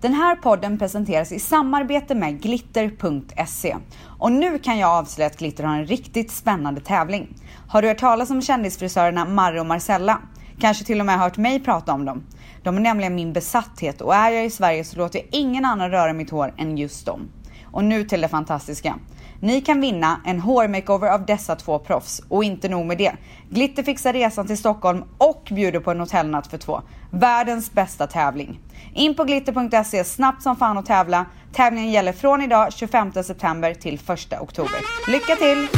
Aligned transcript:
Den 0.00 0.14
här 0.14 0.36
podden 0.36 0.78
presenteras 0.78 1.32
i 1.32 1.38
samarbete 1.38 2.14
med 2.14 2.42
glitter.se. 2.42 3.76
Och 4.18 4.32
nu 4.32 4.58
kan 4.58 4.78
jag 4.78 4.90
avslöja 4.90 5.26
att 5.26 5.38
Glitter 5.38 5.64
har 5.64 5.76
en 5.76 5.86
riktigt 5.86 6.30
spännande 6.30 6.80
tävling. 6.80 7.36
Har 7.68 7.82
du 7.82 7.88
hört 7.88 7.98
talas 7.98 8.30
om 8.30 8.42
kändisfrisörerna 8.42 9.24
Marre 9.24 9.60
och 9.60 9.66
Marcella? 9.66 10.18
Kanske 10.60 10.84
till 10.84 11.00
och 11.00 11.06
med 11.06 11.18
hört 11.18 11.36
mig 11.36 11.60
prata 11.60 11.92
om 11.92 12.04
dem. 12.04 12.22
De 12.62 12.76
är 12.76 12.80
nämligen 12.80 13.14
min 13.14 13.32
besatthet 13.32 14.00
och 14.00 14.14
är 14.14 14.30
jag 14.30 14.44
i 14.46 14.50
Sverige 14.50 14.84
så 14.84 14.98
låter 14.98 15.18
jag 15.18 15.28
ingen 15.30 15.64
annan 15.64 15.90
röra 15.90 16.12
mitt 16.12 16.30
hår 16.30 16.54
än 16.56 16.78
just 16.78 17.06
dem. 17.06 17.28
Och 17.64 17.84
nu 17.84 18.04
till 18.04 18.20
det 18.20 18.28
fantastiska. 18.28 18.94
Ni 19.42 19.60
kan 19.60 19.80
vinna 19.80 20.20
en 20.24 20.40
hårmakeover 20.40 21.08
av 21.08 21.26
dessa 21.26 21.56
två 21.56 21.78
proffs 21.78 22.22
och 22.28 22.44
inte 22.44 22.68
nog 22.68 22.86
med 22.86 22.98
det. 22.98 23.12
Glitter 23.50 23.82
fixar 23.82 24.12
resan 24.12 24.46
till 24.46 24.58
Stockholm 24.58 25.04
och 25.18 25.48
bjuder 25.50 25.80
på 25.80 25.90
en 25.90 26.00
hotellnatt 26.00 26.46
för 26.46 26.58
två. 26.58 26.82
Världens 27.10 27.72
bästa 27.72 28.06
tävling. 28.06 28.60
In 28.94 29.14
på 29.14 29.24
glitter.se 29.24 30.04
snabbt 30.04 30.42
som 30.42 30.56
fan 30.56 30.78
och 30.78 30.86
tävla. 30.86 31.26
Tävlingen 31.52 31.90
gäller 31.90 32.12
från 32.12 32.42
idag 32.42 32.72
25 32.72 33.12
september 33.12 33.74
till 33.74 33.94
1 33.94 34.40
oktober. 34.40 34.80
Lycka 35.10 35.36
till! 35.36 35.68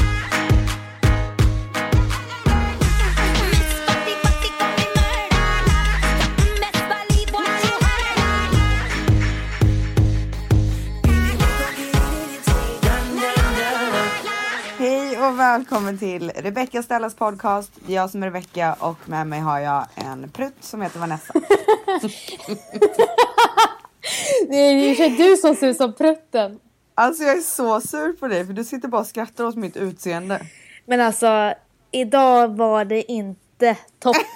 Välkommen 15.43 15.99
till 15.99 16.31
Rebecca 16.31 16.83
Stellas 16.83 17.15
podcast. 17.15 17.71
Det 17.87 17.93
är 17.93 17.97
jag 17.97 18.11
som 18.11 18.23
är 18.23 18.27
Rebecca 18.27 18.73
och 18.73 19.09
med 19.09 19.27
mig 19.27 19.41
har 19.41 19.59
jag 19.59 19.87
en 19.95 20.31
prutt 20.31 20.65
som 20.65 20.83
heter 20.83 21.01
Vanessa. 21.01 21.33
Det 24.49 24.57
är 24.57 24.73
ju 24.73 25.17
du 25.17 25.37
som 25.37 25.55
ser 25.55 25.69
ut 25.69 25.77
som 25.77 25.93
prutten. 25.93 26.61
Alltså 26.95 27.23
jag 27.23 27.37
är 27.37 27.41
så 27.41 27.81
sur 27.81 28.13
på 28.13 28.29
dig 28.29 28.47
för 28.47 28.53
du 28.53 28.65
sitter 28.65 28.89
bara 28.89 29.01
och 29.01 29.07
skrattar 29.07 29.45
åt 29.45 29.57
mitt 29.57 29.77
utseende. 29.77 30.47
Men 30.87 31.01
alltså, 31.01 31.55
idag 31.91 32.57
var 32.57 32.85
det 32.85 33.13
inte 33.13 33.77
topp. 33.99 34.17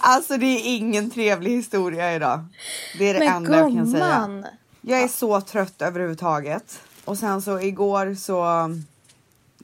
Alltså 0.00 0.36
det 0.36 0.46
är 0.46 0.76
ingen 0.76 1.10
trevlig 1.10 1.50
historia 1.50 2.14
idag. 2.14 2.44
Det 2.98 3.10
är 3.10 3.14
det 3.14 3.20
Men 3.20 3.28
enda 3.28 3.58
jag 3.58 3.72
kan 3.72 3.86
säga. 3.90 4.20
gumman. 4.20 4.46
Jag 4.80 5.02
är 5.02 5.08
så 5.08 5.40
trött 5.40 5.82
överhuvudtaget. 5.82 6.80
Och 7.04 7.18
sen 7.18 7.42
så 7.42 7.60
igår 7.60 8.14
så 8.14 8.44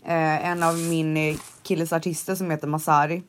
eh, 0.05 0.47
en 0.47 0.63
av 0.63 0.79
min 0.79 1.17
eh, 1.17 1.37
killes 1.63 1.93
artister 1.93 2.35
som 2.35 2.51
heter 2.51 2.67
Masari 2.67 3.23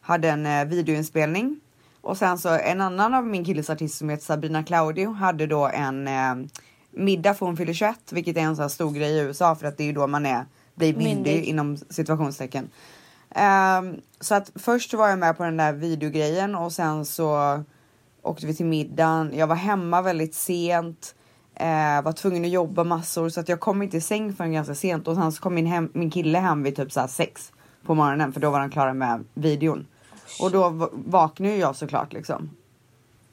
hade 0.00 0.28
en 0.30 0.46
eh, 0.46 0.64
videoinspelning. 0.64 1.60
Och 2.00 2.16
sen 2.16 2.38
så 2.38 2.48
en 2.48 2.80
annan 2.80 3.14
av 3.14 3.26
min 3.26 3.44
killes 3.44 3.70
artister 3.70 3.98
som 3.98 4.08
heter 4.08 4.24
Sabrina 4.24 4.64
Claudio 4.64 5.12
hade 5.12 5.46
då 5.46 5.66
en 5.66 6.08
eh, 6.08 6.34
middag 6.90 7.34
för 7.34 7.46
hon 7.46 7.56
fyller 7.56 7.72
21 7.72 8.12
vilket 8.12 8.36
är 8.36 8.40
en 8.40 8.56
sån 8.56 8.62
här 8.62 8.68
stor 8.68 8.90
grej 8.90 9.12
i 9.12 9.20
USA 9.20 9.54
för 9.54 9.66
att 9.66 9.76
det 9.76 9.82
är 9.82 9.86
ju 9.86 9.92
då 9.92 10.06
man 10.06 10.26
är 10.26 10.44
blir 10.74 10.96
myndig, 10.96 11.14
Myndig. 11.14 11.44
inom 11.44 11.76
situationstecken. 11.76 12.70
Ehm, 13.30 14.00
så 14.20 14.34
att 14.34 14.50
först 14.54 14.94
var 14.94 15.08
jag 15.08 15.18
med 15.18 15.36
på 15.36 15.44
den 15.44 15.56
där 15.56 15.72
videogrejen 15.72 16.54
och 16.54 16.72
sen 16.72 17.04
så 17.04 17.62
åkte 18.22 18.46
vi 18.46 18.54
till 18.54 18.66
middagen. 18.66 19.32
Jag 19.34 19.46
var 19.46 19.56
hemma 19.56 20.02
väldigt 20.02 20.34
sent. 20.34 21.14
Eh, 21.56 22.02
var 22.02 22.12
tvungen 22.12 22.44
att 22.44 22.50
jobba 22.50 22.84
massor 22.84 23.28
så 23.28 23.40
att 23.40 23.48
jag 23.48 23.60
kom 23.60 23.82
inte 23.82 23.96
i 23.96 24.00
säng 24.00 24.32
förrän 24.34 24.52
ganska 24.52 24.74
sent 24.74 25.08
och 25.08 25.14
sen 25.16 25.32
så 25.32 25.42
kom 25.42 25.54
min, 25.54 25.66
hem, 25.66 25.90
min 25.92 26.10
kille 26.10 26.38
hem 26.38 26.62
vid 26.62 26.76
typ 26.76 26.92
så 26.92 27.06
sex 27.08 27.52
på 27.86 27.94
morgonen 27.94 28.32
för 28.32 28.40
då 28.40 28.50
var 28.50 28.60
han 28.60 28.70
klar 28.70 28.92
med 28.92 29.24
videon. 29.34 29.86
Och 30.40 30.50
då 30.50 30.68
va- 30.68 30.88
vaknade 30.92 31.52
ju 31.54 31.58
jag 31.60 31.76
såklart 31.76 32.12
liksom. 32.12 32.50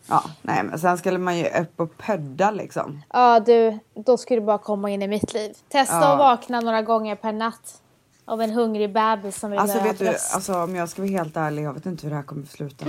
Ja, 0.07 0.23
nej 0.41 0.63
men 0.63 0.79
sen 0.79 0.97
skulle 0.97 1.17
man 1.17 1.37
ju 1.37 1.45
upp 1.45 1.79
och 1.79 1.97
pödda 1.97 2.51
liksom. 2.51 3.01
Ja 3.13 3.39
du, 3.39 3.79
då 3.93 4.17
ska 4.17 4.35
du 4.35 4.41
bara 4.41 4.57
komma 4.57 4.89
in 4.89 5.01
i 5.01 5.07
mitt 5.07 5.33
liv. 5.33 5.53
Testa 5.69 5.95
Ja. 5.95 6.11
att 6.13 6.19
vakna 6.19 6.59
några 6.61 6.81
gånger 6.81 7.15
per 7.15 7.31
natt. 7.33 7.81
Av 8.25 8.41
en 8.41 8.51
hungrig 8.51 8.93
bebis 8.93 9.39
som 9.39 9.51
vill 9.51 9.59
Alltså 9.59 9.77
ha 9.77 9.83
vet 9.83 9.99
du, 9.99 10.05
bröst. 10.05 10.35
alltså 10.35 10.63
om 10.63 10.75
jag 10.75 10.89
ska 10.89 11.01
vara 11.01 11.11
helt 11.11 11.37
ärlig, 11.37 11.63
jag 11.63 11.73
vet 11.73 11.85
inte 11.85 12.03
hur 12.03 12.09
det 12.09 12.15
här 12.15 12.23
kommer 12.23 12.43
att 12.43 12.49
sluta. 12.49 12.85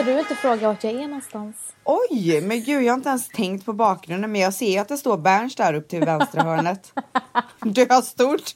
Ska 0.00 0.12
du 0.12 0.18
inte 0.18 0.34
fråga 0.34 0.68
vart 0.68 0.84
jag 0.84 0.92
är 0.92 1.06
någonstans? 1.06 1.56
Oj, 1.84 2.40
men 2.40 2.62
gud 2.64 2.82
jag 2.82 2.92
har 2.92 2.96
inte 2.96 3.08
ens 3.08 3.28
tänkt 3.28 3.66
på 3.66 3.72
bakgrunden 3.72 4.32
men 4.32 4.40
jag 4.40 4.54
ser 4.54 4.80
att 4.80 4.88
det 4.88 4.96
står 4.96 5.16
Berns 5.16 5.56
där 5.56 5.74
upp 5.74 5.88
till 5.88 6.00
vänstra 6.00 6.42
hörnet. 6.42 6.92
Du 7.60 7.86
har 7.90 8.02
stort. 8.02 8.52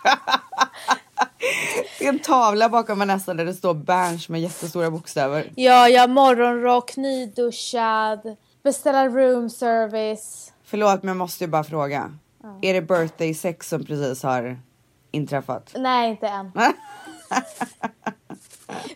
Det 1.98 2.04
är 2.04 2.08
en 2.08 2.18
tavla 2.18 2.68
bakom 2.68 2.98
Vanessa 2.98 3.34
där 3.34 3.44
det 3.44 3.54
står 3.54 3.74
Berns 3.74 4.28
med 4.28 4.40
jättestora 4.40 4.90
bokstäver. 4.90 5.52
Ja, 5.56 5.88
jag 5.88 6.00
har 6.00 6.08
morgonrock, 6.08 6.96
nyduschad, 6.96 8.36
beställa 8.62 9.08
room 9.08 9.50
service. 9.50 10.52
Förlåt 10.64 11.02
men 11.02 11.08
jag 11.08 11.16
måste 11.16 11.44
ju 11.44 11.50
bara 11.50 11.64
fråga. 11.64 12.18
Är 12.62 12.74
det 12.74 12.82
birthday 12.82 13.34
sex 13.34 13.68
som 13.68 13.84
precis 13.84 14.22
har 14.22 14.58
inträffat? 15.10 15.72
Nej, 15.76 16.10
inte 16.10 16.28
än. 16.28 16.52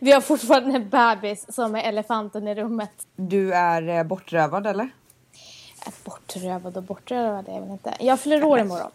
Vi 0.01 0.13
har 0.13 0.21
fortfarande 0.21 0.77
en 0.77 0.89
bebis 0.89 1.55
som 1.55 1.75
är 1.75 1.83
elefanten 1.83 2.49
i 2.49 2.55
rummet. 2.55 2.91
Du 3.17 3.55
är 3.55 3.89
eh, 3.89 4.03
bortrövad 4.03 4.67
eller? 4.67 4.91
Äh, 5.87 5.93
Bortrövad 6.05 6.77
och 6.77 6.83
bortrövad 6.83 7.49
är 7.49 7.53
jag 7.53 7.61
väl 7.61 7.71
inte. 7.71 7.95
Jag 8.01 8.21
fyller 8.21 8.45
år 8.45 8.59
imorgon. 8.59 8.91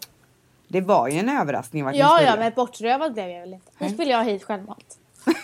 Det 0.68 0.82
var 0.82 1.08
ju 1.08 1.20
en 1.20 1.30
överraskning 1.30 1.94
Ja, 1.94 2.22
ja, 2.22 2.36
men 2.36 2.52
bortrövad 2.56 3.14
blev 3.14 3.30
jag 3.30 3.40
väl 3.40 3.54
inte. 3.54 3.72
Nu 3.78 3.90
spelar 3.90 4.12
jag 4.12 4.24
hit 4.24 4.44
självmant. 4.44 4.98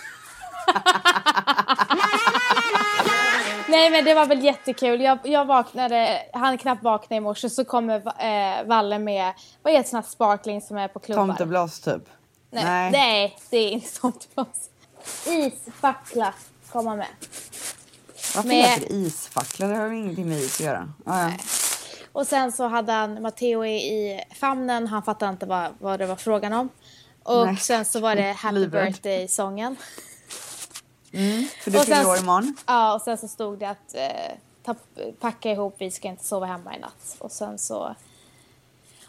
Nej 3.70 3.90
men 3.90 4.06
det 4.06 4.14
var 4.14 4.26
väl 4.26 4.44
jättekul. 4.44 5.02
Jag, 5.02 5.18
jag 5.24 5.46
vaknade, 5.46 6.22
han 6.34 6.58
knappt 6.58 6.84
vaknade 6.84 7.16
i 7.16 7.20
morse 7.20 7.50
så 7.50 7.66
kommer 7.66 8.24
eh, 8.26 8.64
Valle 8.66 9.00
med, 9.00 9.34
vad 9.62 9.74
heter 9.74 9.94
här 9.94 10.02
sparkling 10.02 10.62
som 10.62 10.78
är 10.78 10.88
på 10.88 11.00
klubbar? 11.00 11.28
Tomteblås 11.28 11.80
typ? 11.80 12.04
Nej, 12.52 12.92
nej. 12.92 13.38
det 13.50 13.58
är 13.58 13.72
inte 13.72 14.00
tomteblås. 14.00 14.70
Isfackla 15.28 16.34
komma 16.72 16.96
med. 16.96 17.08
Varför 18.36 18.48
Med- 18.50 18.58
heter 18.66 18.82
det 18.90 18.94
isfackla? 18.94 19.68
Det 19.68 19.76
har 19.76 19.88
ju 19.88 19.98
ingenting 19.98 20.30
med 20.30 20.38
is 20.40 20.54
att 20.60 20.66
göra. 20.66 20.94
Ah, 21.06 21.24
ja. 21.24 21.32
Och 22.12 22.28
sen 22.28 22.52
så 22.52 22.68
hade 22.68 22.92
han 22.92 23.22
Matteo 23.22 23.66
i, 23.66 24.22
famnen, 24.40 24.88
han 24.88 25.04
fattade 25.04 25.32
inte 25.32 25.46
vad, 25.46 25.72
vad 25.80 26.00
det 26.00 26.06
var 26.06 26.16
frågan 26.16 26.54
om. 26.54 26.70
Och 27.24 27.46
Nej. 27.46 27.58
sen 27.58 27.86
så 27.86 28.00
var 28.00 28.16
det 28.16 28.32
Happy. 28.38 28.68
Birthday-sången. 28.68 29.76
För 31.64 31.72
du 31.72 31.80
fyller 31.80 32.08
år 32.08 32.18
imorgon. 32.18 32.56
Ja, 32.68 32.94
och 32.94 33.02
sen 33.02 33.18
så 33.18 33.28
stod 33.28 33.60
det 33.60 33.70
att 33.70 33.96
eh, 33.96 34.32
ta, 34.66 34.76
packa 35.20 35.52
ihop, 35.52 35.76
vi 35.80 35.92
ska 35.92 36.08
inte 36.08 36.24
sova 36.26 36.46
hemma 36.46 36.76
i 36.76 36.80
natt. 36.80 37.16
Och 37.20 37.32
sen 37.32 37.58
så 37.58 37.96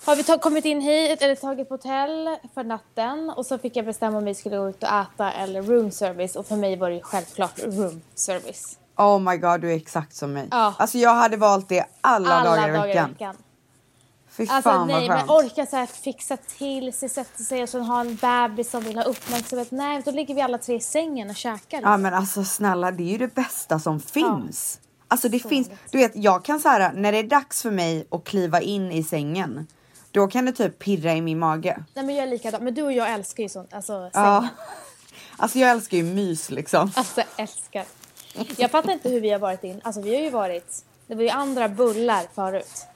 har 0.05 0.17
vi 0.17 0.39
kommit 0.39 0.65
in 0.65 0.81
hit, 0.81 1.23
eller 1.23 1.35
tagit 1.35 1.69
på 1.69 1.75
hotell 1.75 2.37
för 2.55 2.65
natten. 2.65 3.31
Och 3.31 3.47
så 3.47 3.59
fick 3.59 3.77
jag 3.77 3.85
bestämma 3.87 4.19
om 4.19 4.25
vi 4.25 4.35
skulle 4.35 4.57
gå 4.57 4.69
ut 4.69 4.83
och 4.83 4.89
äta 4.89 5.33
eller 5.33 5.63
room 5.63 5.91
service. 5.91 6.37
Och 6.37 6.47
för 6.47 6.57
mig 6.57 6.77
var 6.77 6.91
det 6.91 7.01
självklart 7.03 7.59
room 7.59 8.01
service. 8.15 8.79
Oh 8.97 9.19
my 9.21 9.37
god, 9.37 9.61
du 9.61 9.73
är 9.73 9.77
exakt 9.77 10.17
som 10.17 10.33
mig. 10.33 10.49
Ja. 10.51 10.75
Alltså 10.79 10.99
jag 10.99 11.15
hade 11.15 11.37
valt 11.37 11.69
det 11.69 11.85
alla, 12.01 12.35
Alla 12.35 12.51
dagar, 12.51 12.69
i 12.69 12.87
veckan. 12.89 13.11
veckan. 13.11 13.37
Fy 14.31 14.47
Alltså 14.51 14.71
fan 14.71 14.87
nej, 14.87 15.09
vad 15.09 15.09
men 15.09 15.19
skönt. 15.19 15.31
orka 15.31 15.67
så 15.67 15.77
här 15.77 15.87
fixa 15.87 16.37
till 16.37 16.93
sig, 16.93 17.09
sätta 17.09 17.45
sig 17.45 17.63
och 17.63 17.69
sen 17.69 17.83
ha 17.83 18.01
en 18.01 18.17
bebis 18.17 18.71
som 18.71 18.83
vill 18.83 18.97
ha 18.97 19.05
uppmärksamhet. 19.05 19.71
Nej, 19.71 20.03
då 20.05 20.11
ligger 20.11 20.35
vi 20.35 20.41
alla 20.41 20.59
tre 20.59 20.75
i 20.77 20.81
sängen 20.81 21.31
och 21.31 21.37
käkar. 21.37 21.83
Ja 21.83 21.97
men 21.97 22.15
alltså 22.15 22.45
snälla, 22.45 22.91
det 22.91 23.03
är 23.03 23.07
ju 23.13 23.19
det 23.19 23.35
bästa 23.35 23.79
som 23.79 24.01
finns. 24.01 24.81
Alltså 25.09 25.29
det 25.29 25.39
finns, 25.39 25.71
du 25.91 25.99
vet 25.99 26.13
jag 26.15 26.45
kan 26.45 26.61
så 26.61 26.69
här 26.69 26.93
när 26.93 27.13
det 27.13 27.19
är 27.19 27.23
dags 27.23 27.63
för 27.63 27.71
mig 27.71 28.07
att 28.11 28.25
kliva 28.25 28.61
in 28.61 28.93
i 28.93 29.03
sängen. 29.05 29.67
Då 30.11 30.27
kan 30.29 30.45
det 30.45 30.53
typ 30.53 30.79
pirra 30.79 31.15
i 31.15 31.21
min 31.21 31.39
mage. 31.39 31.85
Nej 31.95 32.05
men 32.05 32.15
jag 32.15 32.27
är 32.27 32.31
likadan. 32.31 32.65
Men 32.65 32.75
du 32.75 32.83
och 32.83 32.93
jag 32.93 33.11
älskar 33.13 33.43
ju 33.43 33.49
sånt. 33.49 33.75
Alltså, 33.75 34.11
Ja. 34.13 34.49
Alltså 35.37 35.59
jag 35.59 35.71
älskar 35.71 35.97
ju 35.97 36.03
mys 36.03 36.51
liksom. 36.51 36.93
Alltså 36.97 37.23
älskar. 37.37 37.85
Jag 38.57 38.71
fattar 38.71 38.93
inte 38.93 39.09
hur 39.09 39.21
vi 39.21 39.31
har 39.31 39.39
varit 39.39 39.65
in. 39.65 39.81
Alltså 39.85 40.01
vi 40.03 40.15
har 40.15 40.23
ju 40.23 40.31
varit. 40.31 40.85
Det 41.07 41.15
var 41.15 41.23
ju 41.23 41.29
andra 41.29 41.69
bullar 41.69 42.25
förut. 42.35 42.87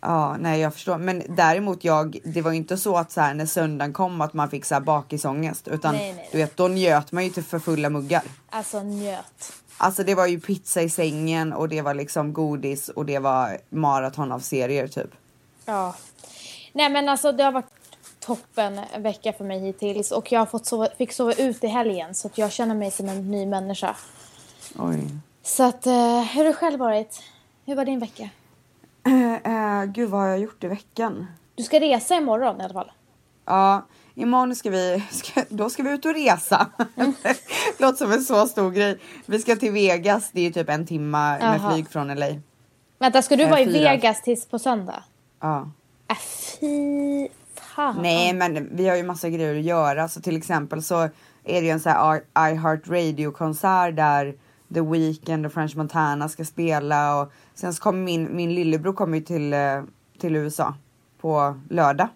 Ja, 0.00 0.36
nej 0.36 0.60
jag 0.60 0.72
förstår. 0.74 0.98
Men 0.98 1.22
däremot 1.28 1.84
jag, 1.84 2.18
det 2.24 2.42
var 2.42 2.50
ju 2.50 2.56
inte 2.56 2.76
så 2.76 2.96
att 2.96 3.12
så 3.12 3.20
här 3.20 3.34
när 3.34 3.46
söndagen 3.46 3.92
kom 3.92 4.20
att 4.20 4.32
man 4.32 4.50
fick 4.50 4.64
så 4.64 4.74
här 4.74 4.80
bakisångest. 4.80 5.68
Utan 5.68 5.94
Nej, 5.94 6.12
nej. 6.12 6.28
du 6.32 6.38
vet, 6.38 6.56
då 6.56 6.68
njöt 6.68 7.12
man 7.12 7.24
ju 7.24 7.30
till 7.30 7.44
för 7.44 7.58
fulla 7.58 7.90
muggar. 7.90 8.22
Alltså 8.50 8.82
njöt. 8.82 9.52
Alltså 9.76 10.04
det 10.04 10.14
var 10.14 10.26
ju 10.26 10.40
pizza 10.40 10.82
i 10.82 10.90
sängen 10.90 11.52
och 11.52 11.68
det 11.68 11.82
var 11.82 11.94
liksom 11.94 12.32
godis 12.32 12.88
och 12.88 13.06
det 13.06 13.18
var 13.18 13.58
maraton 13.68 14.32
av 14.32 14.40
serier 14.40 14.88
typ. 14.88 15.10
Ja. 15.64 15.94
Nej 16.76 16.90
men 16.90 17.08
alltså 17.08 17.32
det 17.32 17.44
har 17.44 17.52
varit 17.52 17.70
toppen 18.20 18.80
vecka 18.98 19.32
för 19.32 19.44
mig 19.44 19.60
hittills. 19.60 20.10
Och 20.10 20.32
jag 20.32 20.40
har 20.40 20.46
fått 20.46 20.66
sova, 20.66 20.88
fick 20.98 21.12
sova 21.12 21.32
ut 21.32 21.64
i 21.64 21.66
helgen. 21.66 22.14
Så 22.14 22.26
att 22.26 22.38
jag 22.38 22.52
känner 22.52 22.74
mig 22.74 22.90
som 22.90 23.08
en 23.08 23.30
ny 23.30 23.46
människa. 23.46 23.96
Oj. 24.78 25.08
Så 25.42 25.62
att, 25.62 25.86
eh, 25.86 26.22
hur 26.22 26.36
har 26.36 26.44
du 26.44 26.52
själv 26.52 26.78
varit? 26.78 27.22
Hur 27.66 27.74
var 27.76 27.84
din 27.84 27.98
vecka? 27.98 28.28
Eh, 29.06 29.52
eh, 29.54 29.84
gud 29.84 30.10
vad 30.10 30.20
har 30.20 30.28
jag 30.28 30.38
gjort 30.38 30.64
i 30.64 30.68
veckan? 30.68 31.26
Du 31.54 31.62
ska 31.62 31.80
resa 31.80 32.14
imorgon 32.14 32.60
i 32.60 32.64
alla 32.64 32.74
fall. 32.74 32.92
Ja, 33.44 33.86
imorgon 34.14 34.56
ska 34.56 34.70
vi, 34.70 35.04
ska, 35.10 35.44
då 35.48 35.70
ska 35.70 35.82
vi 35.82 35.90
ut 35.90 36.04
och 36.04 36.14
resa. 36.14 36.66
Låter 37.78 37.96
som 37.96 38.12
en 38.12 38.22
så 38.22 38.46
stor 38.46 38.70
grej. 38.70 38.98
Vi 39.26 39.38
ska 39.38 39.56
till 39.56 39.72
Vegas, 39.72 40.30
det 40.32 40.46
är 40.46 40.50
typ 40.50 40.68
en 40.68 40.86
timma 40.86 41.38
med 41.38 41.72
flyg 41.72 41.88
från 41.88 42.14
LA. 42.14 42.26
Vänta, 42.98 43.22
ska 43.22 43.36
du 43.36 43.42
Eh, 43.42 43.50
vara 43.50 43.60
i 43.60 43.64
fyra. 43.64 43.90
Vegas 43.90 44.22
tills 44.22 44.46
på 44.46 44.58
söndag? 44.58 45.02
Ja. 45.40 45.70
Äh, 46.08 46.16
fy 46.60 47.28
fan. 47.54 47.96
Nej, 48.02 48.32
men 48.32 48.76
vi 48.76 48.88
har 48.88 48.96
ju 48.96 49.02
massa 49.02 49.28
grejer 49.28 49.56
att 49.58 49.64
göra. 49.64 50.08
Så 50.08 50.20
till 50.20 50.36
exempel 50.36 50.82
så 50.82 51.00
är 51.44 51.60
det 51.60 51.60
ju 51.60 51.68
en 51.70 51.80
sån 51.80 51.92
här 51.92 52.16
I- 52.16 52.52
iHeart 52.54 52.88
Radio-konsert 52.88 53.96
där 53.96 54.34
The 54.74 54.80
Weeknd 54.80 55.46
och 55.46 55.52
French 55.52 55.76
Montana 55.76 56.28
ska 56.28 56.44
spela. 56.44 57.20
Och 57.20 57.32
sen 57.54 57.74
så 57.74 57.82
kommer 57.82 57.98
min, 58.02 58.36
min 58.36 58.54
lillebror 58.54 58.92
kommer 58.92 59.18
ju 59.18 59.24
till, 59.24 59.52
eh, 59.52 59.82
till 60.20 60.36
USA 60.36 60.74
på 61.20 61.60
lördag. 61.70 62.08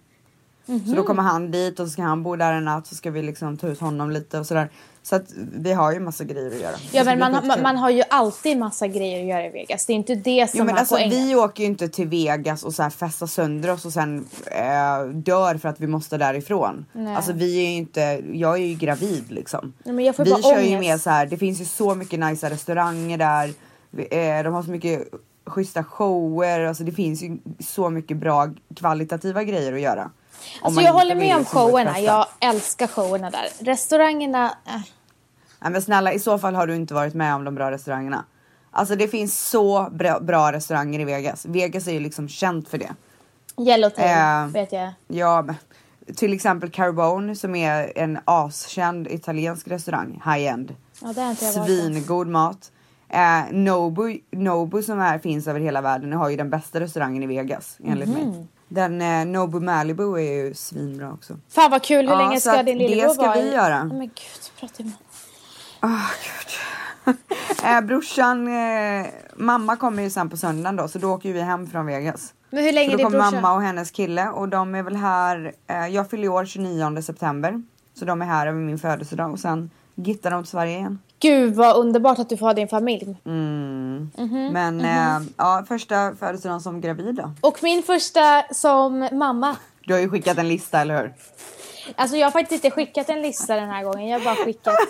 Så 0.67 0.73
Mhm. 0.73 0.95
då 0.95 1.03
kommer 1.03 1.23
han 1.23 1.51
dit 1.51 1.81
och 1.81 1.87
så 1.87 1.93
ska 1.93 2.03
han 2.03 2.23
bo 2.23 2.37
där 2.37 2.53
en 2.53 2.65
natt 2.65 2.87
så 2.87 2.95
ska 2.95 3.11
vi 3.11 3.23
liksom 3.23 3.57
ta 3.57 3.67
ut 3.69 3.81
honom 3.81 4.11
lite 4.11 4.39
och 4.39 4.47
sådär. 4.47 4.71
Så 5.09 5.17
att 5.17 5.33
vi 5.53 5.73
har 5.73 5.93
ju 5.93 6.01
massa 6.01 6.25
grejer 6.25 6.47
att 6.47 6.61
göra. 6.61 6.77
Ja 6.93 7.03
ska 7.03 7.17
men 7.17 7.47
man, 7.47 7.63
man, 7.63 7.77
har 7.77 7.91
ju 7.91 8.03
alltid 8.11 8.59
massa 8.59 8.87
grejer 8.87 9.21
att 9.21 9.27
göra 9.29 9.47
i 9.47 9.51
Vegas. 9.51 9.87
Det 9.87 9.93
är 9.93 9.95
inte 9.95 10.15
det 10.15 10.51
som 10.51 10.59
Jo 10.59 10.65
men 10.65 10.75
är 10.75 10.79
alltså 10.79 10.95
poängen. 10.95 11.27
vi 11.27 11.35
åker 11.35 11.63
ju 11.63 11.67
inte 11.67 11.89
till 11.89 12.09
Vegas 12.09 12.63
och 12.63 12.75
så 12.75 12.83
här 12.83 12.91
festar 12.91 13.27
sönder 13.27 13.71
oss 13.71 13.85
och 13.85 13.93
sen 13.93 14.29
eh, 14.47 15.09
dör 15.09 15.59
för 15.59 15.69
att 15.69 15.81
vi 15.81 15.87
måste 15.87 16.17
därifrån. 16.17 16.87
Nej. 16.93 17.17
Alltså 17.17 17.33
vi 17.33 17.59
är 17.59 17.71
ju 17.71 17.77
inte, 17.77 18.01
jag 18.33 18.55
är 18.55 18.67
ju 18.67 18.75
gravid 18.75 19.33
liksom. 19.33 19.73
Nej, 19.83 19.95
men 19.95 20.05
jag 20.05 20.17
får 20.17 20.25
vi 20.25 20.31
bara 20.31 20.43
kör 20.43 20.61
ju 20.61 20.77
ångest. 20.77 20.81
med 20.81 21.01
så 21.01 21.11
här, 21.11 21.27
det 21.27 21.37
finns 21.37 21.61
ju 21.61 21.65
så 21.65 21.95
mycket 21.95 22.21
nice 22.21 22.51
restauranger 22.51 23.19
där. 23.19 23.53
Vi, 23.91 24.03
eh, 24.03 24.43
de 24.45 24.55
har 24.55 24.63
så 24.63 24.71
mycket 24.71 25.09
schyssta 25.47 25.85
shower, 25.85 26.61
alltså 26.61 26.85
det 26.85 26.93
finns 26.93 27.23
ju 27.23 27.39
så 27.61 27.91
mycket 27.91 28.17
bra 28.17 28.49
kvalitativa 28.77 29.45
grejer 29.45 29.73
att 29.73 29.81
göra. 29.81 30.11
Alltså 30.63 30.81
jag 30.81 30.93
håller 30.93 31.15
med 31.15 31.35
om 31.35 31.41
liksom 31.41 31.61
showerna. 31.61 32.01
Jag 32.01 32.27
älskar 32.41 32.87
showerna 32.87 33.31
där. 33.31 33.49
Restaurangerna, 33.59 34.55
äh. 34.67 34.81
Nej 35.61 35.73
men 35.73 35.83
snälla 35.83 36.13
i 36.13 36.19
så 36.19 36.39
fall 36.39 36.55
har 36.55 36.67
du 36.67 36.75
inte 36.77 36.95
varit 36.95 37.15
med 37.15 37.35
om 37.35 37.45
de 37.45 37.55
bra 37.55 37.71
restaurangerna. 37.71 38.25
Alltså 38.71 38.97
det 38.97 39.09
finns 39.09 39.49
så 39.49 39.89
bra, 39.93 40.21
bra 40.21 40.53
restauranger 40.53 41.01
i 41.01 41.05
Vegas. 41.05 41.47
Vegas 41.47 41.87
är 41.89 41.93
ju 41.93 42.01
liksom 42.01 42.29
känt 42.29 42.69
för 42.69 42.79
det. 42.79 42.95
Yellowtail 43.59 44.11
Eh, 44.11 44.47
vet 44.53 44.73
jag. 44.73 44.91
Ja, 45.09 45.43
men 45.43 45.55
till 46.17 46.33
exempel 46.33 46.71
Carbone 46.71 47.37
som 47.37 47.55
är 47.55 47.93
en 47.99 48.19
askänd 48.25 49.07
italiensk 49.09 49.69
restaurang, 49.69 50.23
high-end. 50.25 50.75
Ja, 51.03 51.13
det 51.13 51.21
har 51.21 51.31
inte 51.31 51.45
jag 51.45 51.53
varit 51.53 51.67
på. 51.67 51.67
Svingod 51.67 52.29
mat. 52.29 52.73
Eh, 53.09 53.41
Nobu, 53.53 54.19
Nobu 54.31 54.83
som 54.83 54.99
här 54.99 55.19
finns 55.19 55.47
över 55.47 55.61
hela 55.61 55.81
världen 55.81 56.13
har 56.13 56.29
ju 56.29 56.37
den 56.37 56.51
bästa 56.51 56.81
restaurangen 56.81 57.23
i 57.23 57.27
Vegas 57.27 57.77
enligt 57.85 58.09
Mhm. 58.09 58.19
mig. 58.31 58.47
Den 58.69 59.03
eh, 59.03 59.25
Nobu 59.27 59.61
Malibu 59.61 60.15
är 60.17 60.33
ju 60.45 60.55
svinbra 60.55 61.13
också. 61.13 61.37
Fan 61.49 61.71
vad 61.71 61.83
kul, 61.83 62.07
hur 62.09 62.13
Ja, 62.15 62.19
länge 62.27 62.41
ska 62.41 62.63
din 62.63 62.79
det 62.79 62.89
lillebror 62.89 63.15
ska 63.15 63.23
vara 63.27 63.35
vi 63.41 63.49
i- 63.49 63.53
göra. 63.55 63.85
Nej, 63.85 63.99
men 63.99 64.07
gud, 64.07 64.61
prata 64.61 64.83
med 64.83 64.93
Gud. 65.81 67.17
eh, 67.65 67.81
brorsan, 67.81 68.49
eh, 68.49 69.07
mamma 69.37 69.77
kommer 69.77 70.03
ju 70.03 70.11
sen 70.11 70.31
på 70.31 70.37
söndagen 70.37 70.77
då 70.77 70.89
så 70.89 70.99
då 70.99 71.09
åker 71.11 71.33
vi 71.33 71.41
hem 71.41 71.67
från 71.67 71.87
Vegas. 71.87 72.35
Men 72.51 72.65
hur 72.65 72.73
länge 72.73 72.91
Så 72.91 72.97
då 72.97 73.03
kommer 73.03 73.19
mamma 73.19 73.55
och 73.55 73.63
hennes 73.63 73.91
kille 73.91 74.29
och 74.29 74.49
de 74.49 74.75
är 74.75 74.83
väl 74.83 74.97
här, 74.97 75.53
eh, 75.67 75.87
jag 75.87 76.11
fyller 76.11 76.29
år 76.29 76.45
29 76.45 77.03
september. 77.03 77.63
Så 77.95 78.05
de 78.05 78.23
är 78.23 78.27
här 78.27 78.47
över 78.47 78.61
min 78.61 78.79
födelsedag 78.79 79.33
och 79.33 79.39
sen 79.39 79.71
gittar 79.95 80.31
de 80.31 80.43
till 80.43 80.51
Sverige 80.51 80.79
igen. 80.79 80.99
Gud 81.21 81.55
vad 81.55 81.77
underbart 81.77 82.19
att 82.19 82.29
du 82.29 82.37
får 82.37 82.47
ha 82.47 82.55
din 82.55 82.69
familj. 82.69 83.21
Mm. 83.27 84.11
Mhm, 84.19 84.51
Men 84.53 84.81
eh, 84.81 85.29
ja, 85.37 85.65
första 85.69 86.15
födelsedagen 86.15 86.61
som 86.61 86.81
gravid 86.81 87.15
då. 87.15 87.31
Och 87.41 87.59
min 87.63 87.83
första 87.83 88.45
som 88.51 89.09
mamma. 89.13 89.57
Du 89.85 89.93
har 89.93 90.01
ju 90.01 90.11
skickat 90.11 90.39
en 90.39 90.49
lista, 90.49 90.81
eller 90.81 91.03
hur? 91.03 91.15
Alltså 91.97 92.17
jag 92.17 92.27
har 92.27 92.31
faktiskt 92.31 92.65
inte 92.65 92.75
skickat 92.75 93.09
en 93.09 93.23
lista 93.23 93.57
den 93.57 93.69
här 93.71 93.85
gången. 93.85 94.09
Jag 94.09 94.19
har 94.19 94.25
bara 94.25 94.45
skickat. 94.45 94.75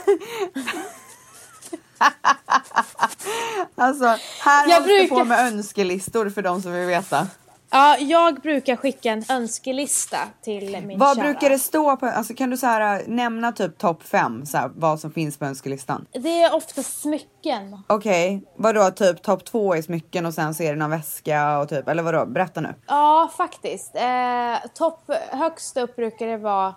Alltså, 3.75 4.05
här 4.45 4.69
Jag 4.69 4.75
hålls 4.77 4.87
det 4.89 4.95
brukar- 4.99 5.17
på 5.17 5.25
med 5.25 5.41
önskelistor 5.47 6.31
för 6.31 6.43
de 6.43 6.63
som 6.63 6.73
vill 6.73 6.87
veta. 6.87 7.27
Ja, 7.71 7.97
jag 7.99 8.35
brukar 8.41 8.77
skicka 8.77 9.11
en 9.13 9.25
önskelista 9.29 10.19
till 10.43 10.81
min 10.87 10.99
Vad 10.99 11.17
kära. 11.17 11.25
brukar 11.25 11.51
det 11.51 11.59
stå 11.59 11.97
på, 11.97 12.07
alltså 12.07 12.35
kan 12.35 12.51
du 12.51 12.57
så 12.57 12.67
här, 12.67 13.03
nämna 13.07 13.53
typ 13.53 13.79
topp 13.79 14.03
fem, 14.03 14.47
så 14.47 14.57
här, 14.59 14.71
vad 14.75 15.01
som 15.01 15.11
finns 15.13 15.37
på 15.39 15.45
önskelistan? 15.45 16.07
Det 16.13 16.43
är 16.43 16.55
ofta 16.55 16.83
smycken. 16.83 17.83
Okej, 17.87 18.43
vadå 18.57 18.91
typ 18.91 19.23
topp 19.23 19.45
två 19.45 19.75
är 19.75 19.83
smycken 19.83 20.27
och 20.27 20.35
sen 20.35 20.55
så 20.55 20.63
är 20.63 20.71
det 20.73 20.79
någon 20.79 20.91
väska 20.91 21.59
och 21.59 21.69
typ, 21.69 21.89
eller 21.89 22.03
vadå? 22.03 22.27
Berätta 22.27 22.61
nu. 22.61 22.75
Ja, 22.87 23.31
faktiskt. 23.37 23.95
Eh, 23.97 24.69
topp 24.75 25.11
högst 25.31 25.77
upp 25.77 25.97
brukar 25.97 26.27
det 26.27 26.37
vara... 26.37 26.75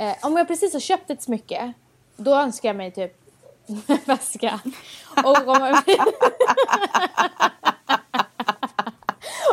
Eh, 0.00 0.14
om 0.22 0.36
jag 0.36 0.48
precis 0.48 0.72
har 0.72 0.80
köpt 0.80 1.10
ett 1.10 1.22
smycke, 1.22 1.72
då 2.16 2.34
önskar 2.34 2.68
jag 2.68 2.76
mig 2.76 2.92
typ 2.92 3.12
väska. 4.06 4.60
Och 5.24 5.48
om 5.48 5.60
jag... 5.60 5.82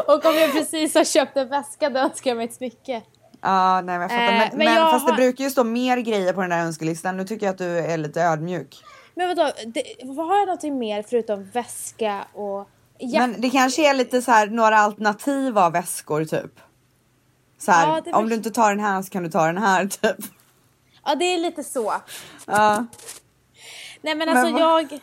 Och 0.08 0.26
om 0.26 0.36
jag 0.36 0.52
precis 0.52 0.96
har 0.96 1.04
köpt 1.04 1.38
en 1.38 1.50
väska, 1.50 1.90
då 1.90 2.00
önskar 2.00 2.30
jag 2.32 2.38
mig 2.38 2.46
ett 2.46 2.54
smycke. 2.54 3.02
Ja, 3.42 3.82
nej 3.82 4.00
men 4.00 4.02
jag 4.02 4.10
fattar. 4.12 4.24
Eh, 4.24 4.30
men 4.40 4.50
men 4.50 4.58
men 4.58 4.74
jag 4.74 4.92
fast 4.92 5.06
det 5.06 5.12
har- 5.12 5.18
brukar 5.18 5.44
ju 5.44 5.50
stå 5.50 5.64
mer 5.64 5.98
grejer 5.98 6.34
på 6.34 6.42
den 6.42 6.50
där 6.50 6.60
önskelistan. 6.60 7.18
Nu 7.18 7.24
tycker 7.24 7.46
jag 7.46 7.54
att 7.54 7.58
du 7.58 7.78
är 7.80 7.98
lite 7.98 8.22
ödmjuk. 8.22 8.76
Men 9.16 9.28
vadå, 9.28 9.52
det, 9.66 9.84
vad 10.04 10.28
har 10.28 10.38
jag 10.38 10.46
någonting 10.46 10.80
mer 10.80 11.04
förutom 11.10 11.44
väska 11.50 12.26
och... 12.34 12.70
Ja, 12.98 13.20
Men 13.20 13.42
det 13.42 13.50
kanske 13.50 13.90
är 13.90 13.94
lite 13.94 14.22
så 14.22 14.32
här 14.32 14.48
några 14.48 14.78
alternativ 14.78 15.58
av 15.58 15.72
väskor 15.72 16.26
typ. 16.26 16.60
Så 17.58 17.72
här, 17.72 17.88
Ja, 17.88 18.02
det 18.06 18.12
om 18.14 18.30
du 18.30 18.36
inte 18.36 18.52
tar 18.52 18.70
den 18.70 18.80
här 18.80 19.02
så 19.02 19.10
kan 19.10 19.24
du 19.24 19.30
ta 19.30 19.46
den 19.46 19.58
här 19.58 19.86
typ. 20.02 20.16
Ja, 21.08 21.16
det 21.16 21.26
är 21.26 21.38
lite 21.40 21.64
så. 21.64 21.94
Ja. 22.48 22.86
Nej 24.02 24.16
men 24.16 24.18
Men 24.18 24.38
alltså 24.38 24.54
vad- 24.54 24.62
jag... 24.62 25.00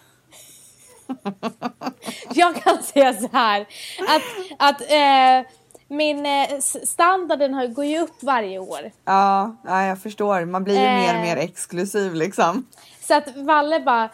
jag 2.35 2.63
kan 2.63 2.83
säga 2.83 3.15
så 3.15 3.29
här 3.33 3.61
att, 4.09 4.23
att 4.59 4.81
eh, 4.81 5.51
min 5.89 6.27
eh, 6.27 6.59
standarden 6.85 7.55
har, 7.55 7.67
går 7.67 7.85
ju 7.85 7.99
upp 8.01 8.23
varje 8.23 8.59
år. 8.59 8.91
Ja, 9.05 9.57
ja, 9.65 9.83
jag 9.87 10.03
förstår. 10.03 10.45
Man 10.45 10.65
blir 10.65 10.75
ju 10.75 10.85
Eh. 10.87 10.95
mer 11.01 11.15
och 11.15 11.21
mer 11.21 11.37
exklusiv 11.37 12.15
liksom. 12.15 12.67
Så 13.01 13.15
att 13.15 13.37
Valle 13.37 13.81
bara, 13.81 14.09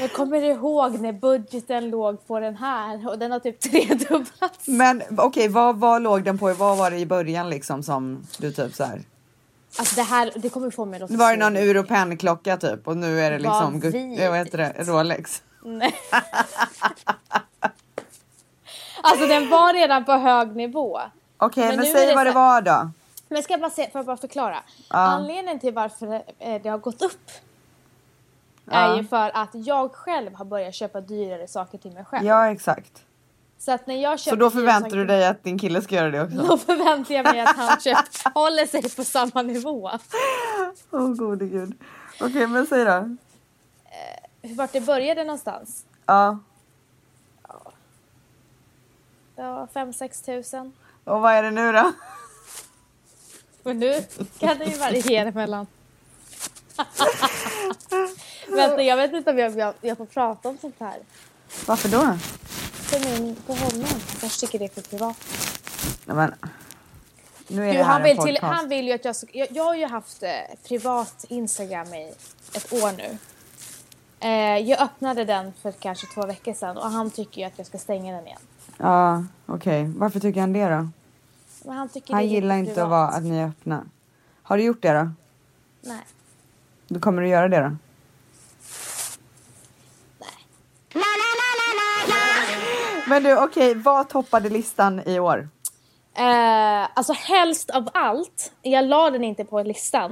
jag 0.00 0.12
kommer 0.12 0.42
ihåg 0.44 1.00
när 1.00 1.12
budgeten 1.12 1.90
låg 1.90 2.26
på 2.26 2.40
den 2.40 2.56
här 2.56 3.08
och 3.08 3.18
den 3.18 3.32
har 3.32 3.38
typ 3.38 3.60
tredubblats. 3.60 4.66
Men 4.66 5.02
okej, 5.18 5.48
vad, 5.48 5.76
vad 5.80 6.02
låg 6.02 6.24
den 6.24 6.38
på? 6.38 6.52
Vad 6.52 6.78
var 6.78 6.90
det 6.90 6.98
i 6.98 7.06
början 7.06 7.50
liksom 7.50 7.82
som 7.82 8.26
du 8.38 8.52
typ 8.52 8.74
så 8.74 8.84
här? 8.84 9.02
Alltså 9.78 9.94
det 9.96 10.02
här, 10.02 10.32
det 10.36 10.48
kommer 10.48 10.70
få 10.70 10.84
mig 10.84 11.02
att 11.02 11.10
Nu 11.10 11.16
var 11.16 11.30
det 11.30 11.36
någon 11.36 11.56
ur 11.56 11.76
och 11.76 11.88
pennklocka 11.88 12.56
typ 12.56 12.88
och 12.88 12.96
nu 12.96 13.20
är 13.20 13.30
det 13.30 13.38
liksom 13.38 13.80
Vad 14.30 14.38
heter 14.38 14.58
det? 14.58 14.74
Rolex. 14.78 15.42
Nej. 15.64 15.94
alltså 19.02 19.26
den 19.26 19.48
var 19.50 19.72
redan 19.74 20.04
på 20.04 20.12
hög 20.12 20.56
nivå. 20.56 21.00
Okej, 21.36 21.66
Men 21.68 21.76
men, 21.76 21.86
är 21.86 21.92
säg 21.92 22.14
vad 22.14 22.26
det 22.26 22.32
var 22.32 22.60
då. 22.62 22.90
Men 23.28 23.42
ska 23.42 23.52
jag 23.52 23.60
bara 23.60 23.70
se, 23.70 23.90
får 23.90 23.98
jag 23.98 24.06
bara 24.06 24.16
förklara? 24.16 24.62
Anledningen 24.88 25.60
till 25.60 25.74
varför 25.74 26.22
eh, 26.38 26.62
det 26.62 26.68
har 26.68 26.78
gått 26.78 27.02
upp 27.02 27.30
är 28.70 28.88
Ja. 28.88 28.96
ju 28.96 29.04
för 29.04 29.30
att 29.34 29.50
jag 29.52 29.92
själv 29.92 30.34
har 30.34 30.44
börjat 30.44 30.74
köpa 30.74 31.00
dyrare 31.00 31.48
saker 31.48 31.78
till 31.78 31.92
mig 31.92 32.04
själv. 32.04 32.26
Ja, 32.26 32.50
exakt. 32.50 33.02
Så 33.64 33.72
att 33.72 33.86
när 33.86 34.02
jag 34.02 34.20
köper 34.20 34.36
Så 34.36 34.40
då 34.40 34.50
förväntar 34.50 34.96
du 34.96 35.04
dig 35.04 35.26
att 35.26 35.44
din 35.44 35.58
kille 35.58 35.82
ska 35.82 35.94
göra 35.94 36.10
det 36.10 36.22
också? 36.22 36.36
Då 36.48 36.58
förväntar 36.58 37.14
jag 37.14 37.24
mig 37.24 37.40
att 37.40 37.56
han 37.56 37.80
köper, 37.80 38.34
håller 38.34 38.66
sig 38.66 38.90
på 38.90 39.04
samma 39.04 39.42
nivå. 39.42 39.90
Åh 40.90 41.00
oh, 41.00 41.14
gode 41.14 41.46
gud. 41.46 41.74
Okej, 42.20 42.46
men 42.46 42.66
säg 42.66 42.84
då. 42.84 43.16
Vart 44.42 44.72
det 44.72 44.80
började 44.80 45.24
någonstans? 45.24 45.84
Ja. 46.06 46.38
Ja, 49.36 49.68
5-6 49.74 50.24
tusen. 50.24 50.72
Och 51.04 51.20
vad 51.20 51.32
är 51.32 51.42
det 51.42 51.50
nu 51.50 51.72
då? 51.72 51.92
Men 53.62 53.78
nu 53.78 54.04
kan 54.38 54.58
det 54.58 54.64
ju 54.64 54.78
variera 54.78 55.30
mellan. 55.30 55.66
Vänta, 58.48 58.82
jag 58.82 58.96
vet 58.96 59.12
inte 59.12 59.30
om 59.30 59.38
jag, 59.38 59.58
jag, 59.58 59.74
jag 59.80 59.96
får 59.96 60.06
prata 60.06 60.48
om 60.48 60.58
sånt 60.58 60.76
här. 60.80 60.98
Varför 61.66 61.88
då? 61.88 62.18
För 62.92 63.20
min, 63.20 63.36
på 63.46 63.52
honom. 63.52 63.88
Jag 64.22 64.30
tycker 64.30 64.58
det 64.58 64.64
är 64.64 64.68
för 64.68 64.82
privat. 64.82 65.16
Nej, 66.06 66.16
men. 66.16 66.34
Nu 67.48 67.62
är 67.62 67.66
Gud, 67.66 67.80
det 67.80 67.84
här 67.84 67.92
han, 67.92 68.00
en 68.00 68.06
vill 68.06 68.16
podcast. 68.16 68.40
till, 68.40 68.48
han 68.48 68.68
vill 68.68 68.86
ju 68.86 68.92
att 68.92 69.04
jag 69.04 69.16
ska, 69.16 69.26
jag, 69.32 69.48
jag 69.50 69.64
har 69.64 69.74
ju 69.74 69.86
haft 69.86 70.22
eh, 70.22 70.28
privat 70.68 71.24
Instagram 71.28 71.94
i 71.94 72.14
ett 72.54 72.72
år 72.72 72.92
nu. 72.96 73.18
Eh, 74.20 74.58
jag 74.68 74.80
öppnade 74.80 75.24
den 75.24 75.52
för 75.62 75.72
kanske 75.72 76.06
två 76.14 76.26
veckor 76.26 76.54
sedan 76.54 76.76
och 76.76 76.90
han 76.90 77.10
tycker 77.10 77.40
ju 77.40 77.46
att 77.46 77.58
jag 77.58 77.66
ska 77.66 77.78
stänga 77.78 78.16
den 78.16 78.26
igen. 78.26 78.40
Ja, 78.78 79.24
okej. 79.46 79.92
Varför 79.96 80.20
tycker 80.20 80.40
han 80.40 80.52
det 80.52 80.68
då? 80.68 80.88
Men 81.64 81.76
han 81.76 81.88
tycker 81.88 82.14
Han 82.14 82.22
det 82.22 82.28
gillar 82.28 82.56
inte 82.56 82.74
privat. 82.74 82.84
att, 82.84 82.90
vara, 82.90 83.08
att 83.08 83.22
ni 83.22 83.38
är 83.38 83.46
öppna. 83.46 83.84
Har 84.42 84.56
du 84.56 84.62
gjort 84.62 84.82
det 84.82 84.92
då? 84.92 85.10
Nej. 85.80 86.02
Då 86.88 87.00
kommer 87.00 87.22
du 87.22 87.28
göra 87.28 87.48
det 87.48 87.60
då? 87.60 87.76
Men 93.12 93.22
du, 93.22 93.38
okej, 93.44 93.74
vad 93.74 94.08
toppade 94.08 94.48
listan 94.48 95.00
i 95.06 95.18
år? 95.18 95.48
Eh, 96.16 96.88
alltså 96.94 97.12
helst 97.12 97.70
av 97.70 97.88
allt, 97.94 98.52
jag 98.62 98.84
la 98.84 99.10
den 99.10 99.24
inte 99.24 99.44
på 99.44 99.62
listan. 99.62 100.10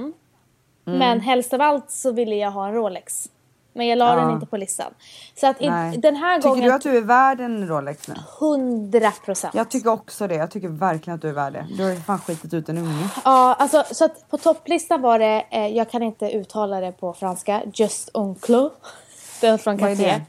Mm. 0.87 0.99
Men 0.99 1.19
helst 1.19 1.53
av 1.53 1.61
allt 1.61 1.91
så 1.91 2.11
ville 2.11 2.35
jag 2.35 2.51
ha 2.51 2.67
en 2.67 2.73
Rolex. 2.73 3.29
Men 3.73 3.87
jag 3.87 3.97
la 3.97 4.09
Ja. 4.09 4.15
den 4.15 4.31
inte 4.31 4.45
på 4.45 4.57
listan. 4.57 4.93
Så 5.35 5.47
att 5.47 5.61
i, 5.61 5.65
den 5.97 6.15
här 6.15 6.37
Tycker 6.37 6.49
gången, 6.49 6.63
du 6.63 6.71
att 6.73 6.81
du 6.81 6.97
är 6.97 7.01
värd 7.01 7.39
en 7.39 7.67
Rolex 7.67 8.07
nu? 8.07 8.15
100 8.39 9.11
procent. 9.25 9.53
Jag 9.55 9.69
tycker 9.69 9.89
också 9.89 10.27
det. 10.27 10.35
Jag 10.35 10.51
tycker 10.51 10.67
verkligen 10.67 11.15
att 11.15 11.21
du 11.21 11.29
är 11.29 11.33
värd 11.33 11.53
det. 11.53 11.67
Du 11.77 11.83
har 11.83 11.89
ju 11.91 11.99
fan 11.99 12.19
skitit 12.19 12.53
ut 12.53 12.69
en 12.69 12.77
unge. 12.77 13.09
Ja, 13.25 13.53
alltså 13.59 13.83
så 13.91 14.05
att 14.05 14.29
på 14.29 14.37
topplistan 14.37 15.01
var 15.01 15.19
det, 15.19 15.45
eh, 15.51 15.67
jag 15.67 15.91
kan 15.91 16.03
inte 16.03 16.31
uttala 16.31 16.79
det 16.79 16.91
på 16.91 17.13
franska, 17.13 17.61
Just 17.73 18.09
Oncle. 18.13 18.69
Den 19.41 19.59
från 19.59 19.77
Cartier. 19.77 20.21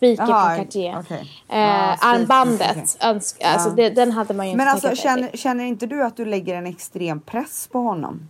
Jaha, 0.00 0.56
från 0.56 0.64
Cartier. 0.64 0.98
okej. 1.00 1.18
Eh, 1.48 1.96
spiker, 1.96 2.08
armbandet, 2.08 2.96
önsk, 3.00 3.42
alltså 3.44 3.70
det, 3.70 3.90
den 3.90 4.12
hade 4.12 4.34
man 4.34 4.46
ju 4.46 4.52
inte 4.52 4.64
Men 4.64 4.72
alltså 4.72 4.94
känner, 4.96 5.30
känner 5.36 5.64
inte 5.64 5.86
du 5.86 6.02
att 6.04 6.16
du 6.16 6.24
lägger 6.24 6.54
en 6.54 6.66
extrem 6.66 7.20
press 7.20 7.68
på 7.72 7.78
honom? 7.78 8.28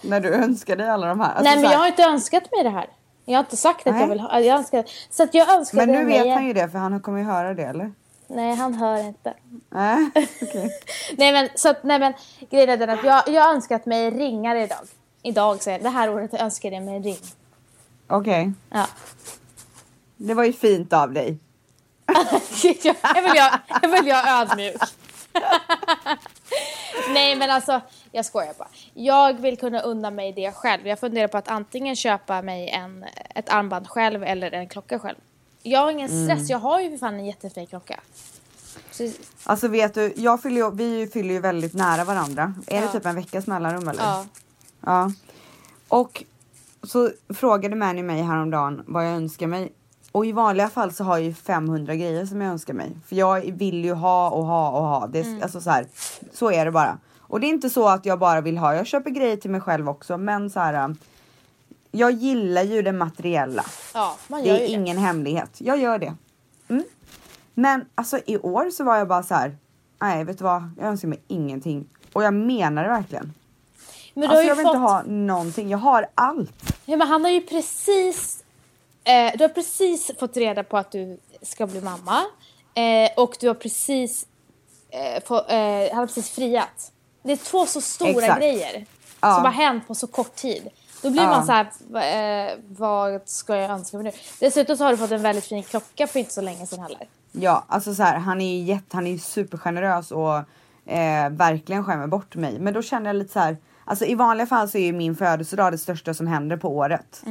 När 0.00 0.20
du 0.20 0.28
önskar 0.34 0.76
dig 0.76 0.88
alla 0.90 1.06
de 1.06 1.20
här? 1.20 1.28
Alltså, 1.28 1.42
Nej 1.44 1.56
men 1.56 1.64
här- 1.64 1.72
jag 1.72 1.78
har 1.78 1.86
inte 1.86 2.02
önskat 2.02 2.42
mig 2.52 2.62
det 2.64 2.70
här. 2.70 2.86
Jag 3.24 3.34
har 3.34 3.40
inte 3.44 3.56
sagt 3.56 3.86
att 3.86 3.92
Nej. 3.92 4.02
jag 4.02 4.08
vill 4.08 4.20
ha, 4.20 4.40
jag 4.40 4.58
önskar, 4.58 4.84
så 5.10 5.22
att 5.22 5.34
jag 5.34 5.48
önskade 5.50 5.86
Men 5.86 5.94
nu 5.94 6.04
mig... 6.04 6.22
vet 6.24 6.34
han 6.34 6.46
ju 6.46 6.52
det 6.52 6.68
för 6.68 6.78
han 6.78 7.00
kommer 7.00 7.18
ju 7.18 7.24
höra 7.24 7.54
det 7.54 7.64
eller? 7.64 7.92
Nej 8.30 8.54
han 8.54 8.74
hör 8.74 8.98
inte. 8.98 9.34
Nej, 9.70 10.10
okej. 10.42 10.70
Nej 11.18 11.32
men 11.32 11.48
så 11.54 11.68
att, 11.68 11.84
nej 11.84 11.98
men 11.98 12.12
grejen 12.50 12.68
är 12.68 12.76
den 12.76 12.90
att 12.90 13.04
jag, 13.04 13.28
jag 13.28 13.54
önskat 13.54 13.86
mig 13.86 14.10
ringar 14.10 14.56
idag. 14.56 14.78
Idag 15.22 15.62
säger 15.62 15.78
jag, 15.78 15.84
det 15.84 15.90
här 15.98 16.10
året 16.14 16.34
önskade 16.34 16.74
jag 16.74 16.84
mig 16.84 16.96
en 16.96 17.02
ring. 17.02 17.18
Okej. 18.08 18.52
Ja. 18.70 18.86
Det 20.20 20.34
var 20.34 20.44
ju 20.44 20.52
fint 20.52 20.92
av 20.92 21.12
dig. 21.12 21.38
jag, 22.62 22.96
jag, 23.14 23.22
vill 23.22 23.32
jag, 23.36 23.58
jag 23.82 23.88
vill 23.88 24.06
jag 24.06 24.28
ödmjuk. 24.28 24.76
Nej 27.14 27.36
men 27.36 27.50
alltså, 27.50 27.80
jag 28.12 28.24
skojar 28.24 28.54
bara. 28.58 28.68
Jag 28.94 29.40
vill 29.40 29.58
kunna 29.58 29.80
unna 29.80 30.10
mig 30.10 30.32
det 30.32 30.52
själv. 30.52 30.86
Jag 30.86 30.98
funderar 31.00 31.28
på 31.28 31.38
att 31.38 31.48
antingen 31.48 31.96
köpa 31.96 32.42
mig 32.42 32.68
en, 32.68 33.04
ett 33.34 33.48
armband 33.50 33.88
själv 33.88 34.24
eller 34.24 34.52
en 34.52 34.68
klocka 34.68 34.98
själv. 34.98 35.16
Jag 35.62 35.80
har 35.80 35.90
ingen 35.90 36.08
stress, 36.08 36.38
Mm. 36.38 36.46
jag 36.46 36.58
har 36.58 36.80
ju 36.80 36.90
för 36.90 36.98
fan 36.98 37.14
en 37.14 37.26
jättefin 37.26 37.66
klocka. 37.66 38.00
Så, 38.90 39.10
Alltså 39.44 39.68
vet 39.68 39.94
du, 39.94 40.12
jag 40.16 40.42
fyller 40.42 40.56
ju, 40.56 40.70
vi 40.70 41.06
fyller 41.12 41.34
ju 41.34 41.40
väldigt 41.40 41.74
nära 41.74 42.04
varandra. 42.04 42.54
Är 42.66 42.80
det 42.80 42.86
Ja. 42.86 42.92
typ 42.92 43.06
en 43.06 43.14
veckas 43.14 43.46
mellanrum 43.46 43.88
eller? 43.88 44.02
ja. 44.02 44.24
Ja. 44.80 45.12
Och 45.88 46.24
så 46.82 47.10
frågade 47.34 47.76
Manny 47.76 48.02
mig 48.02 48.22
häromdagen 48.22 48.84
vad 48.86 49.06
jag 49.06 49.12
önskar 49.12 49.46
mig. 49.46 49.72
Och 50.12 50.26
i 50.26 50.32
vanliga 50.32 50.68
fall 50.68 50.92
så 50.92 51.04
har 51.04 51.16
jag 51.18 51.24
ju 51.26 51.34
500 51.34 51.94
grejer 51.96 52.26
som 52.26 52.40
jag 52.40 52.50
önskar 52.50 52.74
mig. 52.74 52.90
För 53.06 53.16
jag 53.16 53.40
vill 53.40 53.84
ju 53.84 53.92
ha 53.92 54.30
och 54.30 54.44
ha 54.46 54.70
och 54.70 54.86
ha. 54.86 55.06
Det 55.06 55.18
är, 55.20 55.24
Mm. 55.24 55.42
alltså 55.42 55.60
så, 55.60 55.70
här, 55.70 55.86
så 56.32 56.50
är 56.52 56.64
det 56.64 56.70
bara. 56.70 56.98
Och 57.18 57.40
det 57.40 57.46
är 57.46 57.48
inte 57.48 57.70
så 57.70 57.88
att 57.88 58.06
jag 58.06 58.18
bara 58.18 58.40
vill 58.40 58.58
ha. 58.58 58.74
Jag 58.74 58.86
köper 58.86 59.10
grejer 59.10 59.36
till 59.36 59.50
mig 59.50 59.60
själv 59.60 59.88
också. 59.88 60.18
Men 60.18 60.50
så 60.50 60.60
här. 60.60 60.94
Jag 61.90 62.10
gillar 62.12 62.62
ju 62.62 62.82
det 62.82 62.92
materiella. 62.92 63.64
ja, 63.94 64.16
man 64.28 64.42
Det 64.42 64.48
gör 64.48 64.54
är 64.54 64.60
ju 64.60 64.66
det. 64.66 64.72
ingen 64.72 64.98
hemlighet. 64.98 65.50
Jag 65.58 65.78
gör 65.78 65.98
det. 65.98 66.14
Mm. 66.68 66.82
Men 67.54 67.84
alltså 67.94 68.18
i 68.26 68.38
år 68.38 68.70
så 68.70 68.84
var 68.84 68.96
jag 68.96 69.08
bara 69.08 69.22
så 69.22 69.34
här. 69.34 69.56
Nej 70.00 70.24
vet 70.24 70.38
du 70.38 70.44
vad, 70.44 70.70
jag 70.78 70.86
önskar 70.88 71.08
mig 71.08 71.20
ingenting. 71.28 71.86
Och 72.12 72.22
jag 72.24 72.34
menar 72.34 72.82
det 72.82 72.88
verkligen. 72.88 73.32
Men 74.14 74.30
Alltså 74.30 74.42
jag 74.42 74.56
vill 74.56 74.64
fått... 74.66 74.74
inte 74.74 74.86
ha 74.88 75.02
någonting, 75.02 75.68
jag 75.68 75.78
har 75.78 76.06
allt. 76.14 76.74
Ja, 76.84 76.96
men 76.96 77.08
han 77.08 77.24
har 77.24 77.30
ju 77.30 77.40
precis... 77.40 78.37
Eh, 79.08 79.32
du 79.38 79.44
har 79.44 79.48
precis 79.48 80.10
fått 80.20 80.36
reda 80.36 80.64
på 80.64 80.76
att 80.78 80.90
du 80.92 81.18
ska 81.42 81.66
bli 81.66 81.80
mamma. 81.80 82.24
Eh, 82.74 83.10
och 83.16 83.36
du 83.40 83.48
har 83.48 83.54
precis... 83.54 84.26
Eh, 84.90 85.22
få, 85.24 85.36
eh, 85.36 85.88
han 85.90 85.98
har 85.98 86.06
precis 86.06 86.30
friat. 86.30 86.92
Det 87.22 87.32
är 87.32 87.36
två 87.36 87.66
så 87.66 87.80
stora 87.80 88.10
Exakt. 88.10 88.38
grejer 88.40 88.86
Ja. 89.20 89.34
som 89.34 89.44
har 89.44 89.52
hänt 89.52 89.88
på 89.88 89.94
så 89.94 90.06
kort 90.06 90.34
tid. 90.34 90.68
Då 91.02 91.10
blir 91.10 91.22
Ja. 91.22 91.28
man 91.28 91.46
så 91.46 91.52
här, 91.52 91.64
eh, 92.50 92.54
vad 92.68 93.20
ska 93.28 93.56
jag 93.56 93.70
önska 93.70 93.96
mig 93.96 94.04
nu? 94.04 94.12
Dessutom 94.40 94.76
så 94.76 94.84
har 94.84 94.90
du 94.90 94.96
fått 94.96 95.10
en 95.10 95.22
väldigt 95.22 95.44
fin 95.44 95.62
klocka 95.62 96.06
för 96.06 96.18
inte 96.18 96.32
så 96.32 96.40
länge 96.40 96.66
sedan 96.66 96.80
heller. 96.80 97.08
Ja, 97.32 97.64
alltså 97.68 97.94
så 97.94 98.02
här, 98.02 98.16
han 98.18 98.40
är 98.40 98.62
jätte, 98.62 98.96
han 98.96 99.06
är 99.06 99.18
supergenerös 99.18 100.10
och 100.10 100.36
eh, 100.92 101.30
verkligen 101.30 101.84
skämmer 101.84 102.06
bort 102.06 102.34
mig. 102.36 102.58
Men 102.58 102.74
då 102.74 102.82
känner 102.82 103.06
jag 103.06 103.16
lite 103.16 103.32
så 103.32 103.40
här, 103.40 103.56
alltså 103.84 104.04
i 104.04 104.14
vanliga 104.14 104.46
fall 104.46 104.68
så 104.68 104.78
är 104.78 104.82
ju 104.82 104.92
min 104.92 105.16
födelsedag 105.16 105.72
det 105.72 105.78
största 105.78 106.14
som 106.14 106.26
händer 106.26 106.56
på 106.56 106.68
året. 106.68 107.22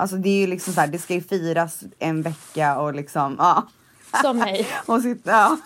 Alltså 0.00 0.16
det 0.16 0.28
är 0.28 0.40
ju 0.40 0.46
liksom 0.46 0.74
så 0.74 0.80
här, 0.80 0.88
det 0.88 0.98
ska 0.98 1.14
ju 1.14 1.20
firas 1.20 1.80
en 1.98 2.22
vecka 2.22 2.78
och 2.78 2.94
liksom, 2.94 3.36
ja. 3.38 3.66
Som 4.22 4.38
mig. 4.38 4.68
Och 4.86 5.02
sitta, 5.02 5.30
ja. 5.30 5.56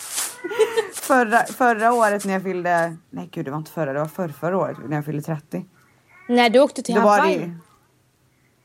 förra, 0.95 1.45
förra 1.45 1.93
året 1.93 2.25
när 2.25 2.33
jag 2.33 2.43
fyllde, 2.43 2.97
nej 3.11 3.29
gud 3.33 3.45
det 3.45 3.51
var 3.51 3.59
inte 3.59 3.71
förra, 3.71 3.93
det 3.93 3.99
var 3.99 4.07
förra, 4.07 4.33
förra 4.33 4.59
året 4.59 4.77
när 4.89 4.97
jag 4.97 5.05
fyllde 5.05 5.23
30. 5.23 5.65
När 6.29 6.51
du 6.51 6.61
åkte 6.61 6.83
till 6.83 6.95
Då 6.95 7.01
var 7.01 7.17
det 7.17 7.23
Hawaii. 7.23 7.55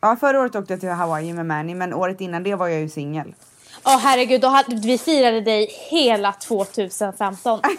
ja 0.01 0.15
förra 0.15 0.39
året 0.41 0.55
åkte 0.55 0.73
jag 0.73 0.79
till 0.79 0.89
Hawaii 0.89 1.33
med 1.33 1.45
Manny 1.45 1.75
men 1.75 1.93
året 1.93 2.21
innan 2.21 2.43
det 2.43 2.55
var 2.55 2.67
jag 2.67 2.79
ju 2.79 2.89
singel. 2.89 3.35
Åh 3.85 3.97
herregud, 3.97 4.41
då 4.41 4.47
hade, 4.47 4.75
vi 4.75 4.97
firade 4.97 5.41
dig 5.41 5.67
hela 5.89 6.33
2015. 6.33 7.59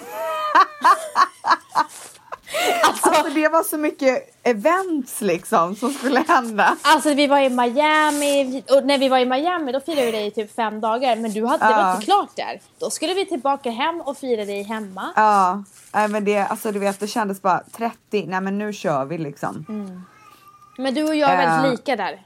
Alltså 3.09 3.35
det 3.35 3.49
var 3.49 3.63
så 3.63 3.79
mycket 3.79 4.35
events 4.43 5.21
liksom 5.21 5.77
som 5.77 5.91
skulle 5.93 6.25
hända. 6.29 6.77
Alltså 6.83 7.15
vi 7.15 7.27
var 7.27 7.39
i 7.41 7.49
Miami 7.51 8.63
och 8.71 8.85
när 8.87 8.99
vi 8.99 9.09
var 9.09 9.19
i 9.19 9.25
Miami 9.27 9.73
då 9.73 9.81
firade 9.81 10.07
vi 10.07 10.13
dig 10.13 10.27
i 10.27 10.31
typ 10.31 10.55
fem 10.55 10.81
dagar 10.81 11.17
men 11.17 11.31
du 11.33 11.47
hade, 11.47 11.65
det 11.69 11.75
var 11.75 11.81
Ja. 11.81 11.93
inte 11.95 12.05
klart 12.05 12.37
där. 12.37 12.61
Då 12.79 12.91
skulle 12.91 13.15
vi 13.15 13.27
tillbaka 13.27 13.71
hem 13.71 14.01
och 14.01 14.17
fira 14.19 14.45
dig 14.45 14.63
hemma. 14.63 15.13
Ja, 15.17 15.63
nej, 15.95 16.09
men 16.09 16.25
det, 16.25 16.39
alltså 16.39 16.73
du 16.73 16.79
vet 16.79 17.01
det 17.01 17.07
kändes 17.09 17.43
bara 17.43 17.63
30, 17.77 18.27
nej 18.29 18.41
men 18.41 18.59
nu 18.59 18.73
kör 18.73 19.05
vi 19.05 19.19
liksom. 19.19 19.65
Men 20.79 20.95
du 20.95 21.05
och 21.09 21.15
jag 21.15 21.31
är 21.31 21.43
Ja. 21.43 21.49
väldigt 21.51 21.71
lika 21.81 21.97
där. 21.97 22.23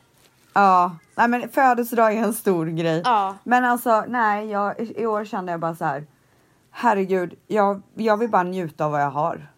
Ja, 0.54 0.96
nej 1.14 1.28
men 1.28 1.48
födelsedag 1.48 2.12
är 2.12 2.22
en 2.22 2.34
stor 2.34 2.66
grej. 2.66 3.02
Ja. 3.04 3.36
Men 3.44 3.64
alltså 3.64 4.04
nej, 4.08 4.46
jag, 4.50 4.80
i 4.80 5.06
år 5.06 5.24
kände 5.24 5.52
jag 5.52 5.60
bara 5.60 5.74
så 5.74 5.84
här. 5.84 6.06
Herregud, 6.70 7.34
jag, 7.46 7.82
jag 7.94 8.16
vill 8.16 8.28
bara 8.30 8.42
njuta 8.42 8.84
av 8.84 8.90
vad 8.92 9.02
jag 9.02 9.10
har. 9.10 9.48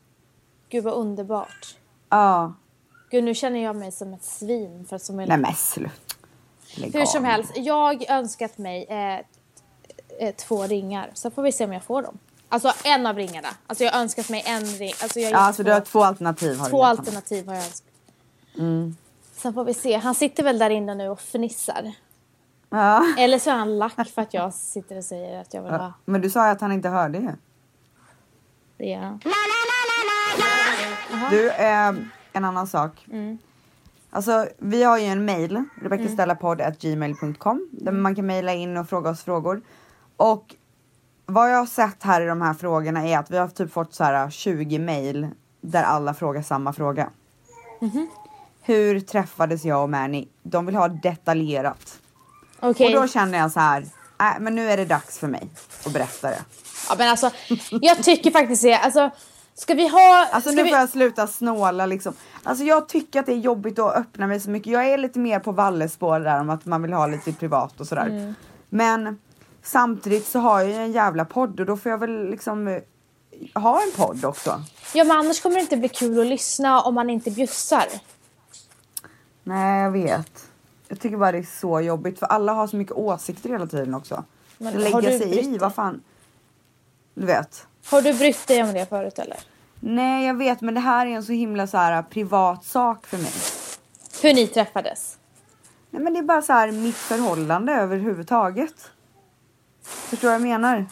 Gud 0.74 0.84
vad 0.84 0.94
underbart. 0.94 1.76
Ja, 2.08 2.54
Gud 3.10 3.24
nu 3.24 3.34
känner 3.34 3.64
jag 3.64 3.76
mig 3.76 3.92
som 3.92 4.14
ett 4.14 4.24
svin 4.24 4.86
för 4.88 4.96
att 4.96 5.02
som 5.02 5.20
är... 5.20 5.26
nej 5.26 5.38
men 5.38 5.54
sluta. 5.54 6.18
Hur 6.98 7.06
som 7.06 7.24
helst, 7.24 7.52
jag 7.56 8.10
önskat 8.10 8.58
mig 8.58 8.86
eh, 8.88 9.18
eh, 10.18 10.34
två 10.34 10.62
ringar. 10.62 11.10
Så 11.14 11.30
får 11.30 11.42
vi 11.42 11.52
se 11.52 11.64
om 11.64 11.72
jag 11.72 11.82
får 11.82 12.02
dem. 12.02 12.18
Alltså 12.48 12.72
en 12.84 13.06
av 13.06 13.16
ringarna. 13.16 13.48
Alltså 13.66 13.84
jag 13.84 13.92
har 13.92 14.00
önskat 14.00 14.28
mig 14.30 14.42
en 14.46 14.64
ring. 14.64 14.92
Alltså 15.02 15.20
jag 15.20 15.32
Ja, 15.32 15.38
alltså 15.38 15.62
två, 15.62 15.68
du 15.68 15.72
har 15.72 15.80
två 15.80 16.02
alternativ. 16.02 16.56
Har 16.56 16.64
du 16.64 16.70
två 16.70 16.76
honom. 16.76 16.98
alternativ 16.98 17.46
har 17.46 17.54
jag 17.54 17.64
önskat. 17.64 17.92
Mm. 18.58 18.96
Sen 19.32 19.54
får 19.54 19.64
vi 19.64 19.74
se. 19.74 19.96
Han 19.96 20.14
sitter 20.14 20.42
väl 20.42 20.58
där 20.58 20.70
inne 20.70 20.94
nu 20.94 21.08
och 21.08 21.20
fnissar. 21.20 21.92
Ja. 22.70 23.14
Eller 23.18 23.38
så 23.38 23.50
är 23.50 23.54
han 23.54 23.78
lack 23.78 24.10
för 24.10 24.22
att 24.22 24.34
jag 24.34 24.54
sitter 24.54 24.96
och 24.96 25.04
säger 25.04 25.40
att 25.40 25.54
jag 25.54 25.62
vill 25.62 25.72
ha. 25.72 25.92
Men 26.04 26.20
du 26.20 26.30
sa 26.30 26.46
ju 26.46 26.52
att 26.52 26.60
han 26.60 26.72
inte 26.72 26.88
hörde 26.88 27.18
ju. 27.18 27.30
Det 28.76 28.86
gör 28.86 29.00
han. 29.00 29.20
Du, 31.30 31.50
eh, 31.50 31.88
en 32.32 32.44
annan 32.44 32.66
sak. 32.66 33.06
Mm. 33.12 33.38
Alltså, 34.10 34.48
vi 34.58 34.82
har 34.82 34.98
ju 34.98 35.04
en 35.04 35.24
mail, 35.24 35.64
rebeckastellapodd.gmail.com 35.82 37.68
där 37.72 37.90
Mm. 37.90 38.02
man 38.02 38.14
kan 38.14 38.26
mejla 38.26 38.52
in 38.52 38.76
och 38.76 38.88
fråga 38.88 39.10
oss 39.10 39.22
frågor. 39.22 39.62
Och 40.16 40.54
vad 41.26 41.50
jag 41.52 41.56
har 41.58 41.66
sett 41.66 42.02
här 42.02 42.20
i 42.20 42.26
de 42.26 42.42
här 42.42 42.54
frågorna 42.54 43.08
är 43.08 43.18
att 43.18 43.30
vi 43.30 43.38
har 43.38 43.48
typ 43.48 43.72
fått 43.72 43.94
så 43.94 44.04
här 44.04 44.30
20 44.30 44.78
mejl 44.78 45.28
där 45.60 45.82
alla 45.82 46.14
frågar 46.14 46.42
samma 46.42 46.72
fråga. 46.72 47.10
Mhm. 47.80 48.08
Hur 48.62 49.00
träffades 49.00 49.64
jag 49.64 49.82
och 49.82 49.90
Manny? 49.90 50.28
De 50.42 50.66
vill 50.66 50.74
ha 50.74 50.88
detaljerat. 50.88 51.98
Okej. 52.60 52.96
Och 52.96 53.02
då 53.02 53.08
känner 53.08 53.38
jag 53.38 53.52
så 53.52 53.60
här, 53.60 53.82
äh, 54.20 54.40
men 54.40 54.54
nu 54.54 54.70
är 54.70 54.76
det 54.76 54.84
dags 54.84 55.18
för 55.18 55.28
mig 55.28 55.48
att 55.86 55.92
berätta 55.92 56.30
det. 56.30 56.44
Ja 56.88 56.94
men 56.98 57.08
alltså, 57.08 57.30
jag 57.70 58.02
tycker 58.02 58.30
faktiskt 58.30 58.62
det. 58.62 58.78
Alltså, 58.78 59.10
ska 59.54 59.74
vi 59.74 59.88
ha... 59.88 60.26
Alltså 60.32 60.50
nu 60.50 60.62
vi... 60.62 60.68
får 60.68 60.78
jag 60.78 60.88
sluta 60.88 61.26
snåla 61.26 61.86
liksom. 61.86 62.14
Alltså 62.42 62.64
jag 62.64 62.88
tycker 62.88 63.20
att 63.20 63.26
det 63.26 63.32
är 63.32 63.38
jobbigt 63.38 63.78
att 63.78 63.96
öppna 63.96 64.26
mig 64.26 64.40
så 64.40 64.50
mycket. 64.50 64.72
Jag 64.72 64.86
är 64.86 64.98
lite 64.98 65.18
mer 65.18 65.38
på 65.38 65.52
Vallespår 65.52 66.20
där 66.20 66.40
om 66.40 66.50
att 66.50 66.64
man 66.64 66.82
vill 66.82 66.92
ha 66.92 67.06
lite 67.06 67.32
privat 67.32 67.80
och 67.80 67.86
sådär. 67.86 68.06
Mm. 68.06 68.34
Men 68.68 69.18
samtidigt 69.62 70.26
så 70.26 70.38
har 70.38 70.60
jag 70.60 70.68
ju 70.68 70.74
en 70.74 70.92
jävla 70.92 71.24
podd 71.24 71.60
och 71.60 71.66
då 71.66 71.76
får 71.76 71.90
jag 71.90 71.98
väl 71.98 72.30
liksom 72.30 72.80
ha 73.54 73.82
en 73.82 73.92
podd 73.96 74.24
också. 74.24 74.62
Ja 74.94 75.04
men 75.04 75.16
annars 75.18 75.40
kommer 75.40 75.56
det 75.56 75.60
inte 75.60 75.76
bli 75.76 75.88
kul 75.88 76.20
att 76.20 76.26
lyssna 76.26 76.80
om 76.80 76.94
man 76.94 77.10
inte 77.10 77.30
bjussar. 77.30 77.86
Nej 79.42 79.82
jag 79.82 79.90
vet. 79.90 80.46
Jag 80.88 81.00
tycker 81.00 81.16
bara 81.16 81.32
det 81.32 81.38
är 81.38 81.60
så 81.60 81.80
jobbigt 81.80 82.18
för 82.18 82.26
alla 82.26 82.52
har 82.52 82.66
så 82.66 82.76
mycket 82.76 82.94
åsikter 82.94 83.48
hela 83.50 83.66
tiden 83.66 83.94
också. 83.94 84.24
Men 84.58 84.74
lägga 84.74 85.02
sig 85.02 85.54
i, 85.54 85.58
vad 85.58 85.74
fan. 85.74 86.02
Du 87.14 87.26
vet. 87.26 87.66
Har 87.86 88.02
du 88.02 88.14
brytt 88.14 88.46
dig 88.46 88.62
om 88.62 88.72
det 88.72 88.86
förut 88.86 89.18
eller? 89.18 89.38
Nej 89.80 90.26
jag 90.26 90.34
vet 90.34 90.60
men 90.60 90.74
det 90.74 90.80
här 90.80 91.06
är 91.06 91.10
en 91.10 91.24
så 91.24 91.32
himla 91.32 91.66
så 91.66 91.76
här 91.76 92.02
privat 92.02 92.64
sak 92.64 93.06
för 93.06 93.18
mig. 93.18 93.32
Hur 94.22 94.34
ni 94.34 94.46
träffades? 94.46 95.18
Nej 95.90 96.02
men 96.02 96.12
det 96.12 96.18
är 96.18 96.22
bara 96.22 96.42
så 96.42 96.52
här 96.52 96.72
mitt 96.72 96.96
förhållande 96.96 97.72
överhuvudtaget. 97.72 98.90
Förstår 99.82 100.28
vad 100.28 100.34
jag 100.34 100.42
menar? 100.42 100.86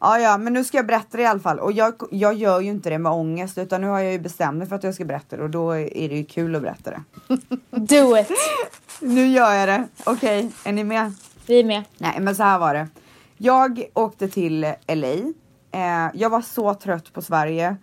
Ja, 0.00 0.18
ja, 0.18 0.38
men 0.38 0.52
nu 0.52 0.64
ska 0.64 0.76
jag 0.76 0.86
berätta 0.86 1.16
det 1.16 1.22
i 1.22 1.26
alla 1.26 1.40
fall. 1.40 1.58
Och 1.58 1.72
jag, 1.72 1.94
jag 2.10 2.34
gör 2.34 2.60
ju 2.60 2.70
inte 2.70 2.90
det 2.90 2.98
med 2.98 3.12
ångest 3.12 3.58
utan 3.58 3.80
nu 3.80 3.86
har 3.86 4.00
jag 4.00 4.12
ju 4.12 4.18
bestämt 4.18 4.58
mig 4.58 4.66
för 4.66 4.76
att 4.76 4.84
jag 4.84 4.94
ska 4.94 5.04
berätta 5.04 5.36
det 5.36 5.42
och 5.42 5.50
då 5.50 5.70
är 5.72 6.08
det 6.08 6.16
ju 6.16 6.24
kul 6.24 6.56
att 6.56 6.62
berätta 6.62 6.90
det. 6.90 7.02
Do 7.70 8.18
it! 8.18 8.30
nu 9.00 9.26
gör 9.26 9.52
jag 9.52 9.68
det. 9.68 9.88
Okej, 10.04 10.38
okay, 10.38 10.50
är 10.64 10.72
ni 10.72 10.84
med? 10.84 11.14
Vi 11.46 11.60
är 11.60 11.64
med. 11.64 11.84
Nej, 11.98 12.20
men 12.20 12.36
så 12.36 12.42
här 12.42 12.58
var 12.58 12.74
det. 12.74 12.88
Jag 13.42 13.84
åkte 13.94 14.28
till 14.28 14.60
LA. 14.86 15.14
Eh, 15.70 16.10
jag 16.14 16.30
var 16.30 16.40
så 16.40 16.74
trött 16.74 17.12
på 17.12 17.22
Sverige. 17.22 17.76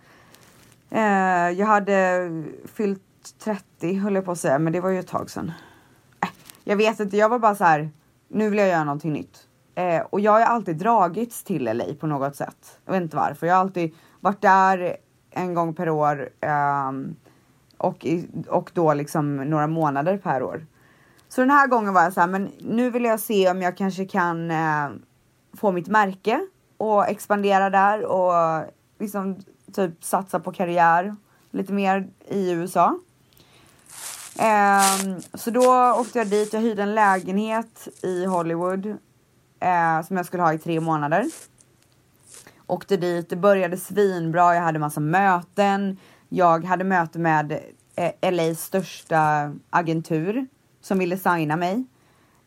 Eh, 0.90 1.50
jag 1.50 1.66
hade 1.66 2.30
fyllt 2.74 3.02
30 3.44 3.94
höll 3.94 4.14
jag 4.14 4.24
på 4.24 4.32
att 4.32 4.38
säga, 4.38 4.58
men 4.58 4.72
det 4.72 4.80
var 4.80 4.90
ju 4.90 4.98
ett 4.98 5.06
tag 5.06 5.30
sedan. 5.30 5.52
Eh, 6.20 6.28
jag 6.64 6.76
vet 6.76 7.00
inte, 7.00 7.16
jag 7.16 7.28
var 7.28 7.38
bara 7.38 7.54
så 7.54 7.64
här. 7.64 7.90
Nu 8.28 8.50
vill 8.50 8.58
jag 8.58 8.68
göra 8.68 8.84
någonting 8.84 9.12
nytt. 9.12 9.38
Eh, 9.74 10.00
och 10.00 10.20
jag 10.20 10.32
har 10.32 10.40
alltid 10.40 10.76
dragits 10.76 11.44
till 11.44 11.64
LA 11.64 11.84
på 12.00 12.06
något 12.06 12.36
sätt. 12.36 12.80
Jag 12.84 12.92
vet 12.92 13.02
inte 13.02 13.16
varför. 13.16 13.46
Jag 13.46 13.54
har 13.54 13.60
alltid 13.60 13.94
varit 14.20 14.42
där 14.42 14.96
en 15.30 15.54
gång 15.54 15.74
per 15.74 15.88
år 15.88 16.28
ehm, 16.40 17.16
och, 17.78 18.04
i, 18.04 18.28
och 18.48 18.70
då 18.74 18.94
liksom 18.94 19.36
några 19.36 19.66
månader 19.66 20.18
per 20.18 20.42
år. 20.42 20.66
Så 21.28 21.40
den 21.40 21.50
här 21.50 21.66
gången 21.66 21.94
var 21.94 22.02
jag 22.02 22.12
så 22.12 22.20
här, 22.20 22.28
men 22.28 22.50
nu 22.58 22.90
vill 22.90 23.04
jag 23.04 23.20
se 23.20 23.50
om 23.50 23.62
jag 23.62 23.76
kanske 23.76 24.04
kan 24.04 24.50
eh, 24.50 24.88
få 25.52 25.72
mitt 25.72 25.88
märke 25.88 26.46
och 26.76 27.08
expandera 27.08 27.70
där 27.70 28.04
och 28.04 28.64
liksom 28.98 29.36
typ 29.72 30.04
satsa 30.04 30.40
på 30.40 30.52
karriär 30.52 31.16
lite 31.50 31.72
mer 31.72 32.08
i 32.28 32.50
USA. 32.50 32.88
Um, 34.38 34.44
ehm, 34.44 35.20
så 35.34 35.50
då 35.50 35.94
åkte 36.00 36.18
jag 36.18 36.28
dit, 36.28 36.52
jag 36.52 36.60
hyrde 36.60 36.82
en 36.82 36.94
lägenhet 36.94 37.88
i 38.02 38.24
Hollywood 38.24 38.86
eh, 39.60 40.02
som 40.06 40.16
jag 40.16 40.26
skulle 40.26 40.42
ha 40.42 40.52
i 40.52 40.58
tre 40.58 40.80
månader. 40.80 41.24
Åkte 42.66 42.96
dit, 42.96 43.30
det 43.30 43.36
började 43.36 43.76
svinbra, 43.76 44.54
jag 44.54 44.62
hade 44.62 44.78
massa 44.78 45.00
möten. 45.00 45.96
Jag 46.28 46.64
hade 46.64 46.84
möte 46.84 47.18
med 47.18 47.58
eh, 47.94 48.32
LAs 48.32 48.62
största 48.62 49.52
agentur 49.70 50.46
som 50.80 50.98
ville 50.98 51.18
signa 51.18 51.56
mig. 51.56 51.84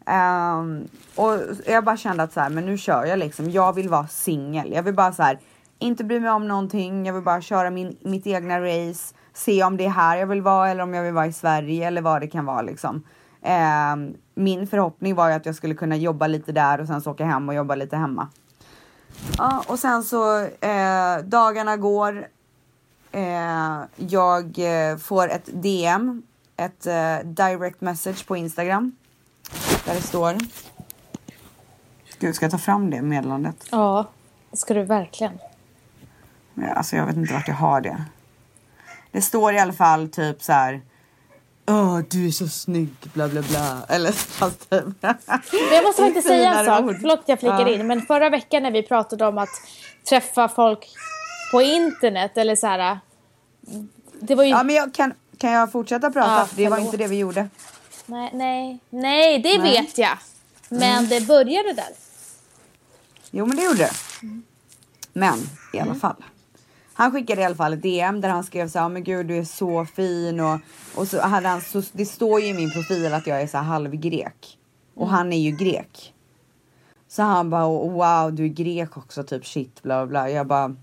Um, 0.05 0.87
och 1.15 1.39
jag 1.65 1.83
bara 1.83 1.97
kände 1.97 2.23
att 2.23 2.33
så 2.33 2.39
här, 2.39 2.49
men 2.49 2.65
nu 2.65 2.77
kör 2.77 3.05
jag 3.05 3.19
liksom. 3.19 3.51
Jag 3.51 3.73
vill 3.73 3.89
vara 3.89 4.07
singel. 4.07 4.71
Jag 4.71 4.83
vill 4.83 4.93
bara 4.93 5.13
så 5.13 5.23
här, 5.23 5.39
inte 5.79 6.03
bry 6.03 6.19
mig 6.19 6.31
om 6.31 6.47
någonting. 6.47 7.05
Jag 7.05 7.13
vill 7.13 7.23
bara 7.23 7.41
köra 7.41 7.69
min, 7.69 7.97
mitt 8.01 8.27
egna 8.27 8.61
race. 8.61 9.15
Se 9.33 9.63
om 9.63 9.77
det 9.77 9.85
är 9.85 9.89
här 9.89 10.17
jag 10.17 10.27
vill 10.27 10.41
vara 10.41 10.69
eller 10.69 10.83
om 10.83 10.93
jag 10.93 11.03
vill 11.03 11.13
vara 11.13 11.27
i 11.27 11.33
Sverige 11.33 11.87
eller 11.87 12.01
vad 12.01 12.21
det 12.21 12.27
kan 12.27 12.45
vara 12.45 12.61
liksom. 12.61 13.03
Um, 13.93 14.13
min 14.35 14.67
förhoppning 14.67 15.15
var 15.15 15.29
ju 15.29 15.33
att 15.33 15.45
jag 15.45 15.55
skulle 15.55 15.73
kunna 15.73 15.95
jobba 15.95 16.27
lite 16.27 16.51
där 16.51 16.81
och 16.81 16.87
sen 16.87 17.01
så 17.01 17.11
åka 17.11 17.25
hem 17.25 17.49
och 17.49 17.55
jobba 17.55 17.75
lite 17.75 17.97
hemma. 17.97 18.27
Ja, 19.37 19.63
och 19.67 19.79
sen 19.79 20.03
så 20.03 20.39
eh, 20.45 21.17
dagarna 21.23 21.77
går. 21.77 22.27
Eh, 23.11 23.81
jag 23.95 24.59
eh, 24.59 24.97
får 24.97 25.29
ett 25.29 25.49
DM, 25.53 26.23
ett 26.57 26.87
eh, 26.87 27.17
direct 27.25 27.81
message 27.81 28.27
på 28.27 28.37
Instagram. 28.37 28.95
Där 29.85 29.95
det 29.95 30.01
står. 30.01 30.37
Gud, 32.19 32.35
ska 32.35 32.45
jag 32.45 32.51
ta 32.51 32.57
fram 32.57 32.89
det 32.89 33.01
meddelandet? 33.01 33.67
Ja, 33.71 34.05
ska 34.53 34.73
du 34.73 34.83
verkligen. 34.83 35.39
Ja, 36.53 36.73
alltså 36.73 36.95
jag 36.95 37.05
vet 37.05 37.15
inte 37.15 37.33
vart 37.33 37.47
jag 37.47 37.55
har 37.55 37.81
det. 37.81 38.05
Det 39.11 39.21
står 39.21 39.53
i 39.53 39.59
alla 39.59 39.73
fall 39.73 40.09
typ 40.09 40.43
så 40.43 40.53
här 40.53 40.81
Åh, 41.65 41.99
du 42.09 42.27
är 42.27 42.31
så 42.31 42.47
snygg, 42.47 42.95
bla 43.13 43.27
bla 43.27 43.41
bla. 43.41 43.85
Eller 43.89 44.11
fast 44.39 44.69
typ. 44.69 44.85
Jag 45.71 45.83
måste 45.83 46.01
faktiskt 46.01 46.27
säga 46.27 46.53
en 46.53 46.65
sak, 46.65 46.95
förlåt 47.01 47.19
att 47.19 47.29
jag 47.29 47.39
flikar 47.39 47.67
ja. 47.67 47.69
in. 47.69 47.87
Men 47.87 48.01
förra 48.01 48.29
veckan 48.29 48.63
när 48.63 48.71
vi 48.71 48.83
pratade 48.83 49.25
om 49.27 49.37
att 49.37 49.49
träffa 50.09 50.47
folk 50.47 50.87
på 51.51 51.61
internet 51.61 52.37
eller 52.37 52.55
så 52.55 52.67
här. 52.67 52.99
Det 54.19 54.35
var 54.35 54.43
ju... 54.43 54.49
Ja, 54.49 54.63
men 54.63 54.75
jag 54.75 54.93
kan, 54.93 55.13
kan 55.37 55.51
jag 55.51 55.71
fortsätta 55.71 56.11
prata? 56.11 56.31
Ja, 56.31 56.47
det 56.55 56.69
var 56.69 56.77
inte 56.77 56.97
det 56.97 57.07
vi 57.07 57.17
gjorde. 57.17 57.49
Nej, 58.11 58.29
nej, 58.33 58.79
nej 58.89 59.39
det 59.39 59.57
nej. 59.57 59.71
vet 59.71 59.97
jag. 59.97 60.17
Men 60.69 60.97
mm. 60.97 61.09
det 61.09 61.27
började 61.27 61.73
där. 61.73 61.89
Jo, 63.31 63.45
men 63.45 63.57
det 63.57 63.63
gjorde 63.63 63.77
det. 63.77 63.91
Mm. 64.23 64.43
Men 65.13 65.39
i 65.73 65.79
alla 65.79 65.81
mm. 65.81 65.99
fall. 65.99 66.23
Han 66.93 67.11
skickade 67.11 67.41
i 67.41 67.45
alla 67.45 67.55
fall 67.55 67.73
ett 67.73 67.81
DM 67.81 68.21
där 68.21 68.29
han 68.29 68.43
skrev 68.43 68.69
så 68.69 68.79
här, 68.79 68.89
men 68.89 69.03
gud 69.03 69.27
du 69.27 69.37
är 69.37 69.43
så 69.43 69.85
fin 69.85 70.39
och, 70.39 70.59
och 70.95 71.07
så 71.07 71.21
hade 71.21 71.47
han, 71.47 71.61
så, 71.61 71.83
det 71.91 72.05
står 72.05 72.41
ju 72.41 72.47
i 72.47 72.53
min 72.53 72.71
profil 72.71 73.13
att 73.13 73.27
jag 73.27 73.41
är 73.41 73.47
så 73.47 73.57
här 73.57 73.63
halvgrek. 73.63 74.57
Och 74.95 75.07
mm. 75.07 75.15
han 75.15 75.33
är 75.33 75.39
ju 75.39 75.51
grek. 75.51 76.13
Så 77.07 77.21
han 77.21 77.49
bara, 77.49 77.67
wow 77.67 78.33
du 78.33 78.45
är 78.45 78.49
grek 78.49 78.97
också, 78.97 79.23
typ 79.23 79.45
shit 79.45 79.83
bla 79.83 80.07
bla. 80.07 80.29
Jag 80.29 80.47
bara, 80.47 80.75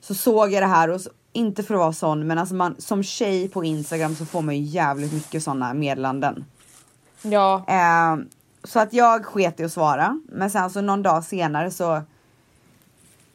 så 0.00 0.14
såg 0.14 0.52
jag 0.52 0.62
det 0.62 0.66
här 0.66 0.90
och 0.90 1.00
så, 1.00 1.10
inte 1.32 1.62
för 1.62 1.74
att 1.74 1.80
vara 1.80 1.92
sån, 1.92 2.26
men 2.26 2.38
alltså 2.38 2.54
man, 2.54 2.74
som 2.78 3.02
tjej 3.02 3.48
på 3.48 3.64
Instagram 3.64 4.16
så 4.16 4.26
får 4.26 4.42
man 4.42 4.56
ju 4.56 4.62
jävligt 4.62 5.12
mycket 5.12 5.42
sådana 5.42 5.74
meddelanden. 5.74 6.44
Ja. 7.22 7.64
Eh, 7.68 8.24
så 8.64 8.80
att 8.80 8.92
jag 8.92 9.24
sket 9.24 9.60
i 9.60 9.64
att 9.64 9.72
svara, 9.72 10.20
men 10.28 10.50
sen 10.50 10.70
så 10.70 10.80
någon 10.80 11.02
dag 11.02 11.24
senare 11.24 11.70
så 11.70 12.02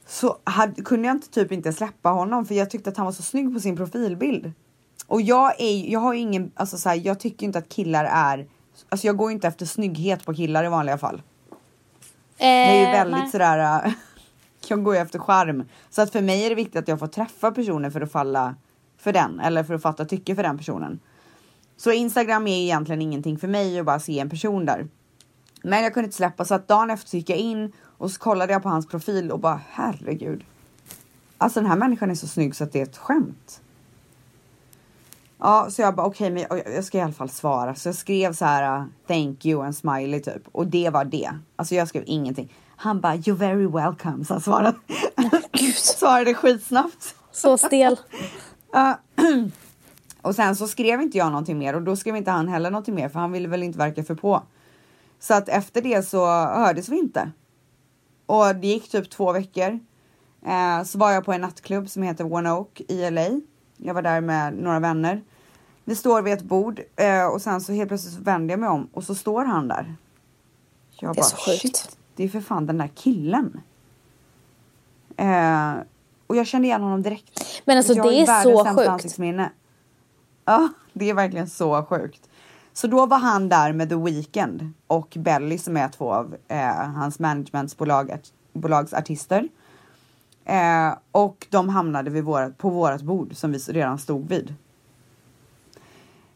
så 0.08 0.38
hade, 0.44 0.82
kunde 0.82 1.08
jag 1.08 1.16
inte, 1.16 1.30
typ 1.30 1.52
inte 1.52 1.74
släppa 1.74 2.10
honom 2.10 2.46
för 2.46 2.56
jag 2.56 2.70
tyckte 2.70 2.90
att 2.90 2.98
han 2.98 3.06
var 3.06 3.14
så 3.14 3.24
snygg 3.24 3.54
på 3.54 3.60
sin 3.60 3.78
profilbild. 3.78 4.52
Och 5.08 5.22
jag 5.22 5.62
är 5.62 5.92
jag 5.92 6.00
har 6.00 6.14
ingen, 6.14 6.52
alltså 6.56 6.78
så 6.78 6.90
här, 6.90 7.02
jag 7.04 7.20
tycker 7.20 7.46
inte 7.46 7.60
att 7.60 7.70
killar 7.70 8.06
är, 8.06 8.48
alltså 8.90 9.08
jag 9.08 9.18
går 9.18 9.32
inte 9.32 9.48
efter 9.48 9.66
snygghet 9.66 10.26
på 10.26 10.34
killar 10.34 10.64
i 10.66 10.68
vanliga 10.68 10.98
fall. 10.98 11.16
Eh, 11.16 11.22
det 12.38 12.46
är 12.48 12.86
ju 12.86 12.92
väldigt 12.92 13.20
nej. 13.20 13.32
sådär, 13.32 13.94
jag 14.68 14.84
går 14.84 14.96
ju 14.96 15.02
efter 15.02 15.20
charm. 15.20 15.66
Så 15.90 16.02
att 16.02 16.12
för 16.12 16.22
mig 16.22 16.46
är 16.46 16.50
det 16.50 16.56
viktigt 16.56 16.76
att 16.76 16.88
jag 16.88 17.00
får 17.00 17.08
träffa 17.08 17.52
personen 17.52 17.92
för 17.92 18.02
att 18.02 18.12
falla 18.12 18.56
för 18.98 19.14
den 19.14 19.40
eller 19.40 19.64
för 19.64 19.74
att 19.74 19.82
fatta 19.82 20.06
tycke 20.06 20.36
för 20.36 20.44
den 20.44 20.58
personen. 20.58 21.00
Så 21.78 21.92
Instagram 21.92 22.48
är 22.48 22.58
egentligen 22.58 23.02
ingenting 23.02 23.38
för 23.38 23.48
mig 23.48 23.80
att 23.80 23.86
bara 23.86 24.00
se 24.00 24.20
en 24.20 24.30
person 24.30 24.66
där. 24.66 24.88
Men 25.64 25.84
jag 25.84 25.94
kunde 25.94 26.06
inte 26.06 26.18
släppa 26.18 26.46
så 26.46 26.56
att 26.56 26.68
dagen 26.68 26.90
efter 26.90 27.18
gick 27.18 27.30
jag 27.30 27.38
in 27.38 27.72
och 27.98 28.12
så 28.12 28.20
kollade 28.20 28.54
jag 28.54 28.64
på 28.64 28.70
hans 28.70 28.88
profil 28.88 29.32
och 29.32 29.40
bara 29.40 29.62
herregud. 29.70 30.44
Alltså 31.38 31.60
den 31.60 31.70
här 31.70 31.78
människan 31.78 32.12
är 32.12 32.16
så 32.16 32.28
snygg 32.28 32.56
så 32.56 32.64
att 32.64 32.72
det 32.72 32.80
är 32.80 32.84
ett 32.84 32.98
skämt. 32.98 33.62
Ja, 35.40 35.68
så 35.70 35.82
jag 35.82 35.96
bara 35.96 36.08
okej, 36.08 36.34
okay, 36.34 36.48
men 36.50 36.74
jag 36.74 36.84
ska 36.84 36.98
i 36.98 37.02
alla 37.02 37.14
fall 37.14 37.30
svara. 37.30 37.76
Så 37.76 37.88
jag 37.88 37.96
skrev 37.96 38.34
så 38.34 38.46
här 38.46 38.86
thank 39.08 39.46
you 39.46 39.66
en 39.66 39.74
smiley 39.74 40.20
typ 40.20 40.48
och 40.52 40.68
det 40.68 40.90
var 40.90 41.06
det. 41.06 41.30
Alltså 41.56 41.76
jag 41.76 41.88
skrev 41.88 42.04
ingenting. 42.06 42.54
Han 42.76 43.02
bara 43.02 43.16
you're 43.16 43.36
very 43.36 43.68
welcome 43.68 44.26
så 44.26 44.34
han 44.34 44.42
svarade. 44.42 44.78
svarade 45.76 46.34
skitsnabbt. 46.34 47.16
Så 47.32 47.58
stel. 47.58 47.98
och 50.28 50.36
sen 50.36 50.56
så 50.56 50.68
skrev 50.68 51.02
inte 51.02 51.18
jag 51.18 51.28
någonting 51.28 51.58
mer 51.58 51.74
och 51.74 51.82
då 51.82 51.96
skrev 51.96 52.16
inte 52.16 52.32
han 52.32 52.48
heller 52.48 52.72
någonting 52.72 52.96
mer 52.96 53.10
för 53.10 53.20
han 53.20 53.32
ville 53.32 53.48
väl 53.48 53.64
inte 53.64 53.80
verka 53.80 54.04
för 54.04 54.16
på. 54.16 54.44
Så 55.20 55.34
att 55.34 55.50
efter 55.50 55.82
det 55.82 56.08
så 56.08 56.26
hördes 56.28 56.90
vi 56.90 57.00
inte. 57.00 57.32
Och 58.26 58.56
det 58.56 58.68
gick 58.68 58.90
typ 58.90 59.10
två 59.10 59.32
veckor. 59.32 59.80
Eh, 60.46 60.84
så 60.84 60.98
var 60.98 61.12
jag 61.12 61.26
på 61.26 61.34
en 61.34 61.42
nattklubb 61.42 61.90
som 61.90 62.04
heter 62.04 62.34
One 62.34 62.52
Oak 62.52 62.82
i 62.88 63.10
LA. 63.10 63.42
Jag 63.78 63.94
var 63.94 64.02
där 64.02 64.22
med 64.22 64.54
några 64.54 64.80
vänner. 64.80 65.22
Vi 65.84 65.96
står 65.96 66.22
vid 66.22 66.34
ett 66.34 66.44
bord 66.44 66.82
eh, 66.96 67.26
och 67.26 67.42
sen 67.42 67.62
så 67.62 67.74
helt 67.74 67.88
plötsligt 67.88 68.14
så 68.14 68.22
vänder 68.22 68.54
jag 68.54 68.60
mig 68.60 68.70
om 68.70 68.90
och 68.94 69.04
så 69.04 69.16
står 69.16 69.46
han 69.46 69.68
där. 69.68 69.96
Jag 70.90 71.16
det 71.16 71.20
är 71.20 71.22
bara, 71.22 71.26
så 71.26 71.36
sjukt. 71.36 71.62
Shit, 71.62 71.98
det 72.16 72.24
är 72.24 72.30
för 72.30 72.42
fan 72.42 72.66
den 72.66 72.78
där 72.78 72.90
killen. 72.96 73.62
Eh, 75.18 75.74
och 76.28 76.36
jag 76.36 76.48
kände 76.48 76.68
igen 76.68 76.82
honom 76.82 77.02
direkt. 77.02 77.62
Men 77.66 77.78
alltså 77.78 77.94
det 77.94 78.22
är 78.22 78.44
så 78.44 78.66
sjukt. 78.66 79.18
Ja, 80.50 80.70
det 80.94 81.10
är 81.10 81.14
verkligen 81.14 81.50
så 81.50 81.84
sjukt. 81.84 82.30
Så 82.74 82.88
då 82.88 83.06
var 83.06 83.18
han 83.18 83.50
där 83.50 83.74
med 83.74 83.90
The 83.90 83.96
Weeknd 83.96 84.74
och 84.88 85.18
Belly 85.20 85.58
som 85.58 85.78
är 85.78 85.90
två 85.90 86.14
av 86.14 86.36
eh, 86.48 86.68
hans 86.76 87.20
managementbolags 87.20 88.94
artister. 88.94 89.50
Eh, 90.46 90.94
och 91.12 91.48
de 91.50 91.70
hamnade 91.70 92.10
vid 92.10 92.24
vårat, 92.24 92.58
på 92.58 92.70
vårat 92.70 93.02
bord 93.02 93.36
som 93.36 93.52
vi 93.52 93.58
redan 93.58 94.00
stod 94.00 94.28
vid. 94.28 94.56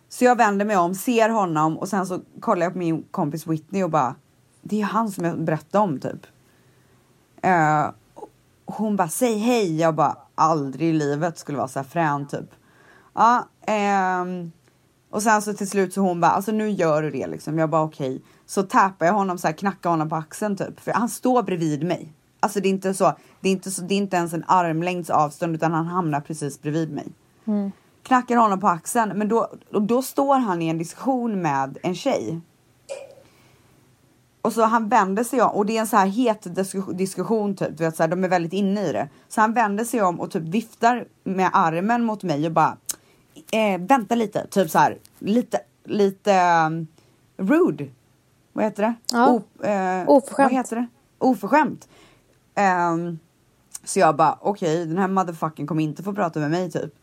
Så 0.10 0.26
jag 0.26 0.36
vänder 0.36 0.66
mig 0.66 0.78
om, 0.78 0.96
ser 0.96 1.30
honom 1.30 1.78
och 1.78 1.88
sen 1.88 2.08
så 2.08 2.22
kollar 2.40 2.66
jag 2.66 2.74
på 2.74 2.80
min 2.80 3.04
kompis 3.12 3.48
Whitney 3.48 3.84
och 3.84 3.90
bara 3.90 4.16
Det 4.62 4.82
är 4.82 4.86
han 4.86 5.12
som 5.12 5.26
jag 5.26 5.44
berättade 5.44 5.84
om 5.84 6.00
typ. 6.00 6.26
Eh, 7.42 7.90
hon 8.66 8.96
bara 8.96 9.10
säg 9.10 9.38
hej. 9.38 9.80
Jag 9.80 9.96
bara 9.96 10.18
aldrig 10.36 10.90
i 10.90 10.94
livet 10.94 11.38
skulle 11.38 11.58
vara 11.58 11.68
så 11.68 11.80
här 11.80 11.84
frän 11.84 12.28
typ. 12.28 12.56
Ja, 13.14 13.48
ehm, 13.68 14.52
och 15.10 15.24
sen 15.24 15.42
så 15.42 15.54
till 15.54 15.70
slut 15.70 15.94
så 15.94 16.02
hon 16.02 16.22
bara, 16.22 16.32
alltså 16.32 16.52
nu 16.52 16.70
gör 16.70 17.02
du 17.02 17.12
det 17.12 17.28
liksom. 17.28 17.58
Jag 17.58 17.70
bara 17.70 17.84
okej. 17.84 18.16
Okay. 18.16 18.22
Så 18.46 18.64
tappar 18.64 19.06
jag 19.06 19.14
honom 19.14 19.38
så 19.38 19.48
här, 19.48 19.54
knackar 19.54 19.90
honom 19.90 20.10
på 20.10 20.16
axeln 20.16 20.58
typ. 20.58 20.80
För 20.80 20.92
han 20.92 21.10
står 21.10 21.44
bredvid 21.44 21.84
mig. 21.84 22.14
Alltså 22.40 22.60
det 22.60 22.68
är 22.68 22.70
inte 22.70 22.94
så, 22.94 23.14
det 23.40 23.50
är 23.50 23.52
inte 23.52 23.72
så, 23.72 23.82
det 23.82 23.94
är 23.94 23.98
inte 23.98 24.18
ens 24.18 24.34
en 24.34 24.44
armlängds 24.48 25.10
avstånd 25.10 25.56
utan 25.56 25.72
han 25.72 25.88
hamnar 25.88 26.22
precis 26.22 26.62
bredvid 26.62 26.92
mig. 26.92 27.08
Mm. 27.46 27.72
Knackar 28.04 28.36
honom 28.36 28.60
på 28.60 28.68
axeln, 28.68 29.18
men 29.18 29.28
då, 29.28 29.50
då 29.70 30.02
står 30.02 30.36
han 30.36 30.62
i 30.62 30.68
en 30.68 30.78
diskussion 30.78 31.42
med 31.42 31.78
en 31.84 31.96
tjej. 31.96 32.42
och 34.42 34.54
så 34.54 34.64
han 34.64 34.90
vänder 34.90 35.24
sig 35.24 35.42
om 35.42 35.52
och 35.52 35.66
det 35.66 35.78
är 35.78 35.82
en 35.82 35.88
så 35.88 35.98
här 35.98 36.08
het 36.08 36.46
disku- 36.46 36.94
diskussion 36.94 37.56
typ, 37.56 37.78
du 37.78 37.84
vet, 37.84 37.96
så 37.96 38.04
här, 38.04 38.08
de 38.08 38.24
är 38.24 38.28
väldigt 38.28 38.54
inne 38.54 38.90
i 38.90 38.92
det. 38.92 39.10
Så 39.30 39.42
han 39.42 39.54
vänder 39.54 39.86
sig 39.86 40.02
om 40.02 40.20
och 40.20 40.32
typ 40.32 40.44
viftar 40.44 41.06
med 41.24 41.50
armen 41.54 42.04
mot 42.04 42.24
mig 42.24 42.46
och 42.46 42.52
bara 42.52 42.78
eh, 43.52 43.82
vänta 43.82 44.16
lite, 44.16 44.48
typ 44.48 44.70
så 44.70 44.80
här 44.80 44.98
lite, 45.20 45.60
lite 45.84 46.32
um, 46.68 46.88
rude. 47.38 47.88
Vad 48.54 48.66
heter 48.66 48.84
det? 48.84 48.94
Ja. 49.12 49.30
O, 49.30 49.66
eh, 49.66 50.10
Oförskämt. 50.10 50.38
Vad 50.38 50.52
heter 50.52 50.76
det? 50.76 50.88
Oförskämt. 51.18 51.88
Ehm, 52.56 53.20
så 53.84 54.00
jag 54.00 54.16
bara 54.16 54.38
okej, 54.42 54.86
den 54.86 54.98
här 54.98 55.08
motherfucking 55.08 55.68
kommer 55.68 55.84
inte 55.84 56.04
få 56.04 56.14
prata 56.14 56.40
med 56.40 56.52
mig 56.52 56.72
typ. 56.72 56.96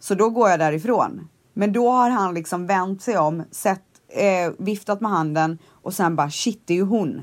Så 0.00 0.14
då 0.14 0.30
går 0.30 0.48
jag 0.50 0.58
därifrån. 0.58 1.28
Men 1.52 1.72
då 1.72 1.90
har 1.90 2.10
han 2.10 2.34
liksom 2.34 2.66
vänt 2.66 3.02
sig 3.02 3.18
om, 3.18 3.42
sett, 3.50 3.82
eh, 4.08 4.52
viftat 4.58 5.00
med 5.00 5.10
handen 5.10 5.58
och 5.70 5.94
sen 5.94 6.16
bara 6.16 6.30
shit 6.30 6.62
det 6.64 6.74
är 6.74 6.76
ju 6.76 6.84
hon. 6.84 7.22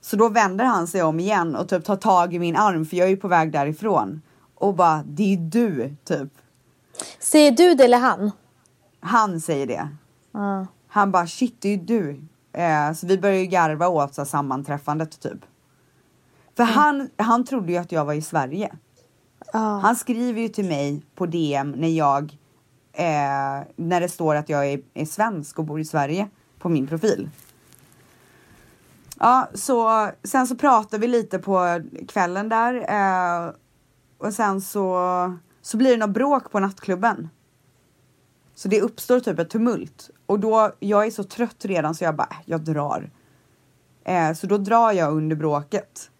Så 0.00 0.16
då 0.16 0.28
vänder 0.28 0.64
han 0.64 0.86
sig 0.86 1.02
om 1.02 1.20
igen 1.20 1.56
och 1.56 1.68
typ 1.68 1.84
tar 1.84 1.96
tag 1.96 2.34
i 2.34 2.38
min 2.38 2.56
arm 2.56 2.86
för 2.86 2.96
jag 2.96 3.06
är 3.06 3.10
ju 3.10 3.16
på 3.16 3.28
väg 3.28 3.52
därifrån. 3.52 4.22
Och 4.54 4.74
bara 4.74 5.02
det 5.06 5.22
är 5.22 5.28
ju 5.28 5.36
du 5.36 5.96
typ. 6.04 6.28
Säger 7.18 7.52
du 7.52 7.74
det 7.74 7.84
eller 7.84 7.98
han? 7.98 8.30
Han 9.00 9.40
säger 9.40 9.66
det. 9.66 9.88
Ja. 10.32 10.66
Han 10.88 11.12
bara 11.12 11.26
shit 11.26 11.56
det 11.60 11.68
är 11.68 11.76
ju 11.76 11.84
du. 11.84 12.20
Eh, 12.52 12.92
så 12.92 13.06
vi 13.06 13.18
började 13.18 13.40
ju 13.40 13.46
garva 13.46 13.88
åt 13.88 14.14
så 14.14 14.20
här, 14.20 14.26
sammanträffandet 14.26 15.20
typ. 15.20 15.38
För 16.56 16.64
han, 16.64 17.10
han 17.16 17.44
trodde 17.44 17.72
ju 17.72 17.78
att 17.78 17.92
jag 17.92 18.04
var 18.04 18.14
i 18.14 18.22
Sverige. 18.22 18.76
Ja. 19.52 19.58
Han 19.58 19.96
skriver 19.96 20.40
ju 20.40 20.48
till 20.48 20.64
mig 20.68 21.02
på 21.14 21.26
DM 21.26 21.70
när 21.70 21.88
jag 21.88 22.38
eh, 22.92 23.66
när 23.76 24.00
det 24.00 24.08
står 24.08 24.34
att 24.34 24.48
jag 24.48 24.66
är, 24.66 24.80
är 24.94 25.04
svensk 25.04 25.58
och 25.58 25.64
bor 25.64 25.80
i 25.80 25.84
Sverige 25.84 26.28
på 26.58 26.68
min 26.68 26.86
profil. 26.86 27.30
Ja, 29.18 29.48
så 29.54 30.08
sen 30.24 30.46
så 30.46 30.56
pratade 30.56 31.00
vi 31.00 31.08
lite 31.08 31.38
på 31.38 31.82
kvällen 32.08 32.48
där 32.48 32.74
eh, 32.74 33.50
och 34.18 34.32
sen 34.32 34.60
så, 34.60 34.98
så 35.64 35.76
blir 35.76 35.90
det 35.90 35.96
något 35.96 36.10
bråk 36.14 36.50
på 36.50 36.60
nattklubben. 36.60 37.28
Så 38.54 38.68
det 38.68 38.80
uppstår 38.80 39.20
typ 39.20 39.38
ett 39.38 39.50
tumult 39.50 40.10
och 40.26 40.40
då, 40.40 40.72
jag 40.80 41.06
är 41.06 41.10
så 41.10 41.24
trött 41.24 41.64
redan 41.64 41.94
så 41.94 42.04
jag 42.04 42.16
bara, 42.16 42.28
äh, 42.30 42.36
jag 42.44 42.60
drar. 42.60 43.10
Eh, 44.04 44.32
så 44.32 44.46
då 44.46 44.58
drar 44.58 44.92
jag 44.92 45.12
under 45.16 45.36
bråket. 45.36 46.10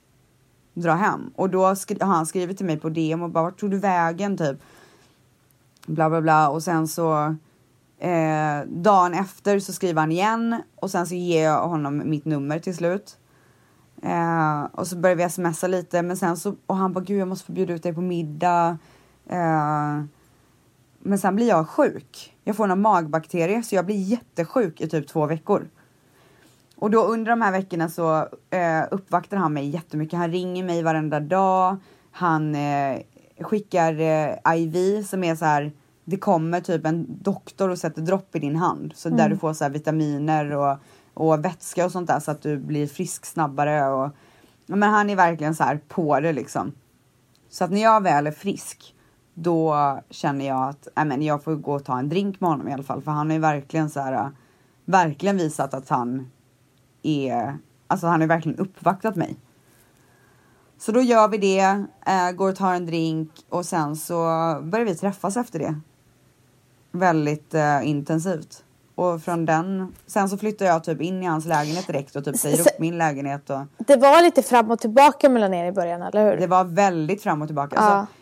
Drar 0.75 0.97
hem 0.97 1.31
och 1.37 1.51
då 1.51 1.77
skri- 1.77 1.99
har 2.01 2.15
han 2.15 2.27
skrivit 2.27 2.57
till 2.57 2.67
mig 2.67 2.77
på 2.81 2.89
DM 2.89 3.23
och 3.23 3.31
bara, 3.31 3.45
vart 3.45 3.61
tog 3.61 3.71
du 3.71 3.79
vägen 3.79 4.37
typ? 4.37 4.57
Bla 5.87 6.11
bla 6.11 6.21
bla 6.21 6.49
och 6.49 6.63
sen 6.63 6.89
så 6.89 7.37
eh, 7.99 8.61
dagen 8.67 9.15
efter 9.15 9.59
så 9.59 9.73
skriver 9.73 10.01
han 10.01 10.13
igen 10.13 10.63
och 10.77 10.91
sen 10.91 11.07
så 11.07 11.15
ger 11.15 11.45
jag 11.45 11.69
honom 11.69 12.03
mitt 12.11 12.25
nummer 12.25 12.59
till 12.59 12.77
slut. 12.77 13.19
Eh, 14.03 14.63
och 14.73 14.87
så 14.87 14.97
börjar 14.97 15.17
vi 15.17 15.31
smsa 15.31 15.67
lite 15.67 16.03
men 16.03 16.17
sen 16.17 16.37
så, 16.37 16.57
och 16.67 16.77
han 16.77 16.93
bara 16.93 17.05
gud 17.05 17.21
jag 17.21 17.29
måste 17.29 17.47
få 17.47 17.53
bjuda 17.53 17.75
ut 17.75 17.83
dig 17.83 17.95
på 17.95 18.01
middag. 18.01 18.79
Eh, 19.27 20.05
men 20.99 21.19
sen 21.19 21.37
blir 21.37 21.49
jag 21.49 21.69
sjuk. 21.69 22.37
Jag 22.45 22.57
får 22.57 22.67
någon 22.67 22.81
magbakterie 22.81 23.63
så 23.63 23.75
jag 23.75 23.87
blir 23.87 23.97
jättesjuk 23.97 24.81
i 24.81 24.89
typ 24.89 25.09
två 25.09 25.27
veckor. 25.27 25.69
Och 26.77 26.91
då 26.91 27.05
under 27.05 27.31
de 27.31 27.43
här 27.43 27.53
veckorna 27.53 27.89
så 27.89 28.29
eh, 28.51 28.85
uppvaktar 28.91 29.37
han 29.37 29.53
mig 29.53 29.69
jättemycket. 29.69 30.19
Han 30.19 30.33
ringer 30.33 30.65
mig 30.65 30.83
varenda 30.83 31.21
dag. 31.21 31.77
Han 32.11 32.55
eh, 32.55 32.99
skickar 33.41 34.01
eh, 34.01 34.57
IV 34.57 35.03
som 35.03 35.25
är 35.25 35.37
så 35.37 35.45
här. 35.45 35.73
Det 36.05 36.17
kommer 36.17 36.61
typ 36.61 36.87
en 36.87 37.07
doktor 37.23 37.69
och 37.69 37.79
sätter 37.79 38.03
dropp 38.03 38.37
i 38.37 38.39
din 38.39 38.57
hand. 38.57 38.93
Så 38.97 39.09
där 39.09 39.29
du 39.29 39.37
får 39.37 39.53
så 39.53 39.65
här 39.65 39.71
vitaminer 39.71 40.51
och, 40.53 40.79
och 41.15 41.45
vätska 41.45 41.85
och 41.85 41.93
sånt 41.93 42.07
där 42.07 42.21
så 42.21 42.31
att 42.31 42.43
du 42.43 42.59
blir 42.59 42.87
frisk 42.87 43.27
snabbare. 43.27 43.89
Och, 43.89 44.11
men 44.67 44.83
han 44.83 45.11
är 45.11 45.17
verkligen 45.17 45.55
så 45.55 45.65
här 45.65 45.81
på 45.89 46.21
det 46.21 46.33
liksom. 46.33 46.73
Så 47.51 47.65
att 47.65 47.71
när 47.71 47.83
jag 47.83 48.03
väl 48.03 48.27
är 48.27 48.31
frisk 48.31 48.94
då 49.35 49.77
känner 50.11 50.47
jag 50.47 50.69
att 50.69 50.89
äh, 50.97 51.05
men 51.05 51.23
jag 51.23 51.43
får 51.45 51.55
gå 51.55 51.75
och 51.75 51.85
ta 51.85 51.99
en 51.99 52.09
drink 52.09 52.41
med 52.41 52.51
honom 52.51 52.69
i 52.69 52.73
alla 52.73 52.83
fall. 52.83 53.03
För 53.03 53.11
han 53.11 53.31
är 53.31 53.39
verkligen 53.39 53.91
så 53.91 54.01
här, 54.01 54.31
verkligen 54.85 55.37
visat 55.37 55.75
att 55.75 55.89
han 55.89 56.31
är, 57.03 57.59
alltså 57.87 58.07
han 58.07 58.21
har 58.21 58.29
verkligen 58.29 58.59
uppvaktat 58.59 59.17
mig. 59.17 59.37
Så 60.79 60.93
då 60.93 61.01
gör 61.01 61.29
vi 61.29 61.39
det, 61.39 61.85
äh, 62.07 62.33
går 62.37 62.49
och 62.49 62.57
tar 62.57 62.75
en 62.75 62.87
drink 62.87 63.31
och 63.49 63.65
sen 63.65 63.97
så 63.97 64.15
börjar 64.63 64.85
vi 64.85 64.95
träffas 64.95 65.37
efter 65.37 65.59
det. 65.59 65.81
Väldigt 66.93 67.55
äh, 67.55 67.89
intensivt. 67.89 68.65
Och 68.95 69.23
från 69.23 69.45
den, 69.45 69.95
sen 70.07 70.29
så 70.29 70.39
flyttar 70.39 70.67
jag 70.67 70.85
typ 70.85 71.01
in 71.01 71.23
i 71.23 71.27
hans 71.27 71.47
lägenhet 71.47 71.87
direkt 71.87 72.17
och 72.17 72.25
typ 72.25 72.37
säger 72.37 72.61
upp 72.61 72.79
min 72.79 72.99
lägenhet 72.99 73.51
och 73.51 73.61
Det 73.79 73.97
var 73.97 74.23
lite 74.23 74.43
fram 74.43 74.71
och 74.71 74.81
tillbaka 74.81 75.29
mellan 75.29 75.55
er 75.55 75.67
i 75.67 75.73
början, 75.73 76.03
eller 76.03 76.31
hur? 76.31 76.37
det 76.37 76.47
var 76.47 76.65
väldigt 76.65 77.23
fram 77.23 77.43
och 77.43 77.49
tillbaka. 77.49 77.77
Ja. 77.77 77.83
Alltså, 77.83 78.14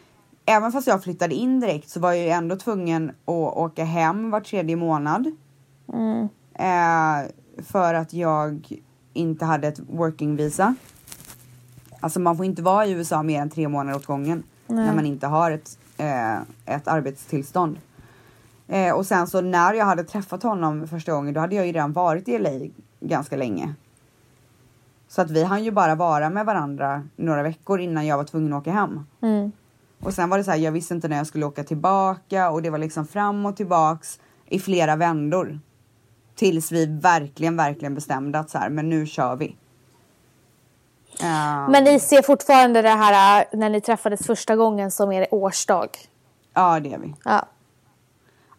även 0.46 0.72
fast 0.72 0.86
jag 0.86 1.02
flyttade 1.02 1.34
in 1.34 1.60
direkt 1.60 1.88
så 1.88 2.00
var 2.00 2.12
jag 2.12 2.24
ju 2.24 2.30
ändå 2.30 2.56
tvungen 2.56 3.10
att 3.10 3.56
åka 3.56 3.84
hem 3.84 4.30
var 4.30 4.40
tredje 4.40 4.76
månad. 4.76 5.36
Mm. 5.92 6.28
Eh, 6.54 7.30
för 7.64 7.94
att 7.94 8.12
jag 8.12 8.80
inte 9.12 9.44
hade 9.44 9.68
ett 9.68 9.80
working 9.90 10.36
visa. 10.36 10.74
Alltså 12.00 12.20
man 12.20 12.36
får 12.36 12.46
inte 12.46 12.62
vara 12.62 12.86
i 12.86 12.92
USA 12.92 13.22
mer 13.22 13.40
än 13.40 13.50
tre 13.50 13.68
månader 13.68 13.96
åt 13.96 14.06
gången. 14.06 14.42
När 14.66 14.94
man 14.94 15.06
inte 15.06 15.26
har 15.26 15.50
ett, 15.50 15.78
eh, 15.96 16.36
ett 16.66 16.88
arbetstillstånd. 16.88 17.78
Eh, 18.68 18.94
och 18.94 19.06
sen 19.06 19.26
så 19.26 19.40
när 19.40 19.74
jag 19.74 19.84
hade 19.84 20.04
träffat 20.04 20.42
honom 20.42 20.88
första 20.88 21.12
gången 21.12 21.34
då 21.34 21.40
hade 21.40 21.54
jag 21.54 21.66
ju 21.66 21.72
redan 21.72 21.92
varit 21.92 22.28
i 22.28 22.38
LA 22.38 22.50
ganska 23.00 23.36
länge. 23.36 23.74
Så 25.08 25.22
att 25.22 25.30
vi 25.30 25.44
hann 25.44 25.64
ju 25.64 25.70
bara 25.70 25.94
vara 25.94 26.30
med 26.30 26.46
varandra 26.46 27.02
några 27.16 27.42
veckor 27.42 27.80
innan 27.80 28.06
jag 28.06 28.16
var 28.16 28.24
tvungen 28.24 28.52
att 28.52 28.60
åka 28.60 28.72
hem. 28.72 29.06
Mm. 29.20 29.52
Och 30.02 30.14
sen 30.14 30.30
var 30.30 30.38
det 30.38 30.44
så 30.44 30.50
här, 30.50 30.58
jag 30.58 30.72
visste 30.72 30.94
inte 30.94 31.08
när 31.08 31.16
jag 31.16 31.26
skulle 31.26 31.46
åka 31.46 31.64
tillbaka 31.64 32.50
och 32.50 32.62
det 32.62 32.70
var 32.70 32.78
liksom 32.78 33.06
fram 33.06 33.46
och 33.46 33.56
tillbaks 33.56 34.20
i 34.46 34.58
flera 34.58 34.96
vändor. 34.96 35.60
Tills 36.34 36.72
vi 36.72 36.86
verkligen, 36.86 37.56
verkligen 37.56 37.94
bestämde 37.94 38.38
att 38.38 38.50
så 38.50 38.58
här, 38.58 38.70
men 38.70 38.88
nu 38.88 39.06
kör 39.06 39.36
vi. 39.36 39.56
Eh, 41.20 41.70
Men 41.70 41.84
ni 41.84 42.00
ser 42.00 42.22
fortfarande 42.22 42.82
det 42.82 42.88
här 42.88 43.46
äh, 43.52 43.58
när 43.58 43.70
ni 43.70 43.80
träffades 43.80 44.26
första 44.26 44.56
gången 44.56 44.90
som 44.90 45.12
er 45.12 45.26
årsdag? 45.30 45.88
Ja, 46.54 46.80
det 46.80 46.92
är 46.92 46.98
vi. 46.98 47.14
Ja. 47.24 47.46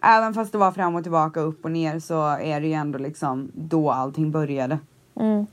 Även 0.02 0.34
fast 0.34 0.52
det 0.52 0.58
var 0.58 0.72
fram 0.72 0.96
och 0.96 1.04
tillbaka, 1.04 1.40
upp 1.40 1.66
och 1.66 1.72
ner 1.72 2.00
så 2.00 2.28
är 2.28 2.62
det 2.62 2.68
ju 2.68 2.74
ändå 2.74 3.00
liksom 3.00 3.52
då 3.54 3.92
allting 3.92 4.32
började. 4.32 4.80
Mm. 5.20 5.48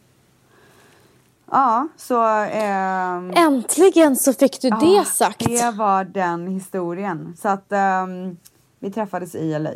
Ja, 1.51 1.89
så... 1.97 2.23
ehm, 2.53 3.33
Äntligen 3.37 4.17
så 4.17 4.33
fick 4.33 4.61
du 4.63 4.69
ja, 4.69 4.77
det 4.81 5.05
sagt. 5.05 5.39
Det 5.39 5.71
var 5.71 6.05
den 6.05 6.47
historien. 6.47 7.37
Så 7.41 7.49
att 7.49 7.73
ehm, 7.73 8.37
vi 8.79 8.91
träffades 8.91 9.35
i 9.35 9.59
LA. 9.59 9.71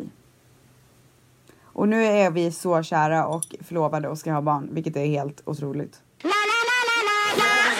Och 1.63 1.87
nu 1.87 2.03
är 2.05 2.31
vi 2.31 2.51
så 2.51 2.83
kära 2.83 3.27
och 3.27 3.43
förlovade 3.63 4.07
och 4.09 4.17
ska 4.17 4.31
ha 4.33 4.41
barn, 4.41 4.69
vilket 4.71 4.95
är 4.95 5.05
helt 5.05 5.41
otroligt. 5.45 6.01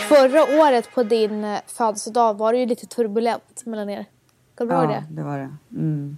Förra 0.10 0.44
året 0.62 0.92
på 0.96 1.04
din 1.04 1.58
födelsedag 1.68 2.38
var 2.38 2.54
det 2.54 2.60
ju 2.60 2.66
lite 2.66 2.86
turbulent 2.86 3.66
mellan 3.66 3.90
er. 3.90 4.06
Kommer 4.58 4.74
du 4.74 4.82
ihåg 4.82 4.92
Ja, 4.92 4.96
det? 5.10 5.16
det 5.16 5.24
var 5.24 5.38
det. 5.38 5.56
Mm. 5.72 6.18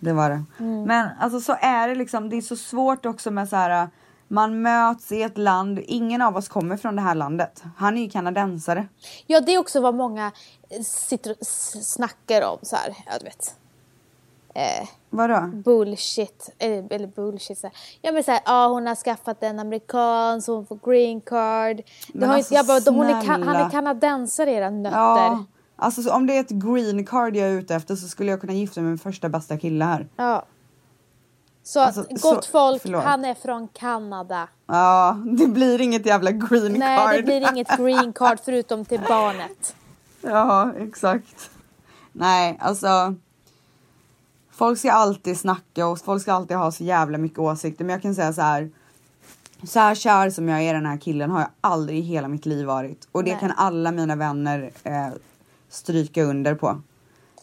Det 0.00 0.12
var 0.12 0.30
det. 0.30 0.44
Mm. 0.58 0.82
Men 0.84 1.08
alltså 1.20 1.40
så 1.40 1.56
är 1.60 1.88
det 1.88 1.94
liksom, 1.94 2.28
det 2.30 2.36
är 2.36 2.40
så 2.40 2.56
svårt 2.56 3.06
också 3.06 3.30
med 3.30 3.48
så 3.48 3.56
här. 3.56 3.88
Man 4.28 4.62
möts 4.62 5.12
i 5.12 5.22
ett 5.22 5.38
land, 5.38 5.80
ingen 5.86 6.22
av 6.22 6.36
oss 6.36 6.48
kommer 6.48 6.76
från 6.76 6.96
det 6.96 7.02
här 7.02 7.14
landet. 7.14 7.62
Han 7.76 7.98
är 7.98 8.02
ju 8.02 8.10
kanadensare. 8.10 8.88
Ja, 9.26 9.40
det 9.40 9.54
är 9.54 9.58
också 9.58 9.80
vad 9.80 9.94
många 9.94 10.32
eh, 10.70 10.82
sitter 10.82 11.30
och 11.30 11.46
snackar 11.82 12.42
om 12.42 12.58
så 12.62 12.76
här, 12.76 12.94
ja 13.06 13.12
du 13.18 13.24
vet. 13.24 13.54
Eh, 14.54 14.88
Vadå? 15.10 15.50
bullshit, 15.54 16.54
eller, 16.58 16.92
eller 16.92 17.06
bullshit 17.06 17.58
så 17.58 17.66
här. 17.66 17.76
Ja 18.02 18.12
men 18.12 18.24
så 18.24 18.30
här, 18.30 18.40
ja 18.44 18.68
hon 18.68 18.86
har 18.86 18.94
skaffat 18.94 19.42
en 19.42 19.58
amerikan 19.58 20.42
så 20.42 20.54
hon 20.54 20.66
får 20.66 20.78
green 20.84 21.20
card. 21.20 21.82
Det 22.12 22.26
har 22.26 22.34
alltså, 22.34 22.54
inte, 22.54 22.72
jag 22.72 22.84
bara, 22.84 22.96
hon 22.96 23.06
är, 23.06 23.44
han 23.44 23.56
är 23.56 23.70
kanadensare 23.70 24.50
era 24.50 24.70
nötter. 24.70 24.98
Ja, 24.98 25.44
alltså 25.76 26.02
så 26.02 26.14
om 26.14 26.26
det 26.26 26.36
är 26.36 26.40
ett 26.40 26.50
green 26.50 27.06
card 27.06 27.36
jag 27.36 27.48
är 27.48 27.52
ute 27.52 27.74
efter 27.74 27.96
så 27.96 28.08
skulle 28.08 28.30
jag 28.30 28.40
kunna 28.40 28.52
gifta 28.52 28.80
mig 28.80 28.90
med 28.90 29.00
första 29.00 29.28
bästa 29.28 29.58
kille 29.58 29.84
här. 29.84 30.08
Ja. 30.16 30.44
Så 31.68 31.80
Alltså, 31.80 32.00
att, 32.00 32.20
så- 32.20 32.34
gott 32.34 32.46
folk, 32.46 32.82
förlåt. 32.82 33.04
han 33.04 33.24
är 33.24 33.34
från 33.34 33.68
Kanada. 33.68 34.48
Ja, 34.66 35.16
det 35.38 35.46
blir 35.46 35.80
inget 35.80 36.06
jävla 36.06 36.30
green 36.32 36.72
Nej, 36.72 36.98
card. 36.98 37.14
det 37.16 37.22
blir 37.22 37.52
inget 37.52 37.76
green 37.76 38.12
card 38.12 38.38
förutom 38.44 38.84
till 38.84 39.00
barnet. 39.08 39.74
Ja, 40.22 40.72
exakt. 40.78 41.50
Nej, 42.12 42.58
alltså. 42.60 43.14
Folk 44.50 44.78
ska 44.78 44.92
alltid 44.92 45.38
snacka 45.38 45.86
och 45.86 45.98
folk 45.98 46.22
ska 46.22 46.32
alltid 46.32 46.56
ha 46.56 46.70
så 46.72 46.84
jävla 46.84 47.18
mycket 47.18 47.38
åsikter. 47.38 47.84
Men 47.84 47.92
jag 47.92 48.02
kan 48.02 48.14
säga 48.14 48.32
så 48.32 48.42
här. 48.42 48.70
Så 49.66 49.78
här 49.80 49.94
kär 49.94 50.30
som 50.30 50.48
jag 50.48 50.62
är 50.62 50.74
den 50.74 50.86
här 50.86 50.96
killen 50.96 51.30
har 51.30 51.40
jag 51.40 51.48
aldrig 51.60 51.98
i 51.98 52.02
hela 52.02 52.28
mitt 52.28 52.46
liv 52.46 52.66
varit. 52.66 53.08
Och 53.12 53.24
det 53.24 53.30
Nej. 53.30 53.40
kan 53.40 53.52
alla 53.56 53.92
mina 53.92 54.16
vänner 54.16 54.70
eh, 54.84 55.08
stryka 55.68 56.22
under 56.22 56.54
på. 56.54 56.80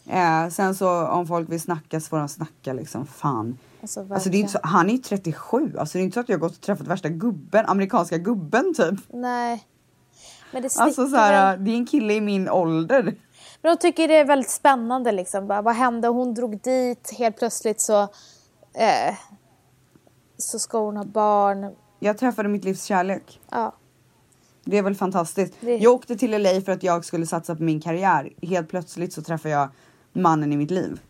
Eh, 0.09 0.47
sen 0.49 0.75
så 0.75 1.07
om 1.07 1.27
folk 1.27 1.49
vill 1.49 1.61
snacka 1.61 1.99
så 1.99 2.07
får 2.09 2.17
de 2.17 2.27
snacka 2.29 2.73
liksom. 2.73 3.05
Fan. 3.07 3.57
Alltså, 3.97 4.13
Alltså 4.13 4.29
det 4.29 4.37
är 4.37 4.39
inte 4.39 4.51
så, 4.51 4.59
han 4.63 4.89
är 4.89 4.93
ju 4.93 4.97
37, 4.97 5.75
alltså 5.77 5.97
det 5.97 6.01
är 6.01 6.03
inte 6.03 6.13
så 6.13 6.19
att 6.19 6.29
jag 6.29 6.39
gått 6.39 6.51
och 6.55 6.61
träffat 6.61 6.87
värsta 6.87 7.09
gubben, 7.09 7.65
amerikanska 7.65 8.17
gubben 8.17 8.73
typ. 8.73 8.99
Nej. 9.13 9.63
Men 10.51 10.61
det 10.61 10.69
Alltså 10.79 11.07
så 11.07 11.15
här, 11.15 11.57
det 11.57 11.71
är 11.71 11.75
en 11.75 11.85
kille 11.87 12.13
i 12.13 12.21
min 12.21 12.49
ålder. 12.49 13.03
Men 13.61 13.75
de 13.75 13.77
tycker 13.77 14.07
det 14.07 14.15
är 14.15 14.25
väldigt 14.25 14.49
spännande 14.51 15.11
liksom. 15.11 15.47
Bara, 15.47 15.61
vad 15.61 15.75
hände? 15.75 16.07
Hon 16.07 16.33
drog 16.33 16.61
dit 16.61 17.13
helt 17.17 17.37
plötsligt 17.37 17.81
så... 17.81 18.01
Eh, 18.73 19.15
så 20.37 20.59
ska 20.59 20.79
hon 20.79 20.97
ha 20.97 21.03
barn. 21.03 21.75
Jag 21.99 22.17
träffade 22.17 22.49
mitt 22.49 22.63
livs 22.63 22.83
kärlek. 22.83 23.41
Ja. 23.51 23.75
Det 24.63 24.77
är 24.77 24.83
väl 24.83 24.95
fantastiskt. 24.95 25.53
Det- 25.59 25.77
Jag 25.77 25.93
åkte 25.93 26.15
till 26.15 26.31
LA 26.43 26.61
för 26.61 26.71
att 26.71 26.83
jag 26.83 27.05
skulle 27.05 27.25
satsa 27.25 27.55
på 27.55 27.63
min 27.63 27.81
karriär. 27.81 28.29
Helt 28.41 28.69
plötsligt 28.69 29.13
så 29.13 29.21
träffade 29.21 29.53
jag 29.53 29.69
mannen 30.13 30.53
i 30.53 30.57
mitt 30.57 30.71
liv. 30.71 31.01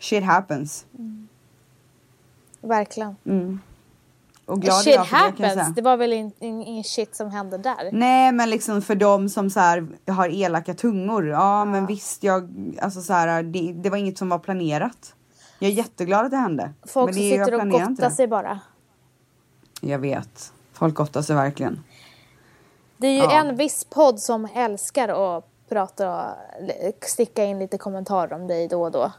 Shit 0.00 0.24
happens. 0.24 0.86
Verkligen. 2.60 3.16
Och 4.46 4.60
glad 4.62 4.82
Shit 4.82 4.96
happens. 4.96 5.74
Det 5.74 5.82
var 5.82 5.96
väl 5.96 6.12
in- 6.12 6.32
in- 6.38 6.62
ingen 6.62 6.84
shit 6.84 7.16
som 7.16 7.30
hände 7.30 7.58
där? 7.58 7.90
Nej 7.92 8.32
men 8.32 8.50
liksom 8.50 8.82
för 8.82 8.94
dem 8.94 9.28
som 9.28 9.50
så 9.50 9.60
här 9.60 9.86
har 10.06 10.28
elaka 10.28 10.74
tungor. 10.74 11.26
Ja, 11.28 11.64
men 11.64 11.86
visst 11.86 12.22
jag, 12.24 12.50
alltså 12.82 13.00
så 13.00 13.12
här, 13.12 13.42
det, 13.42 13.72
det 13.72 13.90
var 13.90 13.96
inget 13.98 14.18
som 14.18 14.28
var 14.28 14.38
planerat. 14.38 15.14
Jag 15.58 15.70
är 15.70 15.74
jätteglad 15.74 16.24
att 16.24 16.30
det 16.30 16.36
hände. 16.36 16.72
Folk 16.86 17.14
som 17.14 17.22
sitter 17.22 17.54
och 17.54 17.70
gottar 17.70 18.10
sig 18.10 18.26
bara. 18.28 18.60
Jag 19.80 19.98
vet. 19.98 20.52
Folk 20.72 20.94
gottar 20.94 21.22
sig 21.22 21.36
verkligen. 21.36 21.84
Det 22.96 23.06
är 23.06 23.12
ju 23.12 23.18
Ja. 23.18 23.40
en 23.40 23.56
viss 23.56 23.84
podd 23.84 24.20
som 24.20 24.48
älskar 24.54 25.36
att 25.36 25.44
prata 25.68 26.20
och 26.88 27.04
sticka 27.04 27.44
in 27.44 27.58
lite 27.58 27.78
kommentarer 27.78 28.32
om 28.32 28.46
dig 28.46 28.68
då 28.68 28.82
och 28.82 28.90
då. 28.92 29.12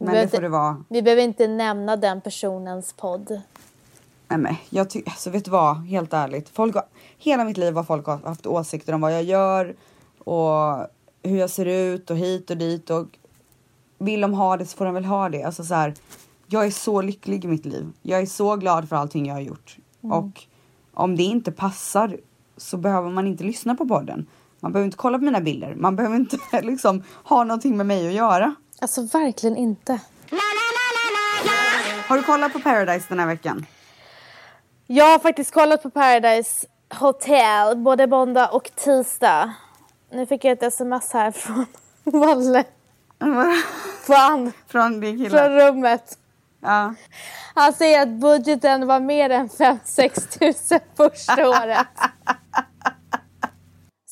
Men 0.00 0.06
behöver 0.06 0.26
det 0.26 0.36
får 0.36 0.42
det 0.42 0.48
vara. 0.48 0.84
Vi 0.88 1.02
behöver 1.02 1.22
inte 1.22 1.48
nämna 1.48 1.96
den 1.96 2.20
personens 2.20 2.92
podd. 2.92 3.40
Nej 4.28 4.38
men 4.38 4.56
jag 4.70 4.90
tycker, 4.90 5.10
alltså 5.10 5.30
vet 5.30 5.44
du 5.44 5.50
vad, 5.50 5.76
helt 5.76 6.12
ärligt. 6.12 6.48
Folk 6.48 6.74
har, 6.74 6.84
hela 7.18 7.44
mitt 7.44 7.56
liv 7.56 7.74
har 7.74 7.84
folk 7.84 8.06
haft 8.06 8.46
åsikter 8.46 8.92
om 8.92 9.00
vad 9.00 9.12
jag 9.12 9.22
gör 9.22 9.74
och 10.18 10.86
hur 11.22 11.38
jag 11.38 11.50
ser 11.50 11.66
ut 11.66 12.10
och 12.10 12.16
hit 12.16 12.50
och 12.50 12.56
dit 12.56 12.90
och 12.90 13.06
vill 13.98 14.20
de 14.20 14.34
ha 14.34 14.56
det 14.56 14.66
så 14.66 14.76
får 14.76 14.84
de 14.84 14.94
väl 14.94 15.04
ha 15.04 15.28
det. 15.28 15.42
Alltså 15.42 15.64
så 15.64 15.74
här, 15.74 15.94
jag 16.46 16.66
är 16.66 16.70
så 16.70 17.02
lycklig 17.02 17.44
i 17.44 17.48
mitt 17.48 17.66
liv. 17.66 17.92
Jag 18.02 18.20
är 18.20 18.26
så 18.26 18.56
glad 18.56 18.88
för 18.88 18.96
allting 18.96 19.26
jag 19.26 19.34
har 19.34 19.40
gjort. 19.40 19.76
Och 20.00 20.44
om 20.94 21.16
det 21.16 21.22
inte 21.22 21.52
passar 21.52 22.16
så 22.56 22.76
behöver 22.76 23.10
man 23.10 23.26
inte 23.26 23.44
lyssna 23.44 23.74
på 23.74 23.88
podden. 23.88 24.26
Man 24.60 24.72
behöver 24.72 24.84
inte 24.84 24.96
kolla 24.96 25.18
på 25.18 25.24
mina 25.24 25.40
bilder. 25.40 25.74
Man 25.74 25.96
behöver 25.96 26.16
inte 26.16 26.38
liksom 26.62 27.02
ha 27.24 27.44
någonting 27.44 27.76
med 27.76 27.86
mig 27.86 28.08
att 28.08 28.14
göra. 28.14 28.54
Alltså 28.80 29.02
verkligen 29.02 29.56
inte. 29.56 30.00
Har 32.08 32.16
du 32.16 32.22
kollat 32.22 32.52
på 32.52 32.60
Paradise 32.60 33.06
den 33.08 33.18
här 33.18 33.26
veckan? 33.26 33.66
Jag 34.86 35.04
har 35.04 35.18
faktiskt 35.18 35.54
kollat 35.54 35.82
på 35.82 35.90
Paradise 35.90 36.66
Hotel 36.94 37.76
både 37.76 38.06
måndag 38.06 38.48
och 38.48 38.70
tisdag. 38.76 39.52
Nu 40.12 40.26
fick 40.26 40.44
jag 40.44 40.52
ett 40.52 40.62
sms 40.62 41.12
här 41.12 41.30
från 41.30 41.66
Valle. 42.04 42.64
Från, 44.06 44.52
Från 44.68 45.00
din 45.00 45.16
kille? 45.16 45.30
från 45.30 45.48
rummet. 45.50 46.18
Ja. 46.60 46.94
Han 47.54 47.72
säger 47.72 48.02
att 48.02 48.08
budgeten 48.08 48.86
var 48.86 49.00
mer 49.00 49.30
än 49.30 49.48
5-6 49.48 50.38
tusen 50.38 50.80
första 50.96 51.48
året. 51.48 51.86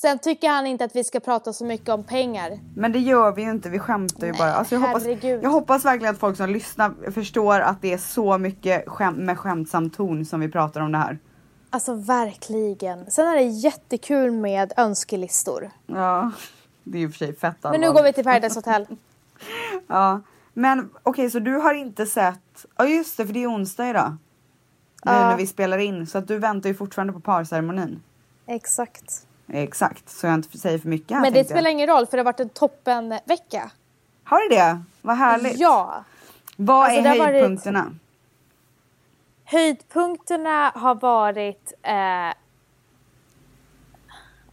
Sen 0.01 0.19
tycker 0.19 0.49
han 0.49 0.67
inte 0.67 0.85
att 0.85 0.97
vi 0.97 1.05
ska 1.05 1.21
prata 1.21 1.53
så 1.53 1.65
mycket 1.65 1.89
om 1.89 2.05
pengar. 2.05 2.59
Men 2.77 2.93
det 2.93 2.99
gör 2.99 3.33
vi 3.33 3.43
ju 3.43 3.51
inte, 3.51 3.71
vi 3.71 3.79
skämtar 3.79 4.27
ju 4.27 4.33
bara. 4.33 4.55
Alltså 4.55 4.75
jag, 4.75 4.81
hoppas, 4.81 5.05
jag 5.23 5.51
hoppas 5.51 5.85
verkligen 5.85 6.15
att 6.15 6.21
folk 6.21 6.37
som 6.37 6.51
lyssnar 6.51 7.11
förstår 7.11 7.61
att 7.61 7.83
det 7.83 7.93
är 7.93 7.99
så 7.99 8.39
mycket 8.39 8.89
skäm, 8.89 9.15
med 9.15 9.39
skämtsam 9.39 9.91
ton 9.91 10.25
som 10.25 10.41
vi 10.41 10.49
pratar 10.49 10.81
om 10.81 10.93
det 10.93 10.99
här. 10.99 11.19
Alltså 11.71 11.95
verkligen. 11.95 13.11
Sen 13.11 13.29
är 13.29 13.35
det 13.35 13.43
jättekul 13.43 14.31
med 14.33 14.73
önskelistor. 14.77 15.71
Ja, 15.87 16.31
det 16.85 16.99
är 16.99 17.03
ju 17.03 17.11
för 17.11 17.19
sig 17.19 17.37
fett 17.37 17.57
Men 17.63 17.81
nu 17.81 17.93
går 17.93 18.03
vi 18.03 18.13
till 18.13 18.25
Paradise 18.25 18.59
Hotel. 18.59 18.87
Ja, 19.87 20.21
men 20.55 20.91
okej 21.03 21.31
så 21.31 21.39
du 21.39 21.55
har 21.57 21.75
inte 21.75 22.07
sett, 22.07 22.67
ja 22.77 22.85
just 22.87 23.17
det 23.17 23.27
för 23.27 23.35
det 23.35 23.43
är 23.43 23.51
onsdag 23.51 23.91
idag. 23.91 24.17
Nu 25.05 25.13
Ja. 25.13 25.29
när 25.29 25.37
vi 25.37 25.47
spelar 25.47 25.79
in 25.79 26.07
så 26.07 26.19
att 26.19 26.29
du 26.29 26.39
väntar 26.39 26.69
ju 26.69 26.75
fortfarande 26.75 27.13
på 27.13 27.21
parceremonin. 27.21 28.03
Exakt. 28.47 29.25
Exakt, 29.53 30.09
så 30.11 30.27
jag 30.27 30.35
inte 30.35 30.59
säger 30.59 30.79
för 30.79 30.89
mycket 30.89 31.11
här 31.11 31.21
Men 31.21 31.33
det 31.33 31.37
tänkte 31.39 31.55
jag. 31.55 31.59
spelar 31.59 31.71
ingen 31.71 31.87
roll 31.87 32.07
för 32.07 32.17
det 32.17 32.21
har 32.21 32.25
varit 32.25 32.41
en 32.41 32.49
toppenvecka. 32.49 33.71
Har 34.25 34.49
det 34.49 34.57
det? 34.57 34.81
Vad 35.03 35.17
härligt. 35.17 35.59
Ja. 35.59 36.05
Vad 36.57 36.85
Alltså, 36.85 37.01
är 37.01 37.09
har 37.09 37.17
varit- 37.19 37.33
höjdpunkterna? 37.33 37.95
Höjdpunkterna 39.45 40.73
har 40.75 40.95
varit... 40.95 41.73
Eh... 41.83 42.33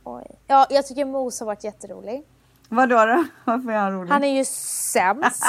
Oj. 0.03 0.25
Ja, 0.47 0.67
jag 0.69 0.88
tycker 0.88 1.05
Mos 1.05 1.39
har 1.39 1.45
varit 1.47 1.63
jätterolig. 1.63 2.23
Vadå 2.69 2.95
då? 3.06 3.25
Varför 3.45 3.71
är 3.71 3.78
han 3.78 3.91
rolig? 3.93 4.12
Han 4.12 4.23
är 4.23 4.38
ju 4.38 4.45
sämst 4.45 5.43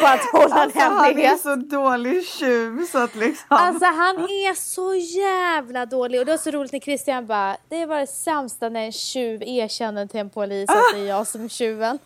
på 0.00 0.06
att 0.06 0.20
hålla 0.32 0.54
alltså, 0.54 0.78
en 0.78 0.84
han 0.92 1.00
är 1.04 1.08
hemlighet. 1.08 1.40
så 1.40 1.54
dålig 1.56 2.26
tjuv 2.26 2.86
så 2.92 2.98
att 2.98 3.14
liksom. 3.14 3.46
Alltså 3.48 3.84
han 3.84 4.16
är 4.16 4.54
så 4.54 4.94
jävla 4.94 5.86
dålig 5.86 6.20
och 6.20 6.26
det 6.26 6.32
var 6.32 6.38
så 6.38 6.50
roligt 6.50 6.72
när 6.72 6.80
Christian 6.80 7.26
bara 7.26 7.56
Det 7.68 7.86
var 7.86 7.98
det 8.00 8.06
sämsta 8.06 8.68
när 8.68 8.80
en 8.86 8.92
tjuv 8.92 9.42
erkänner 9.42 10.06
till 10.06 10.20
en 10.20 10.30
polis 10.30 10.70
att 10.70 10.76
det 10.94 11.00
är 11.00 11.04
jag 11.06 11.26
som 11.26 11.44
är 11.44 11.48
tjuven. 11.48 11.98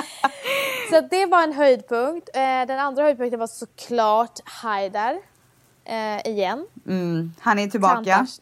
så 0.90 1.00
det 1.10 1.26
var 1.26 1.42
en 1.42 1.52
höjdpunkt. 1.52 2.28
Eh, 2.34 2.40
Den 2.66 2.78
andra 2.78 3.02
höjdpunkten 3.02 3.40
var 3.40 3.46
såklart 3.46 4.38
Haidar. 4.44 5.18
Eh, 5.84 6.26
igen. 6.32 6.66
Mm, 6.86 7.32
han 7.40 7.58
är 7.58 7.66
tillbaka. 7.68 8.02
Klantars- 8.02 8.40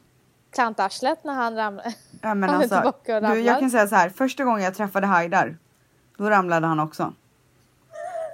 Klantarslet 0.53 1.25
när 1.25 1.35
han 1.35 1.57
ramlade. 1.57 1.95
Ja, 2.21 2.35
men 2.35 2.51
alltså, 2.51 2.75
tillbaka 2.77 3.17
och 3.17 3.23
du, 3.23 3.41
jag 3.41 3.61
kan 3.61 3.71
säga 3.71 3.87
så 3.87 3.95
här. 3.95 4.09
Första 4.09 4.45
gången 4.45 4.63
jag 4.63 4.75
träffade 4.75 5.07
Haidar, 5.07 5.57
då 6.17 6.31
ramlade 6.31 6.67
han 6.67 6.81
också. 6.81 7.13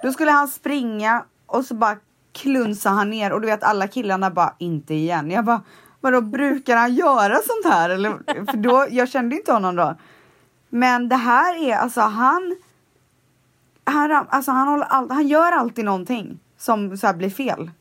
Då 0.03 0.11
skulle 0.11 0.31
han 0.31 0.47
springa 0.47 1.25
och 1.45 1.65
så 1.65 1.73
bara 1.73 1.97
klunsade 2.31 2.95
han 2.95 3.09
ner 3.09 3.33
och 3.33 3.41
du 3.41 3.47
vet 3.47 3.63
alla 3.63 3.87
killarna 3.87 4.31
bara 4.31 4.53
inte 4.57 4.93
igen. 4.93 5.31
Jag 5.31 5.45
bara 5.45 5.61
vadå 6.01 6.21
brukar 6.21 6.75
han 6.75 6.95
göra 6.95 7.35
sånt 7.35 7.73
här 7.73 7.89
eller? 7.89 8.09
För 8.51 8.57
då, 8.57 8.87
jag 8.89 9.09
kände 9.09 9.35
inte 9.35 9.51
honom 9.51 9.75
då. 9.75 9.95
Men 10.69 11.09
det 11.09 11.15
här 11.15 11.63
är 11.63 11.75
alltså 11.75 12.01
han. 12.01 12.55
Han, 13.83 14.11
alltså, 14.29 14.51
han, 14.51 14.67
håller 14.67 14.85
all, 14.85 15.11
han 15.11 15.27
gör 15.27 15.51
alltid 15.51 15.85
någonting 15.85 16.39
som 16.57 16.97
så 16.97 17.13
blir 17.13 17.29
fel. 17.29 17.71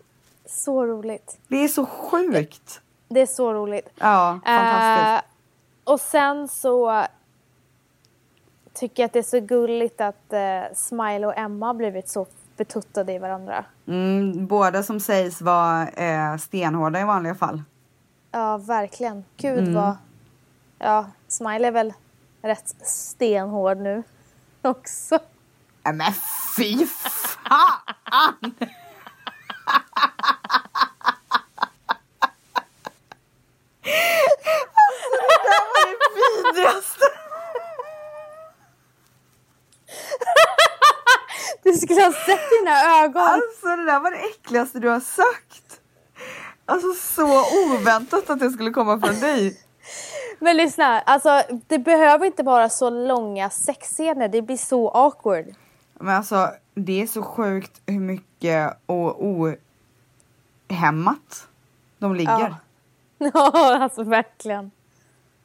Så 0.46 0.86
roligt. 0.86 1.38
Det 1.48 1.64
är 1.64 1.68
så 1.68 1.86
sjukt. 1.86 2.80
Det 3.08 3.20
är 3.20 3.26
så 3.26 3.52
roligt. 3.54 3.88
Ja, 3.98 4.40
fantastiskt. 4.44 5.24
Eh, 5.86 5.92
och 5.92 6.00
sen 6.00 6.48
så 6.48 7.04
tycker 8.74 9.02
jag 9.02 9.06
att 9.06 9.12
det 9.12 9.18
är 9.18 9.22
så 9.22 9.40
gulligt 9.40 10.00
att 10.00 10.32
eh, 10.32 10.62
Smile 10.74 11.26
och 11.26 11.38
Emma 11.38 11.66
har 11.66 11.74
blivit 11.74 12.08
så 12.08 12.26
betuttade 12.56 13.12
i 13.12 13.18
varandra. 13.18 13.64
Mm, 13.86 14.46
båda 14.46 14.82
som 14.82 15.00
sägs 15.00 15.40
vara 15.42 15.88
eh, 15.88 16.36
stenhårda 16.36 17.00
i 17.00 17.04
vanliga 17.04 17.34
fall. 17.34 17.62
Ja, 18.30 18.56
verkligen. 18.56 19.24
Gud 19.36 19.58
Mm. 19.58 19.74
vad... 19.74 19.96
Ja, 20.78 21.06
Smile 21.28 21.66
är 21.66 21.72
väl 21.72 21.92
rätt 22.42 22.74
stenhård 22.86 23.76
nu 23.78 24.02
också. 24.62 25.18
Nej 25.82 25.94
men 25.94 26.12
fy 26.56 26.86
fan! 26.86 28.54
alltså 34.84 35.18
det 35.20 35.38
där 35.48 35.62
var 35.68 35.84
det 35.84 36.37
vidrigaste. 36.54 37.04
Du 41.62 41.72
skulle 41.72 42.02
ha 42.02 42.12
sett 42.12 42.50
dina 42.60 43.02
ögon. 43.04 43.22
Alltså 43.22 43.66
det 43.66 43.84
där 43.84 44.00
var 44.00 44.10
det 44.10 44.16
äckligaste 44.18 44.78
du 44.78 44.88
har 44.88 45.00
sagt. 45.00 45.80
Alltså 46.66 46.92
så 46.92 47.44
oväntat 47.66 48.30
att 48.30 48.40
det 48.40 48.50
skulle 48.50 48.70
komma 48.70 49.00
från 49.00 49.20
dig. 49.20 49.60
Men 50.38 50.56
lyssna, 50.56 51.00
alltså 51.00 51.42
det 51.66 51.78
behöver 51.78 52.26
inte 52.26 52.42
vara 52.42 52.68
så 52.68 52.90
långa 52.90 53.50
sexscener. 53.50 54.28
Det 54.28 54.42
blir 54.42 54.56
så 54.56 54.88
awkward. 54.90 55.46
Men 56.00 56.16
alltså 56.16 56.50
det 56.74 57.02
är 57.02 57.06
så 57.06 57.22
sjukt 57.22 57.80
hur 57.86 58.00
mycket 58.00 58.78
och 58.86 59.24
ohämmat 60.70 61.48
de 61.98 62.14
ligger. 62.14 62.38
Ja. 62.38 62.56
Ja, 63.34 63.78
alltså 63.82 64.02
verkligen. 64.02 64.70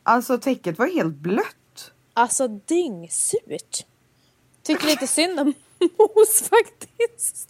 Alltså 0.03 0.37
täcket 0.37 0.79
var 0.79 0.87
helt 0.87 1.15
blött. 1.15 1.91
Alltså 2.13 2.47
dyngsurt. 2.47 3.85
Tycker 4.63 4.85
lite 4.85 5.07
synd 5.07 5.39
om 5.39 5.45
Mos 5.79 6.49
faktiskt. 6.49 7.49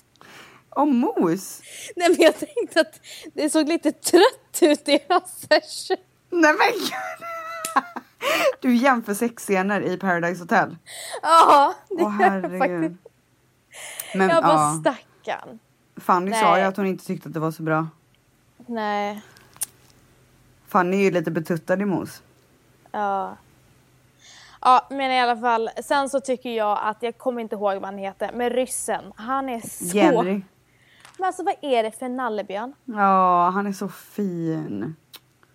Och 0.70 0.88
mos. 0.88 1.62
Nej 1.96 2.10
men 2.10 2.22
jag 2.22 2.40
tänkte 2.40 2.82
att 2.82 3.00
det 3.34 3.50
såg 3.50 3.68
lite 3.68 3.92
trött 3.92 4.60
ut 4.62 4.90
i 4.90 5.00
hans. 5.10 5.48
Nej 6.30 6.54
men 6.54 6.72
gud. 6.72 7.28
Du 8.62 8.76
jämför 8.76 9.14
sexscener 9.14 9.82
i 9.82 9.98
Paradise 9.98 10.42
Hotel. 10.42 10.78
Ja, 11.22 11.74
det 11.90 12.04
Åh 12.04 12.22
gör 12.22 12.50
jag 12.50 12.60
faktiskt. 12.60 13.08
Men 14.16 14.30
Jag 14.30 14.44
bara 14.44 14.54
ja. 14.54 14.82
stackarn. 14.82 15.60
Fanny 15.98 16.32
Nej. 16.32 16.42
sa 16.42 16.58
ju 16.58 16.64
att 16.64 16.78
hon 16.78 16.86
inte 16.88 17.06
tyckte 17.06 17.28
att 17.28 17.34
det 17.34 17.40
var 17.40 17.52
så 17.52 17.64
bra. 17.64 17.88
Nej, 18.68 19.22
Fanny 20.68 20.98
är 20.98 21.02
ju 21.02 21.12
lite 21.12 21.32
betuttad 21.32 21.82
i 21.82 21.86
mos. 21.86 22.22
Ja. 22.94 23.38
Ja, 24.62 24.88
men 24.90 25.12
i 25.12 25.20
alla 25.22 25.38
fall. 25.38 25.70
Sen 25.84 26.10
så 26.10 26.20
tycker 26.20 26.50
jag 26.50 26.80
att, 26.84 26.98
jag 27.04 27.18
kommer 27.18 27.42
inte 27.42 27.56
ihåg 27.56 27.74
vad 27.74 27.86
han 27.86 27.98
heter, 27.98 28.32
men 28.34 28.50
ryssen. 28.50 29.14
Han 29.16 29.50
är 29.50 29.60
så... 29.60 29.98
Jenny. 29.98 30.42
Men 31.18 31.28
alltså 31.28 31.44
vad 31.44 31.56
är 31.62 31.84
det 31.84 31.92
för 31.92 32.10
nallebjörn? 32.10 32.74
Ja, 32.86 33.50
han 33.54 33.68
är 33.68 33.72
så 33.74 33.88
fin. 33.90 34.96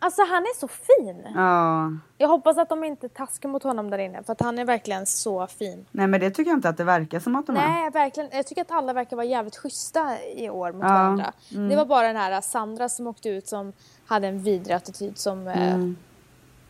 Alltså 0.01 0.23
han 0.23 0.43
är 0.43 0.59
så 0.59 0.69
fin. 0.69 1.27
Ja. 1.35 1.91
Jag 2.19 2.29
hoppas 2.29 2.59
att 2.59 2.69
de 2.69 2.85
inte 2.85 3.09
taskar 3.09 3.49
mot 3.49 3.63
honom 3.63 3.91
där 3.91 3.99
inne 3.99 4.23
för 4.23 4.33
att 4.33 4.41
han 4.41 4.59
är 4.59 4.65
verkligen 4.65 5.07
så 5.07 5.47
fin. 5.47 5.87
Nej 5.91 6.07
men 6.07 6.21
det 6.21 6.31
tycker 6.31 6.51
jag 6.51 6.59
inte 6.59 6.69
att 6.69 6.77
det 6.77 6.85
verkar 6.85 7.21
som 7.21 7.37
att 7.37 7.47
de 7.47 7.57
är. 7.57 7.69
Nej, 7.69 7.91
verkligen. 7.91 8.29
Jag 8.33 8.47
tycker 8.47 8.63
att 8.63 8.71
alla 8.71 8.93
verkar 8.93 9.17
vara 9.17 9.27
jävligt 9.27 9.57
schyssta 9.57 10.23
i 10.37 10.51
år 10.51 10.73
mot 10.73 10.83
Ja, 10.83 10.89
mm. 10.89 11.01
varandra. 11.03 11.33
Det 11.49 11.77
var 11.77 11.85
bara 11.85 12.07
den 12.07 12.17
här 12.17 12.41
Sandra 12.41 12.89
som 12.89 13.07
åkte 13.07 13.29
ut 13.29 13.49
som 13.49 13.73
hade 14.07 14.29
en 14.29 14.43
vidrig 14.43 14.75
attityd 14.75 15.19
som 15.19 15.39
Mm. 15.49 15.59
eh, 15.91 15.95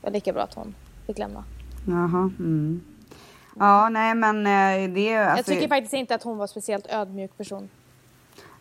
var 0.09 0.13
lika 0.13 0.33
bra 0.33 0.43
att 0.43 0.55
hon 0.55 0.75
fick 1.07 1.19
lämna. 1.19 1.45
Jaha. 1.87 2.31
Mm. 2.39 2.81
Ja, 3.59 3.89
nej 3.89 4.15
men 4.15 4.37
eh, 4.39 4.95
det 4.95 5.13
är 5.13 5.27
alltså, 5.29 5.53
jag 5.53 5.61
tycker 5.61 5.69
faktiskt 5.69 5.95
inte 5.95 6.15
att 6.15 6.23
hon 6.23 6.39
var 6.39 6.47
speciellt 6.47 6.87
ödmjuk 6.87 7.37
person. 7.37 7.69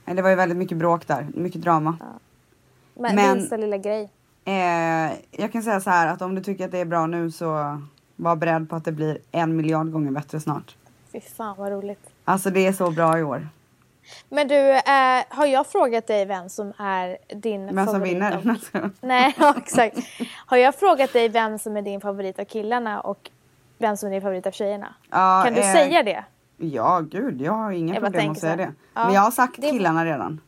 nej, 0.06 0.16
Det 0.16 0.22
var 0.22 0.30
ju 0.30 0.36
väldigt 0.36 0.58
mycket 0.58 0.78
bråk 0.78 1.08
där, 1.08 1.28
mycket 1.34 1.62
drama. 1.62 1.98
Men, 2.94 3.16
Men- 3.16 3.38
minsta 3.38 3.58
lilla 3.58 3.78
grej. 3.78 4.10
Eh, 4.46 5.14
jag 5.32 5.52
kan 5.52 5.64
säga 5.64 5.80
så 5.80 5.90
här 5.90 6.08
att 6.14 6.22
om 6.22 6.36
du 6.36 6.44
tycker 6.44 6.66
att 6.66 6.72
det 6.72 6.78
är 6.78 6.86
bra 6.86 7.08
nu 7.08 7.32
så 7.32 7.82
var 8.16 8.36
beredd 8.36 8.70
på 8.70 8.76
att 8.76 8.86
det 8.86 8.92
blir 8.92 9.18
en 9.32 9.56
miljard 9.56 9.92
gånger 9.92 10.12
bättre 10.12 10.40
snart. 10.40 10.76
Fy 11.12 11.20
fan 11.22 11.56
vad 11.58 11.72
roligt. 11.72 12.10
Alltså 12.26 12.50
det 12.50 12.68
är 12.68 12.74
så 12.74 12.92
bra 12.92 13.20
i 13.20 13.24
år. 13.24 13.50
Men 14.30 14.48
du, 14.48 14.56
eh, 14.72 15.24
har 15.30 15.46
jag 15.46 15.68
frågat 15.68 16.08
dig 16.08 16.26
vem 16.26 16.50
som 16.50 16.74
är 16.78 17.18
din 17.36 17.66
Vem 17.66 17.76
som 17.86 17.86
favorit? 17.86 18.14
vinner. 18.14 18.58
Av... 18.74 18.90
Nej, 19.02 19.36
ja, 19.40 19.54
exakt. 19.58 19.98
Har 20.46 20.58
jag 20.58 20.76
frågat 20.76 21.14
dig 21.14 21.30
vem 21.30 21.60
som 21.60 21.78
är 21.78 21.82
din 21.82 22.02
favorit 22.02 22.40
av 22.40 22.46
killarna 22.46 23.02
och 23.02 23.30
vem 23.78 23.98
som 23.98 24.08
är 24.08 24.12
din 24.12 24.22
favorit 24.22 24.48
av 24.48 24.52
tjejerna? 24.52 24.96
Ja, 25.10 25.42
kan 25.46 25.54
du 25.54 25.60
eh, 25.62 25.74
säga 25.74 26.04
det? 26.04 26.24
Ja, 26.58 27.00
gud, 27.00 27.42
jag 27.42 27.54
har 27.54 27.72
inga 27.72 27.94
Jag 27.94 28.04
problem 28.04 28.32
att 28.32 28.40
säga 28.40 28.56
det. 28.56 28.74
Ja, 28.94 29.06
Men 29.06 29.14
jag 29.14 29.22
har 29.22 29.32
sagt 29.32 29.56
det- 29.62 29.72
killarna 29.72 30.06
redan. 30.06 30.42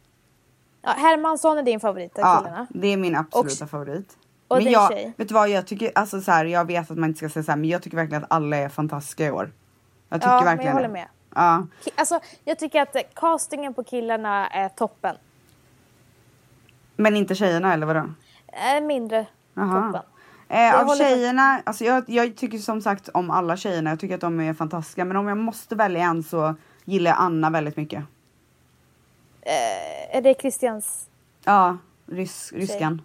Ja, 0.81 0.89
Hermansson 0.97 1.57
är 1.57 1.63
din 1.63 1.79
favorit 1.79 2.17
av 2.19 2.21
Ja, 2.25 2.37
killarna. 2.37 2.67
det 2.69 2.87
är 2.87 2.97
min 2.97 3.15
absoluta 3.15 3.63
Och- 3.63 3.69
favorit. 3.69 4.17
och 4.47 4.57
men 4.63 4.71
jag, 4.71 4.91
tjej? 4.91 5.13
vet 5.17 5.27
du 5.27 5.33
vad, 5.33 5.49
jag 5.49 5.67
tycker, 5.67 5.91
alltså 5.95 6.21
så 6.21 6.31
här, 6.31 6.45
jag 6.45 6.65
vet 6.65 6.91
att 6.91 6.97
man 6.97 7.09
inte 7.09 7.17
ska 7.17 7.29
säga 7.29 7.43
så 7.43 7.51
här, 7.51 7.57
men 7.57 7.69
jag 7.69 7.81
tycker 7.81 7.97
verkligen 7.97 8.23
att 8.23 8.31
alla 8.31 8.57
är 8.57 8.69
fantastiska 8.69 9.25
i 9.25 9.31
år. 9.31 9.51
Jag 10.09 10.21
tycker 10.21 10.31
Ja, 10.31 10.35
men 10.35 10.45
verkligen 10.45 10.67
jag 10.67 10.73
håller 10.75 10.89
med. 10.93 11.07
Ja, 11.35 11.67
Alltså, 11.95 12.19
jag 12.43 12.59
tycker 12.59 12.81
att 12.81 12.95
castingen 13.15 13.73
på 13.73 13.83
killarna 13.83 14.47
är 14.47 14.69
toppen. 14.69 15.15
men 16.95 17.15
inte 17.15 17.35
tjejerna 17.35 17.73
eller 17.73 17.85
vadå? 17.85 18.09
Är 18.47 18.81
mindre 18.81 19.25
Jaha. 19.53 19.83
toppen. 19.91 20.01
Eh, 20.47 20.81
av 20.81 20.95
tjejerna, 20.95 21.61
alltså 21.65 21.83
jag, 21.83 22.03
jag 22.07 22.37
tycker 22.37 22.57
som 22.57 22.81
sagt 22.81 23.09
om 23.13 23.31
alla 23.31 23.57
tjejerna, 23.57 23.89
jag 23.89 23.99
tycker 23.99 24.15
att 24.15 24.21
de 24.21 24.39
är 24.39 24.53
fantastiska. 24.53 25.05
Men 25.05 25.17
om 25.17 25.27
jag 25.27 25.37
måste 25.37 25.75
välja 25.75 26.03
en 26.03 26.23
så 26.23 26.55
gillar 26.85 27.11
jag 27.11 27.19
Anna 27.19 27.49
väldigt 27.49 27.77
mycket. 27.77 28.03
Eh, 29.41 30.15
är 30.17 30.21
det 30.21 30.41
Christians? 30.41 31.09
Ja, 31.43 31.77
rys, 32.05 32.51
ryskan. 32.53 33.01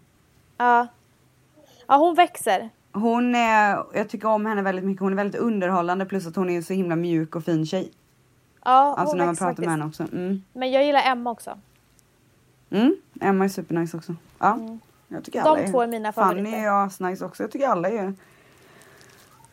Ja. 0.56 0.86
Ja, 1.86 1.96
hon 1.96 2.14
växer. 2.14 2.70
Hon 2.92 3.34
är, 3.34 3.84
jag 3.94 4.08
tycker 4.08 4.28
om 4.28 4.46
henne 4.46 4.62
väldigt 4.62 4.84
mycket, 4.84 5.00
hon 5.02 5.12
är 5.12 5.16
väldigt 5.16 5.40
underhållande 5.40 6.06
plus 6.06 6.26
att 6.26 6.36
hon 6.36 6.50
är 6.50 6.62
så 6.62 6.72
himla 6.72 6.96
mjuk 6.96 7.36
och 7.36 7.44
fin 7.44 7.66
tjej. 7.66 7.92
Ja, 8.64 8.94
Alltså 8.98 9.04
hon 9.12 9.18
när 9.18 9.26
man 9.26 9.36
pratar 9.36 9.46
faktiskt. 9.50 9.60
med 9.66 9.70
henne 9.70 9.84
också. 9.86 10.02
Mm. 10.02 10.42
Men 10.52 10.70
jag 10.72 10.84
gillar 10.84 11.02
Emma 11.02 11.30
också. 11.30 11.58
Mm. 12.70 12.96
Emma 13.20 13.44
är 13.44 13.48
supernice 13.48 13.96
också. 13.96 14.14
Ja, 14.38 14.58
jag 15.08 15.24
tycker 15.24 15.42
De 15.42 15.48
alla 15.48 15.58
är, 15.58 15.70
två 15.70 15.82
är 15.82 15.86
mina 15.86 16.12
Fanny 16.12 16.34
favoriter. 16.42 16.58
är 16.58 16.84
asnice 16.86 17.24
också. 17.24 17.42
Jag 17.42 17.50
tycker 17.50 17.68
alla 17.68 17.88
är, 17.88 18.14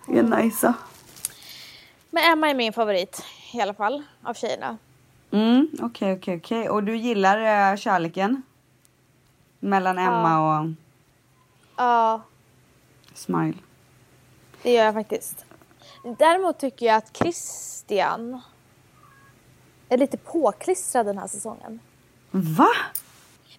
är 0.07 0.23
nice. 0.23 0.73
Men 2.09 2.31
Emma 2.31 2.49
är 2.49 2.53
min 2.53 2.73
favorit 2.73 3.23
i 3.53 3.61
alla 3.61 3.73
fall 3.73 4.03
av 4.23 4.33
tjejerna. 4.33 4.77
Mm, 5.31 5.67
okej, 5.81 6.13
okej, 6.17 6.37
okej. 6.37 6.69
Och 6.69 6.83
du 6.83 6.97
gillar 6.97 7.71
eh, 7.71 7.77
kärleken? 7.77 8.41
Mellan 9.59 9.97
Emma 9.97 10.59
och 10.61 10.69
Ja, 11.77 12.21
Smile? 13.13 13.57
det 14.63 14.73
gör 14.73 14.85
jag 14.85 14.93
faktiskt. 14.93 15.45
Däremot 16.17 16.59
tycker 16.59 16.85
jag 16.85 16.95
att 16.95 17.17
Christian 17.17 18.41
är 19.93 19.97
lite 19.97 20.17
påklistrad 20.17 21.05
den 21.05 21.17
här 21.17 21.27
säsongen. 21.27 21.79
Va? 22.31 22.69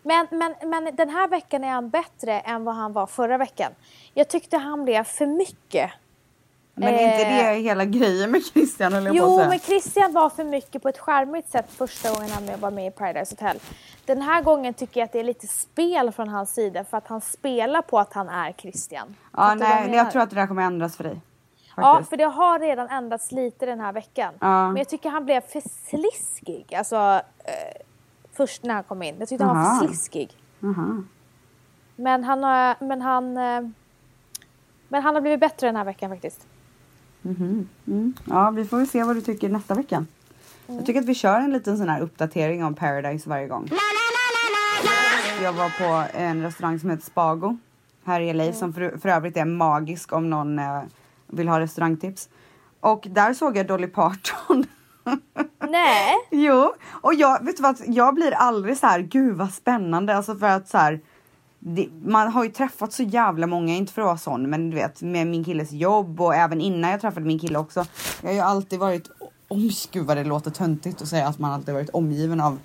Men, 0.02 0.26
men, 0.30 0.54
men 0.70 0.96
den 0.96 1.10
här 1.10 1.28
veckan 1.28 1.64
är 1.64 1.68
han 1.68 1.90
bättre 1.90 2.40
än 2.40 2.64
vad 2.64 2.74
han 2.74 2.92
var 2.92 3.06
förra 3.06 3.38
veckan. 3.38 3.72
Jag 4.14 4.28
tyckte 4.28 4.56
han 4.56 4.84
blev 4.84 5.04
för 5.04 5.26
mycket. 5.26 5.90
Men 6.74 6.94
är 6.94 7.04
inte 7.04 7.26
Eh. 7.26 7.54
det 7.54 7.60
hela 7.60 7.84
grejen 7.84 8.30
med 8.30 8.42
Christian 8.44 8.94
att 8.94 9.14
Jo, 9.14 9.38
men 9.38 9.58
Christian 9.58 10.12
var 10.12 10.30
för 10.30 10.44
mycket 10.44 10.82
på 10.82 10.88
ett 10.88 10.98
charmigt 10.98 11.50
sätt 11.50 11.66
första 11.70 12.14
gången 12.14 12.30
han 12.30 12.60
var 12.60 12.70
med 12.70 12.86
i 12.86 12.90
Paradise 12.90 13.32
Hotel. 13.32 13.60
Den 14.04 14.22
här 14.22 14.42
gången 14.42 14.74
tycker 14.74 15.00
jag 15.00 15.04
att 15.04 15.12
det 15.12 15.20
är 15.20 15.24
lite 15.24 15.46
spel 15.46 16.12
från 16.12 16.28
hans 16.28 16.54
sida 16.54 16.84
för 16.84 16.96
att 16.96 17.06
han 17.08 17.20
spelar 17.20 17.82
på 17.82 17.98
att 17.98 18.12
han 18.12 18.28
är 18.28 18.52
Christian. 18.52 19.16
Ja, 19.36 19.54
nej, 19.54 19.94
jag 19.94 20.10
tror 20.10 20.22
att 20.22 20.30
det 20.30 20.36
där 20.36 20.46
kommer 20.46 20.62
ändras 20.62 20.96
för 20.96 21.04
dig. 21.04 21.20
Ja, 21.76 21.82
Faktiskt. 21.82 22.10
för 22.10 22.16
det 22.16 22.24
har 22.24 22.58
redan 22.58 22.88
ändrats 22.88 23.32
lite 23.32 23.66
den 23.66 23.80
här 23.80 23.92
veckan. 23.92 24.34
Ja. 24.40 24.66
Men 24.68 24.76
jag 24.76 24.88
tycker 24.88 25.10
han 25.10 25.24
blev 25.24 25.40
för 25.40 25.62
sliskig. 25.88 26.74
Alltså, 26.74 27.20
eh, 27.38 27.82
först 28.32 28.62
när 28.64 28.74
han 28.74 28.84
kom 28.84 29.02
in. 29.02 29.16
Jag 29.18 29.28
tyckte 29.28 29.44
han 29.44 29.56
var 29.56 29.64
Aha. 29.64 29.78
för 29.80 29.86
sliskig. 29.86 30.30
Aha. 30.64 31.02
Men 31.96 32.24
han 32.24 32.42
har, 32.42 32.76
men 32.84 33.02
han, 33.02 33.36
eh, 33.36 33.60
men 34.88 35.02
han 35.02 35.14
har 35.14 35.20
blivit 35.20 35.40
bättre 35.40 35.66
den 35.66 35.76
här 35.76 35.84
veckan 35.84 36.10
faktiskt. 36.10 36.46
Mhm. 37.22 37.68
Mm. 37.86 38.14
Ja, 38.24 38.50
vi 38.50 38.64
får 38.64 38.76
väl 38.76 38.88
se 38.88 39.04
vad 39.04 39.16
du 39.16 39.20
tycker 39.20 39.48
nästa 39.48 39.74
vecka. 39.74 39.96
Mm. 39.96 40.06
Jag 40.78 40.86
tycker 40.86 41.00
att 41.00 41.06
vi 41.06 41.14
kör 41.14 41.40
en 41.40 41.52
liten 41.52 41.78
sån 41.78 41.88
här 41.88 42.00
uppdatering 42.00 42.64
om 42.64 42.74
Paradise 42.74 43.28
varje 43.28 43.46
gång. 43.46 43.68
Jag 45.42 45.52
var 45.52 45.70
på 45.78 46.18
en 46.18 46.42
restaurang 46.42 46.78
som 46.80 46.90
heter 46.90 47.04
Spago 47.04 47.56
här 48.04 48.20
i 48.20 48.32
LA 48.32 48.52
som 48.52 48.72
för, 48.72 48.98
för 48.98 49.08
övrigt 49.08 49.36
är 49.36 49.44
magisk 49.44 50.12
om 50.12 50.30
någon 50.30 50.58
eh, 50.58 50.82
vill 51.32 51.48
ha 51.48 51.60
restaurangtips. 51.60 52.28
Och 52.80 53.06
där 53.10 53.34
såg 53.34 53.56
jag 53.56 53.66
Dolly 53.66 53.86
Parton. 53.86 54.66
Nej! 55.68 56.12
Jo, 56.30 56.72
och 56.90 57.14
jag, 57.14 57.44
vet 57.44 57.56
du 57.56 57.62
vad, 57.62 57.76
jag 57.86 58.14
blir 58.14 58.32
aldrig 58.32 58.78
så 58.78 58.86
här, 58.86 59.00
gud 59.00 59.36
vad 59.36 59.52
spännande, 59.52 60.16
alltså 60.16 60.36
för 60.36 60.46
att 60.46 60.68
så 60.68 60.78
här, 60.78 61.00
det, 61.58 61.88
man 62.04 62.32
har 62.32 62.44
ju 62.44 62.50
träffat 62.50 62.92
så 62.92 63.02
jävla 63.02 63.46
många, 63.46 63.74
inte 63.74 63.92
för 63.92 64.02
att 64.02 64.06
vara 64.06 64.16
sån, 64.18 64.50
men 64.50 64.70
du 64.70 64.76
vet 64.76 65.02
med 65.02 65.26
min 65.26 65.44
killes 65.44 65.72
jobb 65.72 66.20
och 66.20 66.34
även 66.34 66.60
innan 66.60 66.90
jag 66.90 67.00
träffade 67.00 67.26
min 67.26 67.38
kille 67.38 67.58
också. 67.58 67.84
Jag 68.20 68.28
har 68.28 68.34
ju 68.34 68.40
alltid 68.40 68.78
varit, 68.78 69.10
om 69.48 69.70
gud 69.92 70.06
vad 70.06 70.16
det 70.16 70.24
låter 70.24 70.50
töntigt 70.50 71.02
att 71.02 71.08
säga 71.08 71.28
att 71.28 71.38
man 71.38 71.52
alltid 71.52 71.74
varit 71.74 71.90
omgiven 71.90 72.40
av, 72.40 72.58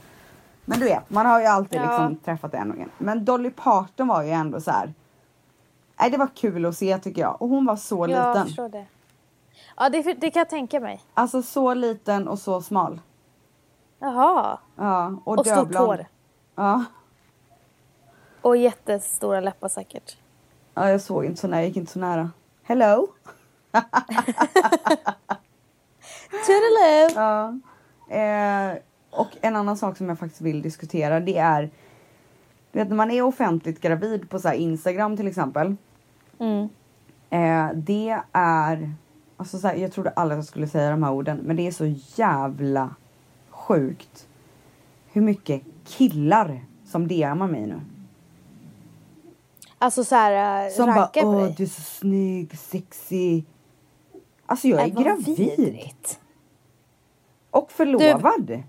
men 0.66 0.80
du 0.80 0.86
vet, 0.86 1.10
man 1.10 1.26
har 1.26 1.40
ju 1.40 1.46
alltid 1.46 1.80
Ja. 1.82 1.90
liksom 1.90 2.16
träffat 2.16 2.54
en 2.54 2.72
och 2.72 2.78
en. 2.78 2.90
Men 2.98 3.26
Dolly 3.26 3.50
Parton 3.50 4.08
var 4.08 4.24
ju 4.24 4.30
ändå 4.30 4.62
så 4.62 4.72
här. 4.72 4.94
Nej, 6.00 6.10
det 6.12 6.18
var 6.18 6.30
kul 6.36 6.66
att 6.66 6.78
se 6.78 6.98
tycker 6.98 7.22
jag. 7.22 7.42
Och 7.42 7.50
hon 7.50 7.66
var 7.66 7.76
så 7.76 7.96
Jag 7.96 8.10
liten. 8.10 8.46
förstår 8.46 8.70
det. 8.70 8.86
Ja, 9.78 9.90
det, 9.90 10.02
det 10.14 10.32
kan 10.32 10.40
jag 10.40 10.50
tänka 10.50 10.80
mig. 10.80 11.02
Alltså 11.14 11.42
så 11.42 11.74
liten 11.74 12.28
och 12.28 12.40
så 12.40 12.62
smal. 12.62 13.02
Jaha. 14.00 14.60
Ja, 14.76 15.16
och, 15.24 15.40
Och 15.40 15.46
stort 15.48 15.76
hår. 15.76 16.06
Ja. 16.56 16.84
Och 18.42 18.58
jättestora 18.58 19.40
läppar 19.40 19.70
säkert. 19.70 20.18
Ja, 20.74 20.90
jag 20.90 21.02
såg 21.02 21.26
inte 21.26 21.42
så 21.42 21.48
nära, 21.48 21.60
jag 21.60 21.68
gick 21.68 21.78
inte 21.78 21.92
så 21.92 22.00
nära. 22.00 22.32
Hello! 22.64 23.08
Toodaloo! 26.46 27.10
Ja. 27.16 27.60
Eh, 28.16 28.78
och 29.12 29.28
en 29.42 29.56
annan 29.56 29.78
sak 29.78 29.98
som 29.98 30.10
jag 30.10 30.20
faktiskt 30.20 30.42
vill 30.42 30.62
diskutera 30.62 31.20
det 31.20 31.38
är 31.38 31.70
du 32.72 32.80
vet 32.80 32.90
när 32.90 32.96
man 32.96 33.12
är 33.12 33.22
offentligt 33.22 33.82
gravid 33.82 34.30
på 34.30 34.40
så 34.40 34.54
Instagram 34.54 35.18
till 35.18 35.28
exempel. 35.28 35.76
Mm. 36.40 36.70
Eh, 37.30 37.76
det 37.76 38.22
är, 38.32 38.92
alltså 39.38 39.60
så 39.60 39.68
här, 39.68 39.76
jag 39.76 39.92
trodde 39.92 40.10
aldrig 40.10 40.40
att 40.40 40.44
jag 40.46 40.48
skulle 40.50 40.68
säga 40.68 40.92
de 40.92 41.04
här 41.04 41.12
orden 41.12 41.38
men 41.38 41.56
det 41.56 41.68
är 41.68 41.72
så 41.72 41.96
jävla 42.16 42.96
sjukt 43.50 44.28
hur 45.12 45.22
mycket 45.22 45.62
killar 45.86 46.62
som 46.86 47.08
DMar 47.08 47.48
mig 47.48 47.68
nu. 47.68 47.82
Alltså 49.78 50.04
såhär, 50.04 50.66
äh, 50.66 50.72
Som 50.72 50.86
bara 50.86 51.10
åh 51.16 51.44
dig. 51.44 51.54
du 51.58 51.64
är 51.64 51.68
så 51.68 51.82
snygg, 51.82 52.58
sexy. 52.58 53.44
Alltså 54.46 54.68
jag 54.68 54.82
är 54.82 54.92
vad 54.92 55.04
gravid 55.04 55.38
vidrigt. 55.38 56.20
och 57.52 57.72
förlovad. 57.72 58.64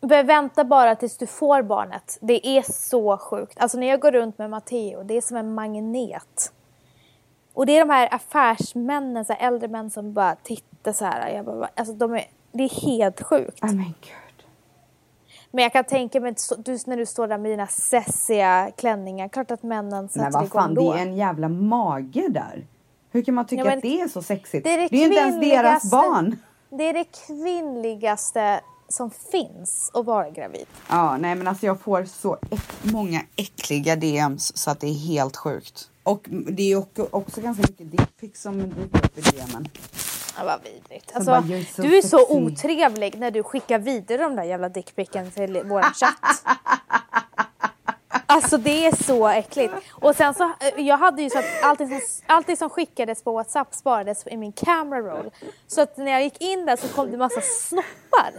Men 0.00 0.26
vänta 0.26 0.64
bara 0.64 0.96
tills 0.96 1.16
du 1.16 1.26
får 1.26 1.62
barnet. 1.62 2.18
Det 2.20 2.46
är 2.46 2.72
så 2.72 3.18
sjukt. 3.18 3.58
Alltså 3.58 3.78
när 3.78 3.86
jag 3.86 4.00
går 4.00 4.12
runt 4.12 4.38
med 4.38 4.50
Matteo, 4.50 5.02
det 5.02 5.16
är 5.16 5.20
som 5.20 5.36
en 5.36 5.54
magnet. 5.54 6.52
Och 7.54 7.66
det 7.66 7.76
är 7.76 7.80
de 7.86 7.90
här 7.90 8.14
affärsmännen, 8.14 9.24
så 9.24 9.32
här 9.32 9.46
äldre 9.48 9.68
män 9.68 9.90
som 9.90 10.12
bara 10.12 10.34
tittar 10.34 10.92
så 10.92 11.04
här. 11.04 11.28
Jag 11.30 11.44
bara, 11.44 11.68
alltså 11.74 11.94
de 11.94 12.14
är, 12.14 12.24
det 12.52 12.62
är 12.64 12.86
helt 12.86 13.22
sjukt. 13.22 13.58
Nej 13.62 13.74
men 13.74 13.84
gud. 13.84 14.46
Men 15.50 15.62
jag 15.62 15.72
kan 15.72 15.84
tänka 15.84 16.20
mig, 16.20 16.34
du, 16.58 16.78
när 16.86 16.96
du 16.96 17.06
står 17.06 17.28
där 17.28 17.38
med 17.38 17.50
dina 17.50 17.66
sessiga 17.66 18.70
klänningar, 18.76 19.28
klart 19.28 19.50
att 19.50 19.62
männen 19.62 20.08
sätter 20.08 20.20
Men 20.22 20.32
vad 20.32 20.44
igång 20.44 20.60
fan, 20.60 20.74
då. 20.74 20.92
det 20.92 20.98
är 20.98 21.02
en 21.02 21.16
jävla 21.16 21.48
mage 21.48 22.28
där. 22.28 22.66
Hur 23.10 23.22
kan 23.22 23.34
man 23.34 23.46
tycka 23.46 23.60
Ja, 23.60 23.64
men 23.64 23.78
att 23.78 23.82
det 23.82 24.00
är 24.00 24.08
så 24.08 24.22
sexigt? 24.22 24.64
det 24.64 24.70
är 24.70 24.78
det 24.78 24.96
ju 24.96 25.04
inte 25.04 25.20
ens 25.20 25.40
deras 25.40 25.90
barn. 25.90 26.36
Det 26.70 26.84
är 26.84 26.92
det 26.92 27.04
kvinnligaste 27.26 28.60
som 28.94 29.10
finns 29.10 29.90
att 29.94 30.04
vara 30.04 30.30
gravid. 30.30 30.66
Ja, 30.88 31.16
nej 31.16 31.34
men 31.34 31.48
alltså 31.48 31.66
jag 31.66 31.80
får 31.80 32.04
så 32.04 32.36
äck- 32.50 32.92
många 32.92 33.20
äckliga 33.36 33.96
DMs 33.96 34.56
så 34.56 34.70
att 34.70 34.80
det 34.80 34.86
är 34.86 34.94
helt 35.06 35.36
sjukt. 35.36 35.90
Och 36.02 36.24
det 36.28 36.72
är 36.72 36.76
också, 36.76 37.08
också 37.10 37.40
ganska 37.40 37.62
mycket 37.62 37.90
dickpics 37.90 38.42
som 38.42 38.58
dyker 38.58 39.04
upp 39.04 39.18
i 39.18 39.20
DMen. 39.20 39.68
Ja, 40.38 40.44
vad 40.44 40.60
vidrigt. 40.64 41.10
Så 41.10 41.16
Alltså, 41.16 41.30
bara, 41.30 41.44
"Jag 41.46 41.60
är 41.60 41.64
så 41.64 41.82
du 41.82 41.96
är 41.98 42.02
så 42.02 42.18
sexig." 42.18 42.36
otrevlig 42.36 43.18
när 43.18 43.30
du 43.30 43.42
skickar 43.42 43.78
vidare 43.78 44.22
de 44.22 44.36
där 44.36 44.42
jävla 44.44 44.68
dickpicken 44.68 45.30
till 45.30 45.62
vår 45.64 45.82
chatt. 45.82 46.44
Alltså 48.26 48.58
det 48.58 48.86
är 48.86 49.04
så 49.04 49.28
äckligt. 49.28 49.74
Och 49.90 50.16
sen 50.16 50.34
så, 50.34 50.44
eh, 50.44 50.80
jag 50.86 50.98
hade 50.98 51.22
ju 51.22 51.30
så 51.30 51.38
att 51.38 51.44
allting 51.62 51.88
som, 51.88 52.00
allting 52.26 52.56
som 52.56 52.70
skickades 52.70 53.22
på 53.24 53.32
WhatsApp 53.32 53.74
sparades 53.74 54.26
i 54.26 54.36
min 54.36 54.52
camera 54.52 55.00
roll. 55.00 55.30
Så 55.66 55.80
att 55.80 55.96
när 55.96 56.12
jag 56.12 56.22
gick 56.22 56.40
in 56.42 56.66
där 56.66 56.76
så 56.76 56.88
kom 56.88 57.10
det 57.10 57.16
massa 57.16 57.40
snoppar. 57.40 58.32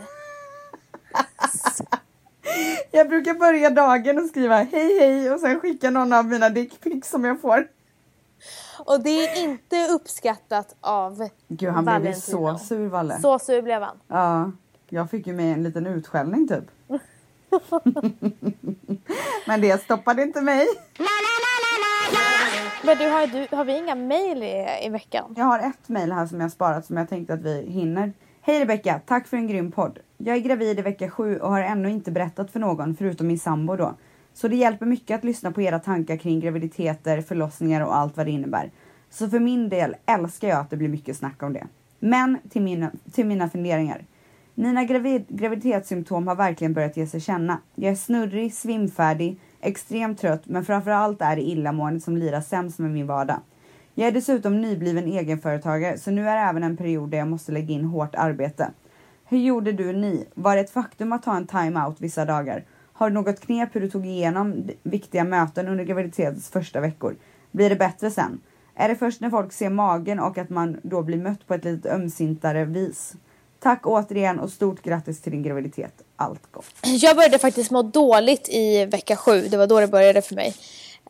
Jag 2.92 3.10
brukar 3.10 3.34
börja 3.34 3.70
dagen 3.70 4.18
och 4.18 4.26
skriva 4.26 4.56
hej 4.56 5.00
hej 5.00 5.32
och 5.32 5.40
sen 5.40 5.60
skicka 5.60 5.90
någon 5.90 6.14
av 6.14 6.26
mina 6.26 6.50
dickpics 6.50 7.10
som 7.10 7.26
jag 7.26 7.42
får. 7.42 7.68
Och 8.86 9.04
det 9.04 9.10
är 9.10 9.44
inte 9.44 9.88
uppskattat 9.92 10.76
av 10.82 11.30
Gud 11.48 11.74
han 11.74 12.02
blev 12.02 12.14
så 12.14 12.58
sur 12.58 12.88
Valle. 12.88 13.20
Så 13.20 13.40
sur 13.40 13.62
blev 13.62 13.82
han. 13.82 14.00
Ja, 14.08 14.52
jag 14.90 15.10
fick 15.10 15.28
ju 15.28 15.34
med 15.34 15.54
en 15.54 15.64
liten 15.64 15.88
utskällning 15.88 16.48
typ. 16.48 16.64
Men 19.48 19.62
det 19.62 19.82
stoppade 19.82 20.22
inte 20.22 20.42
mig. 20.42 20.68
Men 22.84 22.98
du, 22.98 23.08
har, 23.08 23.28
du, 23.28 23.56
har 23.56 23.66
vi 23.66 23.78
inga 23.78 23.96
mail 23.96 24.44
i, 24.44 24.66
i 24.86 24.90
veckan? 24.90 25.34
Jag 25.38 25.46
har 25.46 25.60
ett 25.60 25.90
mejl 25.90 26.12
här 26.12 26.26
som 26.28 26.42
jag 26.42 26.52
sparat 26.52 26.86
som 26.86 26.98
jag 26.98 27.10
tänkte 27.10 27.34
att 27.34 27.42
vi 27.42 27.62
hinner. 27.62 28.14
Hej 28.48 28.60
Rebecka, 28.60 29.02
tack 29.06 29.28
för 29.28 29.38
en 29.38 29.48
grym 29.48 29.72
podd. 29.72 30.00
Jag 30.18 30.36
är 30.36 30.40
gravid 30.40 30.80
i 30.80 30.82
vecka 30.82 31.10
sju 31.10 31.40
och 31.40 31.50
har 31.50 31.62
ännu 31.62 31.90
inte 31.90 32.12
berättat 32.12 32.52
för 32.52 32.60
någon 32.60 32.96
förutom 32.96 33.28
min 33.28 33.40
sambo 33.40 33.76
då. 33.76 33.94
Så 34.34 34.48
det 34.48 34.56
hjälper 34.56 34.86
mycket 34.86 35.16
att 35.16 35.24
lyssna 35.24 35.52
på 35.52 35.62
era 35.62 35.80
tankar 35.80 36.18
kring 36.18 36.40
graviditeter, 36.40 37.22
förlossningar 37.22 37.82
och 37.82 37.96
allt 37.96 38.18
vad 38.18 38.26
det 38.26 38.32
innebär. 38.32 38.72
Så 39.10 39.30
för 39.30 39.40
min 39.40 39.70
del 39.70 39.96
älskar 40.06 40.48
jag 40.48 40.60
att 40.60 40.70
det 40.70 40.78
blir 40.78 40.88
mycket 40.88 41.18
snack 41.18 41.44
om 41.44 41.54
det. 41.54 41.68
Men 42.00 42.38
till 42.50 42.62
mina, 42.62 42.92
till 43.12 43.26
mina 43.26 43.50
funderingar. 43.50 44.06
Mina 44.54 44.84
gravid, 44.84 45.26
graviditetssymptom 45.28 46.28
har 46.28 46.36
verkligen 46.36 46.74
börjat 46.74 46.98
ge 46.98 47.08
sig 47.08 47.22
känna. 47.22 47.60
Jag 47.76 47.92
är 47.92 47.96
snurrig, 47.96 48.54
svimfärdig, 48.54 49.40
extremt 49.62 50.20
trött 50.20 50.44
men 50.46 50.66
framförallt 50.66 51.22
är 51.22 51.36
det 51.36 51.42
illamåendet 51.42 52.04
som 52.04 52.18
lirar 52.18 52.42
sämst 52.42 52.80
med 52.80 52.92
min 52.92 53.08
vardag. 53.08 53.40
Jag 53.98 54.08
är 54.08 54.12
dessutom 54.12 54.62
nybliven 54.62 55.08
egenföretagare 55.08 55.98
så 55.98 56.12
nu 56.12 56.30
är 56.30 56.50
även 56.50 56.64
en 56.64 56.78
period 56.78 57.10
där 57.10 57.18
jag 57.18 57.28
måste 57.28 57.52
lägga 57.52 57.74
in 57.74 57.86
hårt 57.86 58.16
arbete. 58.16 58.72
Hur 59.26 59.38
gjorde 59.38 59.72
du 59.72 59.94
ni? 59.94 60.28
Var 60.34 60.56
det 60.56 60.62
ett 60.62 60.70
faktum 60.70 61.12
att 61.12 61.24
ta 61.24 61.38
en 61.38 61.48
time-out 61.48 61.96
vissa 62.02 62.26
dagar? 62.26 62.66
Har 62.94 63.10
du 63.10 63.14
något 63.14 63.40
knep 63.40 63.70
hur 63.76 63.82
du 63.82 63.90
tog 63.90 64.06
igenom 64.06 64.70
viktiga 64.84 65.24
möten 65.24 65.68
under 65.68 65.84
graviditetens 65.84 66.50
första 66.50 66.80
veckor? 66.80 67.16
Blir 67.52 67.70
det 67.70 67.76
bättre 67.76 68.12
sen? 68.12 68.42
Är 68.76 68.90
det 68.90 68.96
först 68.96 69.22
när 69.22 69.30
folk 69.30 69.54
ser 69.54 69.70
magen 69.70 70.20
och 70.20 70.38
att 70.38 70.50
man 70.50 70.78
då 70.84 71.04
blir 71.04 71.18
mött 71.18 71.48
på 71.48 71.54
ett 71.54 71.64
lite 71.64 71.90
ömsintare 71.90 72.66
vis? 72.66 73.14
Tack 73.60 73.88
återigen 73.88 74.40
och 74.40 74.50
stort 74.50 74.82
grattis 74.82 75.22
till 75.22 75.32
din 75.32 75.44
graviditet. 75.44 75.94
Allt 76.16 76.52
gott. 76.52 76.76
Jag 76.84 77.16
började 77.16 77.40
faktiskt 77.40 77.72
må 77.72 77.82
dåligt 77.82 78.50
i 78.50 78.86
vecka 78.86 79.16
sju. 79.16 79.42
Det 79.42 79.58
var 79.58 79.68
då 79.68 79.80
det 79.80 79.88
började 79.88 80.22
för 80.22 80.36
mig. 80.36 80.56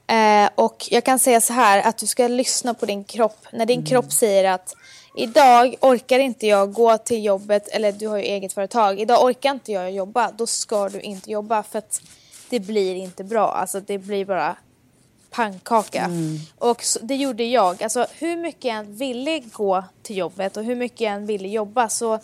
Eh, 0.07 0.49
och 0.55 0.87
jag 0.91 1.03
kan 1.03 1.19
säga 1.19 1.41
så 1.41 1.53
här 1.53 1.87
att 1.87 1.97
du 1.97 2.07
ska 2.07 2.27
lyssna 2.27 2.73
på 2.73 2.85
din 2.85 3.03
kropp. 3.03 3.45
När 3.51 3.65
din 3.65 3.85
kropp 3.85 4.13
säger 4.13 4.51
att 4.51 4.75
idag 5.17 5.75
orkar 5.81 6.19
inte 6.19 6.47
jag 6.47 6.73
gå 6.73 6.97
till 6.97 7.25
jobbet 7.25 7.67
eller 7.67 7.91
du 7.91 8.07
har 8.07 8.17
ju 8.17 8.23
eget 8.23 8.53
företag. 8.53 8.99
Idag 8.99 9.23
orkar 9.23 9.51
inte 9.51 9.71
jag 9.71 9.91
jobba. 9.91 10.31
Då 10.31 10.47
ska 10.47 10.89
du 10.89 11.01
inte 11.01 11.31
jobba 11.31 11.63
för 11.63 11.79
att 11.79 12.01
det 12.49 12.59
blir 12.59 12.95
inte 12.95 13.23
bra. 13.23 13.51
Alltså 13.51 13.79
det 13.79 13.97
blir 13.97 14.25
bara 14.25 14.55
pannkaka. 15.29 16.09
Och 16.57 16.83
så, 16.83 16.99
det 17.01 17.15
gjorde 17.15 17.43
jag. 17.43 17.83
Alltså 17.83 18.07
hur 18.19 18.37
mycket 18.37 18.65
jag 18.65 18.75
än 18.75 18.95
ville 18.95 19.39
gå 19.39 19.83
till 20.01 20.17
jobbet 20.17 20.57
och 20.57 20.63
hur 20.63 20.75
mycket 20.75 21.01
jag 21.01 21.13
än 21.13 21.25
ville 21.25 21.47
jobba 21.47 21.89
så 21.89 22.19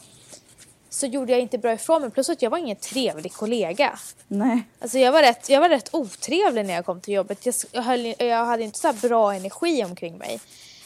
så 0.94 1.06
gjorde 1.06 1.32
jag 1.32 1.42
inte 1.42 1.58
bra 1.58 1.74
ifrån 1.74 2.02
mig. 2.02 2.12
Plus 2.12 2.30
att 2.30 2.42
jag 2.42 2.50
var 2.50 2.58
ingen 2.58 2.76
trevlig 2.76 3.34
kollega. 3.34 4.00
Nej. 4.28 4.64
Alltså 4.82 4.98
jag 4.98 5.12
var 5.12 5.22
rätt, 5.22 5.50
jag 5.50 5.62
var 5.62 5.70
rätt 5.70 5.90
otrevlig 5.94 6.66
när 6.66 6.74
jag 6.74 6.86
kom 6.86 7.02
till 7.02 7.14
jobbet. 7.14 7.46
Jag, 7.46 7.56
jag, 7.72 7.82
höll, 7.82 8.14
jag 8.18 8.46
hade 8.46 8.64
inte 8.64 8.80
så 8.80 8.94
bra 9.08 9.34
energi 9.34 9.84
omkring 9.86 10.18
mig. 10.18 10.40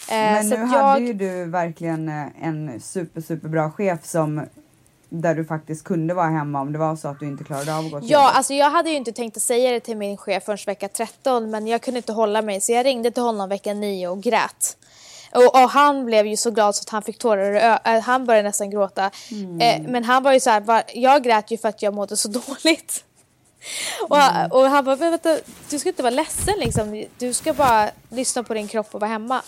Eh, 0.10 0.16
Men 0.16 0.50
nu 0.50 0.56
hade 0.58 1.00
jag, 1.02 1.08
ju 1.08 1.14
du 1.14 1.46
verkligen 1.46 2.10
eh, 2.10 2.26
en 2.48 2.82
super, 2.82 3.22
super 3.22 3.48
bra 3.48 3.72
chef 3.72 4.06
som 4.06 4.46
där 5.10 5.36
du 5.36 5.46
faktiskt 5.46 5.84
kunde 5.84 6.14
vara 6.14 6.30
hemma 6.30 6.62
om 6.62 6.72
det 6.74 6.80
var 6.80 6.96
så 6.96 7.08
att 7.08 7.20
du 7.20 7.26
inte 7.26 7.44
klarade 7.44 7.76
av 7.76 7.86
att 7.86 7.92
gå 7.92 8.00
till 8.00 8.10
Ja, 8.12 8.22
jobbet. 8.24 8.36
alltså 8.38 8.54
jag 8.54 8.70
hade 8.70 8.90
ju 8.90 8.96
inte 8.96 9.12
tänkt 9.12 9.38
att 9.38 9.44
säga 9.44 9.72
det 9.72 9.80
till 9.80 9.98
min 9.98 10.18
chef 10.18 10.44
förrän 10.44 10.58
vecka 10.66 10.88
13 10.88 11.50
men 11.50 11.68
jag 11.68 11.82
kunde 11.82 11.98
inte 11.98 12.12
hålla 12.14 12.42
mig 12.42 12.62
så 12.62 12.72
jag 12.72 12.86
ringde 12.86 13.12
till 13.12 13.24
honom 13.24 13.50
vecka 13.50 13.74
9 13.74 14.08
och 14.08 14.24
grät. 14.24 14.78
Och, 15.36 15.56
och 15.64 15.70
han 15.70 16.06
blev 16.06 16.28
ju 16.28 16.38
så 16.38 16.52
glad 16.52 16.76
så 16.76 16.82
att 16.82 16.90
han 16.90 17.02
fick 17.02 17.18
tårar 17.18 17.80
äh, 17.86 18.02
Han 18.02 18.26
började 18.26 18.48
nästan 18.50 18.70
gråta. 18.70 19.12
Mm. 19.32 19.62
Eh, 19.62 19.92
men 19.92 20.04
han 20.04 20.24
var 20.24 20.34
ju 20.34 20.40
så 20.40 20.50
här, 20.50 20.62
var, 20.62 20.84
jag 20.94 21.24
grät 21.24 21.52
ju 21.52 21.58
för 21.58 21.70
att 21.70 21.82
jag 21.82 21.94
mådde 21.94 22.18
så 22.18 22.28
dåligt. 22.64 23.04
Och, 24.10 24.18
Mm. 24.18 24.52
och 24.52 24.62
han 24.64 24.86
bara, 24.86 24.96
"Men 24.96 25.12
vänta, 25.12 25.38
du 25.70 25.80
ska 25.80 25.90
inte 25.90 26.04
vara 26.04 26.14
ledsen 26.14 26.54
liksom. 26.60 27.06
Du 27.18 27.34
ska 27.34 27.54
bara 27.54 27.90
lyssna 28.10 28.44
på 28.44 28.54
din 28.54 28.68
kropp 28.68 28.96
och 28.96 29.00
vara 29.02 29.12
hemma. 29.12 29.42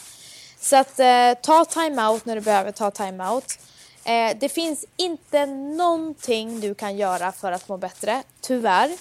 Så 0.59 0.75
att 0.75 0.99
eh, 0.99 1.33
ta 1.41 1.65
time-out 1.65 2.25
när 2.25 2.35
du 2.35 2.41
behöver 2.41 2.71
ta 2.71 2.91
time-out. 2.91 3.59
Eh, 4.05 4.37
det 4.39 4.49
finns 4.49 4.85
inte 4.97 5.45
någonting 5.45 6.59
du 6.59 6.75
kan 6.75 6.97
göra 6.97 7.31
för 7.31 7.51
att 7.51 7.67
må 7.69 7.77
bättre, 7.77 8.23
tyvärr. 8.41 8.91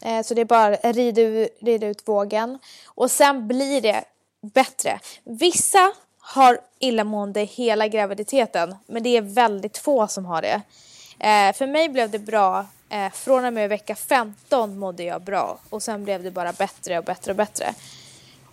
Eh, 0.00 0.22
så 0.22 0.34
det 0.34 0.40
är 0.40 0.44
bara 0.44 0.70
rida, 0.76 1.48
rida 1.60 1.86
ut 1.86 2.08
vågen. 2.08 2.58
Och 2.86 3.10
sen 3.10 3.48
blir 3.48 3.80
det 3.80 4.04
bättre. 4.54 5.00
Vissa 5.24 5.92
har 6.28 6.58
illamående 6.78 7.40
hela 7.40 7.88
graviditeten, 7.88 8.74
men 8.86 9.02
det 9.02 9.16
är 9.16 9.20
väldigt 9.20 9.78
få 9.78 10.08
som 10.08 10.24
har 10.24 10.42
det. 10.42 10.62
Eh, 11.18 11.52
för 11.56 11.66
mig 11.66 11.88
blev 11.88 12.10
det 12.10 12.18
bra. 12.18 12.66
Eh, 12.88 13.12
från 13.12 13.44
och 13.44 13.52
med 13.52 13.68
vecka 13.68 13.94
15 13.94 14.78
mådde 14.78 15.02
jag 15.04 15.22
bra 15.22 15.58
och 15.70 15.82
sen 15.82 16.04
blev 16.04 16.22
det 16.22 16.30
bara 16.30 16.52
bättre 16.52 16.98
och 16.98 17.04
bättre 17.04 17.32
och 17.32 17.36
bättre. 17.36 17.74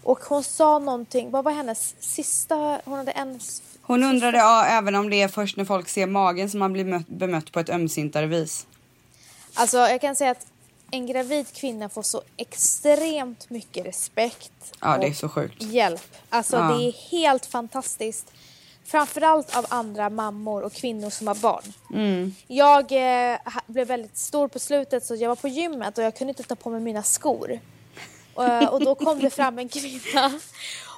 Och 0.03 0.19
hon 0.19 0.43
sa 0.43 0.79
någonting, 0.79 1.31
vad 1.31 1.43
var 1.43 1.51
hennes 1.51 1.95
sista, 1.99 2.79
hon 2.85 2.97
hade 2.97 3.11
en 3.11 3.39
Hon 3.81 4.03
undrade 4.03 4.37
ja, 4.37 4.65
även 4.65 4.95
om 4.95 5.09
det 5.09 5.21
är 5.21 5.27
först 5.27 5.57
när 5.57 5.65
folk 5.65 5.89
ser 5.89 6.07
magen 6.07 6.49
som 6.49 6.59
man 6.59 6.73
blir 6.73 6.85
mött, 6.85 7.07
bemött 7.07 7.51
på 7.51 7.59
ett 7.59 7.69
ömsintare 7.69 8.25
vis. 8.25 8.67
Alltså 9.53 9.77
jag 9.77 10.01
kan 10.01 10.15
säga 10.15 10.31
att 10.31 10.47
en 10.93 11.05
gravid 11.07 11.45
kvinna 11.53 11.89
får 11.89 12.01
så 12.03 12.21
extremt 12.37 13.49
mycket 13.49 13.85
respekt 13.85 14.51
Ja, 14.81 14.97
det 14.97 15.07
är 15.07 15.13
så 15.13 15.29
sjukt. 15.29 15.61
hjälp. 15.61 16.15
Alltså 16.29 16.57
Ja. 16.57 16.63
det 16.63 16.83
är 16.87 16.91
helt 17.11 17.45
fantastiskt. 17.45 18.31
Framförallt 18.85 19.57
av 19.57 19.65
andra 19.69 20.09
mammor 20.09 20.61
och 20.63 20.73
kvinnor 20.73 21.09
som 21.09 21.27
har 21.27 21.35
barn. 21.35 21.73
Mm. 21.93 22.35
Jag 22.47 22.91
eh, 23.31 23.37
blev 23.67 23.87
väldigt 23.87 24.17
stor 24.17 24.47
på 24.47 24.59
slutet 24.59 25.05
så 25.05 25.15
jag 25.15 25.29
var 25.29 25.35
på 25.35 25.47
gymmet 25.47 25.97
och 25.97 26.03
jag 26.03 26.15
kunde 26.15 26.31
inte 26.31 26.43
ta 26.43 26.55
på 26.55 26.69
mig 26.69 26.79
mina 26.81 27.03
skor. 27.03 27.59
Och, 28.35 28.73
och 28.73 28.79
då 28.85 28.95
kom 28.95 29.19
det 29.19 29.29
fram 29.29 29.59
en 29.59 29.69
kvinna 29.69 30.31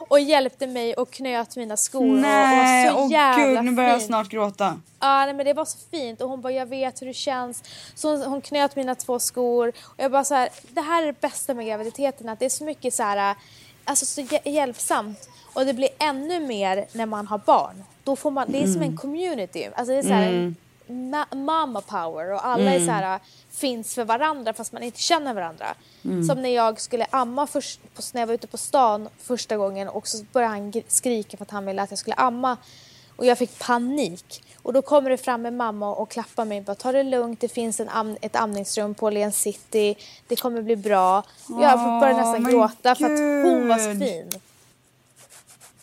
och 0.08 0.20
hjälpte 0.20 0.68
mig 0.68 0.94
och 0.94 1.12
knöt 1.12 1.56
mina 1.56 1.78
skor 1.78 2.06
Nej, 2.18 2.90
och, 2.92 2.98
var 3.00 3.08
så 3.08 3.14
jävla 3.14 3.46
gud, 3.62 3.64
nu 3.66 3.72
börjar 3.72 3.90
jag 3.90 4.00
fin. 4.00 4.08
snart 4.08 4.30
gråta. 4.30 4.80
Ja, 5.00 5.26
nej, 5.26 5.34
men 5.34 5.46
det 5.46 5.54
var 5.54 5.66
så 5.66 5.78
fint 5.92 6.22
och 6.22 6.30
hon 6.30 6.42
bara 6.42 6.54
jag 6.54 6.66
vet 6.66 7.02
hur 7.02 7.08
det 7.08 7.14
känns. 7.14 7.64
Så 7.96 8.12
hon, 8.12 8.22
hon 8.22 8.42
knöt 8.42 8.76
mina 8.76 8.96
två 8.96 9.20
skor 9.20 9.68
och 9.84 9.94
jag 10.04 10.12
bara 10.12 10.24
så 10.24 10.36
här, 10.36 10.50
det 10.70 10.82
här 10.82 11.02
är 11.04 11.06
det 11.08 11.22
bästa 11.22 11.54
med 11.54 11.66
graviditeten 11.68 12.30
att 12.30 12.40
det 12.40 12.46
är 12.46 12.50
så 12.50 12.64
mycket 12.64 12.94
så 12.94 13.04
här, 13.04 13.36
alltså 13.84 14.06
så 14.06 14.22
hjä- 14.22 14.50
hjälpsamt 14.50 15.30
och 15.54 15.66
det 15.66 15.74
blir 15.74 15.90
ännu 16.00 16.40
mer 16.40 16.86
när 16.92 17.06
man 17.06 17.28
har 17.28 17.38
barn. 17.38 17.84
Då 18.04 18.16
får 18.16 18.32
man, 18.32 18.52
det 18.52 18.64
är 18.64 18.68
som 18.68 18.82
en 18.82 18.98
community, 18.98 19.70
alltså 19.76 19.92
det 19.94 19.98
är 20.00 20.04
så 20.04 20.10
här 20.14 20.24
en 20.24 20.56
ma- 20.88 21.36
mama 21.36 21.82
power 21.82 22.32
och 22.34 22.46
alla 22.46 22.72
är 22.72 22.80
så 22.86 22.92
här 22.92 23.20
finns 23.52 23.96
för 23.96 24.04
varandra 24.06 24.54
fast 24.54 24.72
man 24.72 24.84
inte 24.84 25.00
känner 25.00 25.34
varandra. 25.34 25.66
Som 26.28 26.42
när 26.42 26.50
jag 26.50 26.82
skulle 26.82 27.06
amma 27.10 27.48
först, 27.48 27.80
på, 27.96 28.02
när 28.14 28.22
jag 28.22 28.28
var 28.28 28.34
ute 28.34 28.48
på 28.48 28.58
stan 28.58 29.10
första 29.24 29.58
gången 29.58 29.88
och 29.90 30.08
så 30.08 30.24
började 30.34 30.54
han 30.54 30.74
skrika 30.88 31.38
för 31.38 31.46
att 31.46 31.52
han 31.52 31.66
ville 31.66 31.82
att 31.82 31.90
jag 31.92 32.00
skulle 32.00 32.16
amma. 32.16 32.58
Och 33.18 33.26
jag 33.26 33.38
fick 33.38 33.60
panik. 33.60 34.44
Och 34.62 34.74
då 34.74 34.82
kommer 34.82 35.10
det 35.10 35.18
fram 35.18 35.46
en 35.46 35.58
mamma 35.58 35.96
och 35.96 36.10
klappar 36.10 36.46
mig. 36.46 36.62
Bara, 36.62 36.76
Ta 36.76 36.92
det 36.92 37.04
lugnt, 37.04 37.40
det 37.40 37.48
finns 37.50 37.80
en 37.80 37.90
am- 37.90 38.18
ett 38.22 38.36
amningsrum 38.36 38.96
på 38.96 39.06
Åhléns 39.06 39.38
City. 39.38 39.96
Det 40.28 40.36
kommer 40.36 40.62
bli 40.62 40.76
bra. 40.76 41.18
Och 41.20 41.64
jag 41.64 42.00
började 42.02 42.20
nästan 42.22 42.44
gråta 42.52 42.96
för 42.96 43.06
att 43.06 43.20
hon 43.46 43.68
var 43.68 43.78
så 43.78 44.00
fin. 44.00 44.30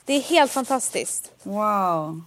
Det 0.04 0.12
är 0.14 0.20
helt 0.20 0.50
fantastiskt. 0.52 1.30
Wow. 1.42 2.22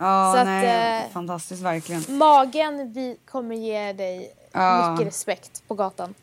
Ja, 0.00 0.32
Så 0.34 0.38
att, 0.40 0.46
nej, 0.46 1.02
eh, 1.04 1.12
fantastiskt 1.12 1.62
verkligen. 1.62 2.04
Magen 2.08 2.92
vi 2.92 3.16
kommer 3.30 3.56
ge 3.56 3.92
dig 3.92 4.34
Ja. 4.52 4.90
mycket 4.92 5.06
respekt 5.06 5.62
på 5.68 5.74
gatan. 5.74 6.14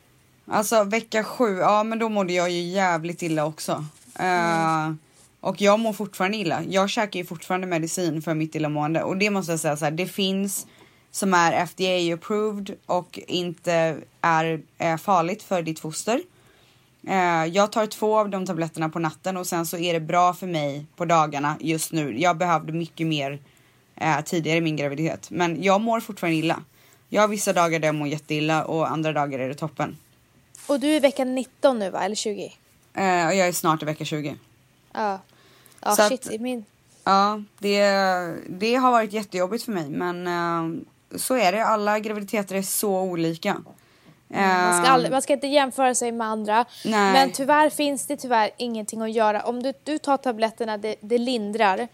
Alltså 0.52 0.84
vecka 0.84 1.24
sju, 1.24 1.58
ja 1.58 1.84
men 1.84 2.00
då 2.00 2.10
mådde 2.10 2.34
jag 2.34 2.50
ju 2.50 2.62
jävligt 2.62 3.22
illa 3.22 3.46
också. 3.46 3.86
Eh, 4.20 4.92
och 5.42 5.62
jag 5.62 5.80
mår 5.80 5.94
fortfarande 5.94 6.38
illa. 6.38 6.64
Jag 6.64 6.90
käkar 6.90 7.20
ju 7.20 7.26
fortfarande 7.26 7.68
medicin 7.68 8.22
för 8.22 8.34
mitt 8.34 8.56
illamående 8.56 9.04
och 9.04 9.18
det 9.18 9.30
måste 9.30 9.52
jag 9.52 9.60
säga 9.60 9.78
så 9.78 9.86
här, 9.86 9.92
det 9.92 10.06
finns 10.08 10.68
som 11.12 11.34
är 11.34 11.66
FDA 11.66 12.14
approved 12.14 12.76
och 12.86 13.20
inte 13.28 13.98
är, 14.22 14.62
är 14.78 14.98
farligt 14.98 15.44
för 15.44 15.62
ditt 15.62 15.80
foster. 15.80 16.22
Eh, 17.08 17.46
jag 17.46 17.72
tar 17.72 17.86
två 17.86 18.18
av 18.20 18.30
de 18.30 18.46
tabletterna 18.46 18.90
på 18.90 19.00
natten 19.00 19.38
och 19.38 19.48
sen 19.48 19.66
så 19.66 19.78
är 19.78 19.94
det 19.94 20.00
bra 20.00 20.34
för 20.34 20.48
mig 20.48 20.86
på 20.96 21.06
dagarna 21.06 21.58
just 21.60 21.92
nu. 21.92 22.20
Jag 22.20 22.38
behövde 22.38 22.74
mycket 22.74 23.08
mer 23.08 23.40
eh, 24.02 24.22
tidigare 24.22 24.58
i 24.58 24.62
min 24.62 24.76
graviditet, 24.76 25.30
men 25.30 25.64
jag 25.64 25.82
mår 25.82 26.00
fortfarande 26.00 26.38
illa. 26.38 26.64
Jag 27.10 27.22
har 27.22 27.28
vissa 27.28 27.54
dagar 27.54 27.80
där 27.80 27.88
jag 27.88 27.96
mår 27.96 28.08
jätteilla 28.08 28.66
och 28.66 28.92
andra 28.92 29.14
dagar 29.14 29.40
är 29.40 29.48
det 29.48 29.56
toppen. 29.56 29.98
Och 30.68 30.80
du 30.80 30.88
är 30.96 31.00
vecka 31.02 31.26
19 31.26 31.80
nu 31.80 31.90
va? 31.90 32.04
Eller 32.04 32.16
20? 32.16 32.44
Eh, 32.94 33.28
och 33.28 33.36
jag 33.36 33.48
är 33.48 33.52
snart 33.52 33.82
i 33.82 33.86
vecka 33.86 34.06
20. 34.06 34.36
Ja. 34.94 35.20
Ja 35.82 35.96
Så 35.96 36.02
shit, 36.02 36.28
att- 36.34 36.42
min... 36.42 36.66
Ja, 37.04 37.44
det, 37.60 37.82
det 38.50 38.76
har 38.76 38.92
varit 38.92 39.14
jättejobbigt 39.14 39.64
för 39.64 39.72
mig 39.72 39.90
men 39.90 40.28
eh, 40.28 40.82
så 41.18 41.36
är 41.36 41.52
det. 41.52 41.66
Alla 41.66 42.00
graviditeter 42.00 42.56
är 42.56 42.62
så 42.62 43.02
olika. 43.02 43.62
Man 44.30 44.84
ska, 44.84 44.92
aldrig, 44.92 45.12
man 45.12 45.22
ska 45.22 45.34
inte 45.34 45.48
jämföra 45.48 45.96
sig 45.96 46.12
med 46.12 46.28
andra. 46.28 46.66
Nej. 46.86 47.14
Men 47.14 47.32
tyvärr 47.32 47.70
finns 47.70 48.08
det 48.08 48.18
tyvärr 48.18 48.50
ingenting 48.58 49.02
att 49.02 49.12
göra. 49.12 49.42
Om 49.42 49.64
du, 49.64 49.74
du 49.84 49.98
tar 49.98 50.18
tabletterna, 50.18 50.78
det, 50.78 50.96
det 51.02 51.18
lindrar. 51.18 51.88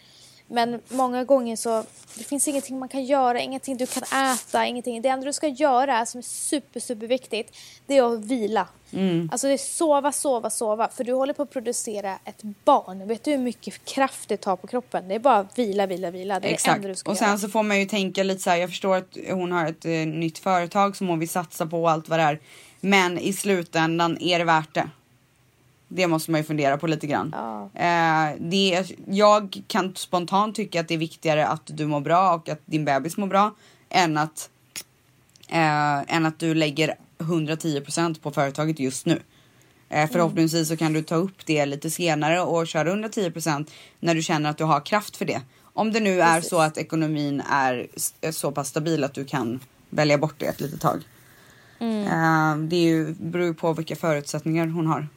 Men 0.54 0.82
många 0.90 1.24
gånger 1.24 1.56
så 1.56 1.84
det 2.16 2.24
finns 2.24 2.48
ingenting 2.48 2.80
man 2.80 2.90
kan 2.90 3.06
göra, 3.06 3.40
ingenting 3.42 3.78
du 3.78 3.86
kan 3.88 4.04
äta, 4.34 4.66
ingenting. 4.66 5.02
Det 5.02 5.10
enda 5.10 5.26
du 5.26 5.34
ska 5.34 5.48
göra 5.48 6.06
som 6.06 6.18
är 6.18 6.22
super, 6.22 6.80
super 6.80 7.08
viktigt, 7.08 7.58
det 7.88 7.98
är 7.98 8.14
att 8.14 8.26
vila. 8.26 8.68
Mm. 8.92 9.30
Alltså 9.32 9.48
det 9.48 9.54
är 9.54 9.58
sova, 9.58 10.12
sova, 10.12 10.50
sova. 10.50 10.90
För 10.90 11.04
du 11.04 11.14
håller 11.14 11.34
på 11.34 11.44
att 11.44 11.52
producera 11.52 12.18
ett 12.26 12.44
barn. 12.66 13.08
Vet 13.08 13.24
du 13.24 13.32
hur 13.32 13.38
mycket 13.38 13.86
kraft 13.86 14.30
det 14.30 14.38
tar 14.38 14.56
på 14.56 14.68
kroppen? 14.68 15.08
Det 15.08 15.16
är 15.16 15.20
bara 15.20 15.48
vila, 15.56 15.86
vila, 15.86 16.12
vila. 16.12 16.40
Det 16.40 16.48
är 16.48 16.50
det 16.50 16.54
Exakt. 16.54 16.76
enda 16.76 16.88
du 16.88 16.96
ska 16.96 17.12
Och 17.12 17.18
sen 17.18 17.28
göra. 17.28 17.38
så 17.38 17.50
får 17.50 17.64
man 17.64 17.80
ju 17.80 17.86
tänka 17.86 18.24
lite 18.24 18.42
så 18.44 18.50
här. 18.50 18.58
Jag 18.58 18.70
förstår 18.70 18.96
att 18.96 19.18
hon 19.32 19.52
har 19.52 19.66
ett 19.66 19.86
eh, 19.86 19.92
nytt 19.92 20.38
företag 20.40 20.96
som 20.96 21.08
hon 21.08 21.20
vill 21.20 21.30
satsa 21.30 21.66
på 21.66 21.82
och 21.82 21.92
allt 21.92 22.10
vad 22.10 22.20
det 22.20 22.24
är. 22.24 22.40
Men 22.80 23.20
i 23.20 23.34
slutändan 23.34 24.18
är 24.22 24.40
det 24.40 24.46
värt 24.46 24.74
det. 24.74 24.90
Det 25.96 26.08
måste 26.08 26.32
man 26.32 26.40
ju 26.42 26.46
fundera 26.46 26.78
på 26.78 26.88
lite 26.88 27.08
grann. 27.08 27.36
Ja. 27.38 27.64
Eh, 27.64 28.36
det, 28.40 28.74
är- 28.76 28.96
jag 29.08 29.62
kan 29.68 29.96
spontant 29.96 30.56
tycka 30.56 30.80
att 30.82 30.88
det 30.88 30.94
är 30.94 30.98
viktigare 30.98 31.48
att 31.48 31.62
du 31.66 31.86
mår 31.88 32.02
bra 32.02 32.34
och 32.36 32.50
att 32.50 32.62
din 32.66 32.86
bebis 32.86 33.18
mår 33.18 33.28
bra 33.28 33.56
än 33.90 34.18
att, 34.18 34.50
eh, 35.50 36.16
än 36.16 36.26
att 36.26 36.40
du 36.40 36.54
lägger 36.54 36.96
110% 37.18 38.22
på 38.22 38.32
företaget 38.32 38.80
just 38.80 39.06
nu. 39.06 39.20
Eh, 39.90 40.10
förhoppningsvis 40.12 40.68
så 40.68 40.78
kan 40.78 40.94
du 40.94 41.04
ta 41.04 41.16
upp 41.16 41.46
det 41.46 41.66
lite 41.66 41.90
senare 41.90 42.42
och 42.42 42.68
köra 42.68 42.90
110% 42.90 43.72
när 44.00 44.16
du 44.16 44.22
känner 44.22 44.50
att 44.50 44.58
du 44.58 44.64
har 44.64 44.80
kraft 44.86 45.18
för 45.18 45.26
det. 45.26 45.42
Om 45.74 45.92
det 45.94 46.00
nu 46.00 46.22
är 46.22 46.36
Precis. 46.36 46.50
så 46.50 46.60
att 46.60 46.78
ekonomin 46.78 47.42
är 47.52 47.88
är 48.22 48.32
så 48.32 48.52
pass 48.52 48.68
stabil 48.70 49.04
att 49.04 49.14
du 49.14 49.26
kan 49.26 49.60
välja 49.90 50.18
bort 50.18 50.36
det 50.38 50.46
ett 50.46 50.62
litet 50.62 50.82
tag. 50.82 51.02
Eh, 51.80 52.58
det 52.58 52.76
är 52.76 52.82
ju, 52.82 53.14
beror 53.20 53.46
ju 53.46 53.54
på 53.54 53.74
vilka 53.74 53.96
förutsättningar 53.96 54.68
hon 54.68 54.88
har. 54.88 55.08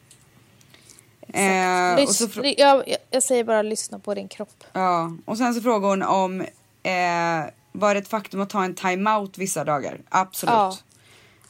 Eh, 1.37 2.03
och 2.05 2.15
så 2.15 2.27
Lys- 2.27 2.31
fr- 2.33 2.55
jag, 2.59 2.89
jag, 2.89 2.97
jag 3.11 3.23
säger 3.23 3.45
bara 3.45 3.63
lyssna 3.63 3.99
på 3.99 4.15
din 4.15 4.29
kropp. 4.29 4.65
Ja, 4.73 5.13
och 5.25 5.39
sen 5.39 5.55
så 5.55 5.61
frågar 5.61 5.89
hon 5.89 6.03
om 6.03 6.41
eh, 6.83 7.53
var 7.73 7.95
det 7.95 8.01
ett 8.01 8.09
faktum 8.09 8.41
att 8.41 8.51
ta 8.51 8.65
en 8.65 8.75
timeout 8.75 9.39
vissa 9.39 9.65
dagar? 9.65 9.99
Absolut. 10.09 10.53
Ja, 10.55 10.77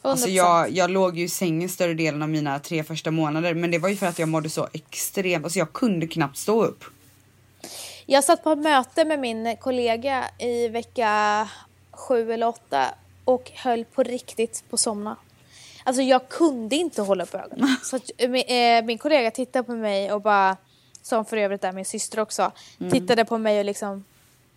100%. 0.02 0.10
Alltså 0.10 0.28
jag, 0.28 0.70
jag 0.70 0.90
låg 0.90 1.18
ju 1.18 1.24
i 1.24 1.28
sängen 1.28 1.68
större 1.68 1.94
delen 1.94 2.22
av 2.22 2.28
mina 2.28 2.58
tre 2.58 2.84
första 2.84 3.10
månader 3.10 3.54
men 3.54 3.70
det 3.70 3.78
var 3.78 3.88
ju 3.88 3.96
för 3.96 4.06
att 4.06 4.18
jag 4.18 4.28
mådde 4.28 4.50
så 4.50 4.68
extremt, 4.72 5.44
alltså 5.44 5.58
jag 5.58 5.72
kunde 5.72 6.06
knappt 6.06 6.36
stå 6.36 6.64
upp. 6.64 6.84
Jag 8.06 8.24
satt 8.24 8.44
på 8.44 8.50
ett 8.52 8.58
möte 8.58 9.04
med 9.04 9.18
min 9.18 9.56
kollega 9.56 10.24
i 10.38 10.68
vecka 10.68 11.48
sju 11.92 12.32
eller 12.32 12.46
åtta 12.48 12.84
och 13.24 13.50
höll 13.54 13.84
på 13.84 14.02
riktigt 14.02 14.64
på 14.70 14.74
att 14.74 14.80
somna. 14.80 15.16
Alltså 15.86 16.02
jag 16.02 16.28
kunde 16.28 16.76
inte 16.76 17.02
hålla 17.02 17.24
upp 17.24 17.34
ögonen. 17.34 17.76
Så 17.82 17.96
att, 17.96 18.10
eh, 18.18 18.28
min, 18.30 18.44
eh, 18.46 18.84
min 18.84 18.98
kollega 18.98 19.30
tittade 19.30 19.62
på 19.64 19.72
mig 19.72 20.12
och 20.12 20.22
bara, 20.22 20.56
som 21.02 21.24
för 21.24 21.36
övrigt 21.36 21.64
är 21.64 21.72
min 21.72 21.84
syster 21.84 22.20
också, 22.20 22.52
Mm. 22.80 22.92
tittade 22.92 23.24
på 23.24 23.38
mig 23.38 23.58
och 23.58 23.64
liksom 23.64 24.04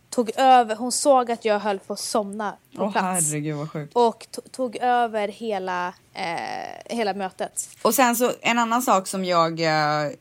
tog 0.09 0.31
över. 0.35 0.75
Hon 0.75 0.91
såg 0.91 1.31
att 1.31 1.45
jag 1.45 1.59
höll 1.59 1.79
på 1.79 1.93
att 1.93 1.99
somna 1.99 2.55
på 2.75 2.83
Åh 2.83 2.91
plats. 2.91 3.05
herregud 3.05 3.55
vad 3.57 3.71
sjukt. 3.71 3.95
Och 3.95 4.27
to- 4.31 4.49
tog 4.51 4.75
över 4.75 5.27
hela, 5.27 5.93
eh, 6.13 6.95
hela 6.95 7.13
mötet. 7.13 7.69
Och 7.81 7.95
sen 7.95 8.15
så 8.15 8.31
en 8.41 8.59
annan 8.59 8.81
sak 8.81 9.07
som 9.07 9.25
jag 9.25 9.59
eh, 9.61 10.11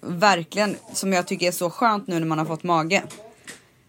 verkligen, 0.00 0.76
som 0.92 1.12
jag 1.12 1.26
tycker 1.26 1.46
är 1.48 1.52
så 1.52 1.70
skönt 1.70 2.06
nu 2.06 2.18
när 2.18 2.26
man 2.26 2.38
har 2.38 2.46
fått 2.46 2.62
mage. 2.62 3.02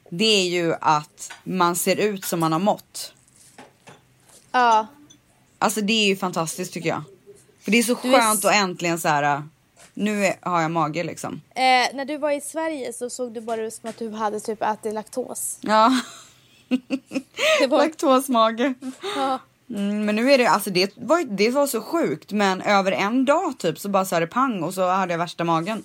Det 0.09 0.25
är 0.25 0.47
ju 0.49 0.73
att 0.81 1.31
man 1.43 1.75
ser 1.75 1.95
ut 1.95 2.25
som 2.25 2.39
man 2.39 2.51
har 2.51 2.59
mått. 2.59 3.13
Ja, 4.51 4.87
Alltså 5.59 5.81
det 5.81 5.93
är 5.93 6.07
ju 6.07 6.15
fantastiskt 6.15 6.73
tycker 6.73 6.89
jag. 6.89 7.03
För 7.61 7.71
det 7.71 7.77
är 7.77 7.83
så 7.83 7.97
Du 8.03 8.15
är 8.15 8.19
skönt 8.21 8.39
s- 8.39 8.45
att 8.45 8.53
äntligen 8.55 8.99
så 8.99 9.07
här. 9.07 9.43
nu 9.93 10.25
är, 10.25 10.35
har 10.41 10.61
jag 10.61 10.71
mage 10.71 11.03
liksom. 11.03 11.41
eh, 11.55 11.61
när 11.95 12.05
du 12.05 12.17
var 12.17 12.31
i 12.31 12.41
Sverige 12.41 12.93
så 12.93 13.09
såg 13.09 13.33
du 13.33 13.41
bara 13.41 13.61
ut 13.61 13.73
som 13.73 13.89
att 13.89 13.97
du 13.97 14.09
hade 14.11 14.39
typ 14.39 14.61
ätit 14.61 14.93
laktos. 14.93 15.57
Ja. 15.61 15.91
Det 17.59 17.67
var, 17.67 17.77
Laktosmage. 17.77 18.73
ja. 19.15 19.39
Mm, 19.69 20.05
men 20.05 20.15
nu 20.15 20.31
är 20.31 20.37
det, 20.37 20.45
alltså 20.45 20.69
det 20.69 20.91
var, 20.97 21.23
det 21.23 21.49
var 21.49 21.67
så 21.67 21.81
sjukt 21.81 22.31
men 22.31 22.61
över 22.61 22.91
en 22.91 23.25
dag 23.25 23.57
typ 23.57 23.79
så 23.79 23.89
bara 23.89 24.05
sa 24.05 24.19
det 24.19 24.27
pang 24.27 24.63
och 24.63 24.73
så 24.73 24.87
hade 24.89 25.13
jag 25.13 25.17
värsta 25.17 25.43
magen. 25.43 25.83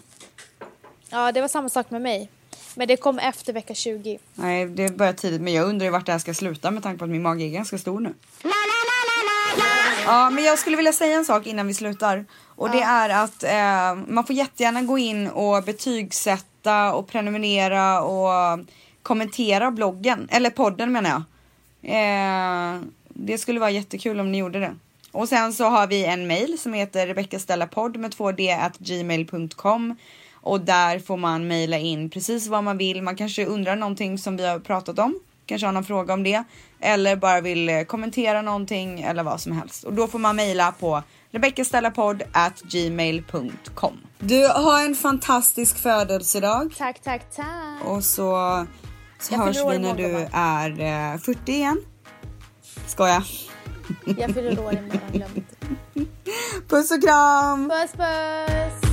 Ja, 1.10 1.32
det 1.32 1.40
var 1.40 1.48
samma 1.48 1.68
sak 1.68 1.90
med 1.90 2.02
mig. 2.02 2.30
Men 2.74 2.88
det 2.88 2.96
kom 2.96 3.18
efter 3.18 3.52
vecka 3.52 3.74
20. 3.74 4.18
Nej 4.34 4.66
det 4.66 4.96
började 4.96 5.18
tidigt 5.18 5.40
men 5.40 5.52
jag 5.52 5.66
undrar 5.68 5.84
ju 5.84 5.90
vart 5.90 6.06
det 6.06 6.12
här 6.12 6.18
ska 6.18 6.34
sluta 6.34 6.70
med 6.70 6.82
tanke 6.82 6.98
på 6.98 7.04
att 7.04 7.10
min 7.10 7.22
mage 7.22 7.44
är 7.44 7.48
ganska 7.48 7.78
stor 7.78 8.00
nu. 8.00 8.14
Ja 10.04 10.30
men 10.30 10.44
jag 10.44 10.58
skulle 10.58 10.76
vilja 10.76 10.92
säga 10.92 11.16
en 11.16 11.24
sak 11.24 11.46
innan 11.46 11.66
vi 11.66 11.74
slutar. 11.74 12.24
Och 12.46 12.70
det 12.70 12.80
är 12.80 13.24
att 13.24 13.42
eh, 13.42 14.04
man 14.08 14.24
får 14.26 14.36
jättegärna 14.36 14.82
gå 14.82 14.98
in 14.98 15.28
och 15.28 15.64
betygsätta 15.64 16.94
och 16.94 17.08
prenumerera 17.08 18.02
och 18.02 18.60
kommentera 19.02 19.70
bloggen, 19.70 20.28
eller 20.30 20.50
podden 20.50 20.92
menar 20.92 21.10
jag. 21.10 21.22
Eh, 21.82 22.80
det 23.08 23.38
skulle 23.38 23.60
vara 23.60 23.70
jättekul 23.70 24.20
om 24.20 24.32
ni 24.32 24.38
gjorde 24.38 24.60
det. 24.60 24.76
Och 25.12 25.28
sen 25.28 25.52
så 25.52 25.64
har 25.64 25.86
vi 25.86 26.04
en 26.04 26.26
mail 26.26 26.58
som 26.58 26.72
heter 26.72 27.06
rebeckastellapodd 27.06 27.96
med 27.96 28.14
2d 28.14 28.66
at 28.66 28.78
gmail.com 28.78 29.96
och 30.32 30.60
där 30.60 30.98
får 30.98 31.16
man 31.16 31.48
mejla 31.48 31.78
in 31.78 32.10
precis 32.10 32.46
vad 32.46 32.64
man 32.64 32.78
vill. 32.78 33.02
Man 33.02 33.16
kanske 33.16 33.46
undrar 33.46 33.76
någonting 33.76 34.18
som 34.18 34.36
vi 34.36 34.46
har 34.46 34.58
pratat 34.58 34.98
om, 34.98 35.20
kanske 35.50 35.66
har 35.66 35.72
någon 35.72 35.84
fråga 35.84 36.14
om 36.14 36.22
det 36.22 36.44
eller 36.80 37.16
bara 37.16 37.40
vill 37.40 37.68
eh, 37.68 37.82
kommentera 37.82 38.42
någonting 38.42 39.00
eller 39.00 39.22
vad 39.22 39.40
som 39.40 39.52
helst. 39.52 39.84
Och 39.84 39.92
då 39.92 40.06
får 40.06 40.18
man 40.18 40.36
mejla 40.36 40.72
på 40.72 41.02
rebeckastellapodd 41.30 42.22
at 42.32 42.60
gmail.com. 42.62 44.00
Du 44.18 44.46
har 44.48 44.84
en 44.84 44.94
fantastisk 44.94 45.76
födelsedag 45.78 46.74
Tack, 46.78 47.00
tack, 47.02 47.30
tack. 47.36 47.84
och 47.84 48.04
så, 48.04 48.66
så 49.20 49.34
Jag 49.34 49.38
hörs 49.38 49.56
vi 49.56 49.78
när 49.78 49.94
du 49.94 50.28
är 50.32 50.70
eh, 51.14 51.18
40 51.18 51.52
igen. 51.52 51.80
Skoja. 52.86 53.24
Jag 54.04 54.34
fyller 54.34 54.60
år 54.60 54.72
imorgon, 54.72 55.00
glöm 55.12 55.30
inte. 55.34 55.56
Puss 56.68 56.90
och 56.90 57.02
kram! 57.02 57.70
Puss, 57.70 57.92
puss! 57.92 58.90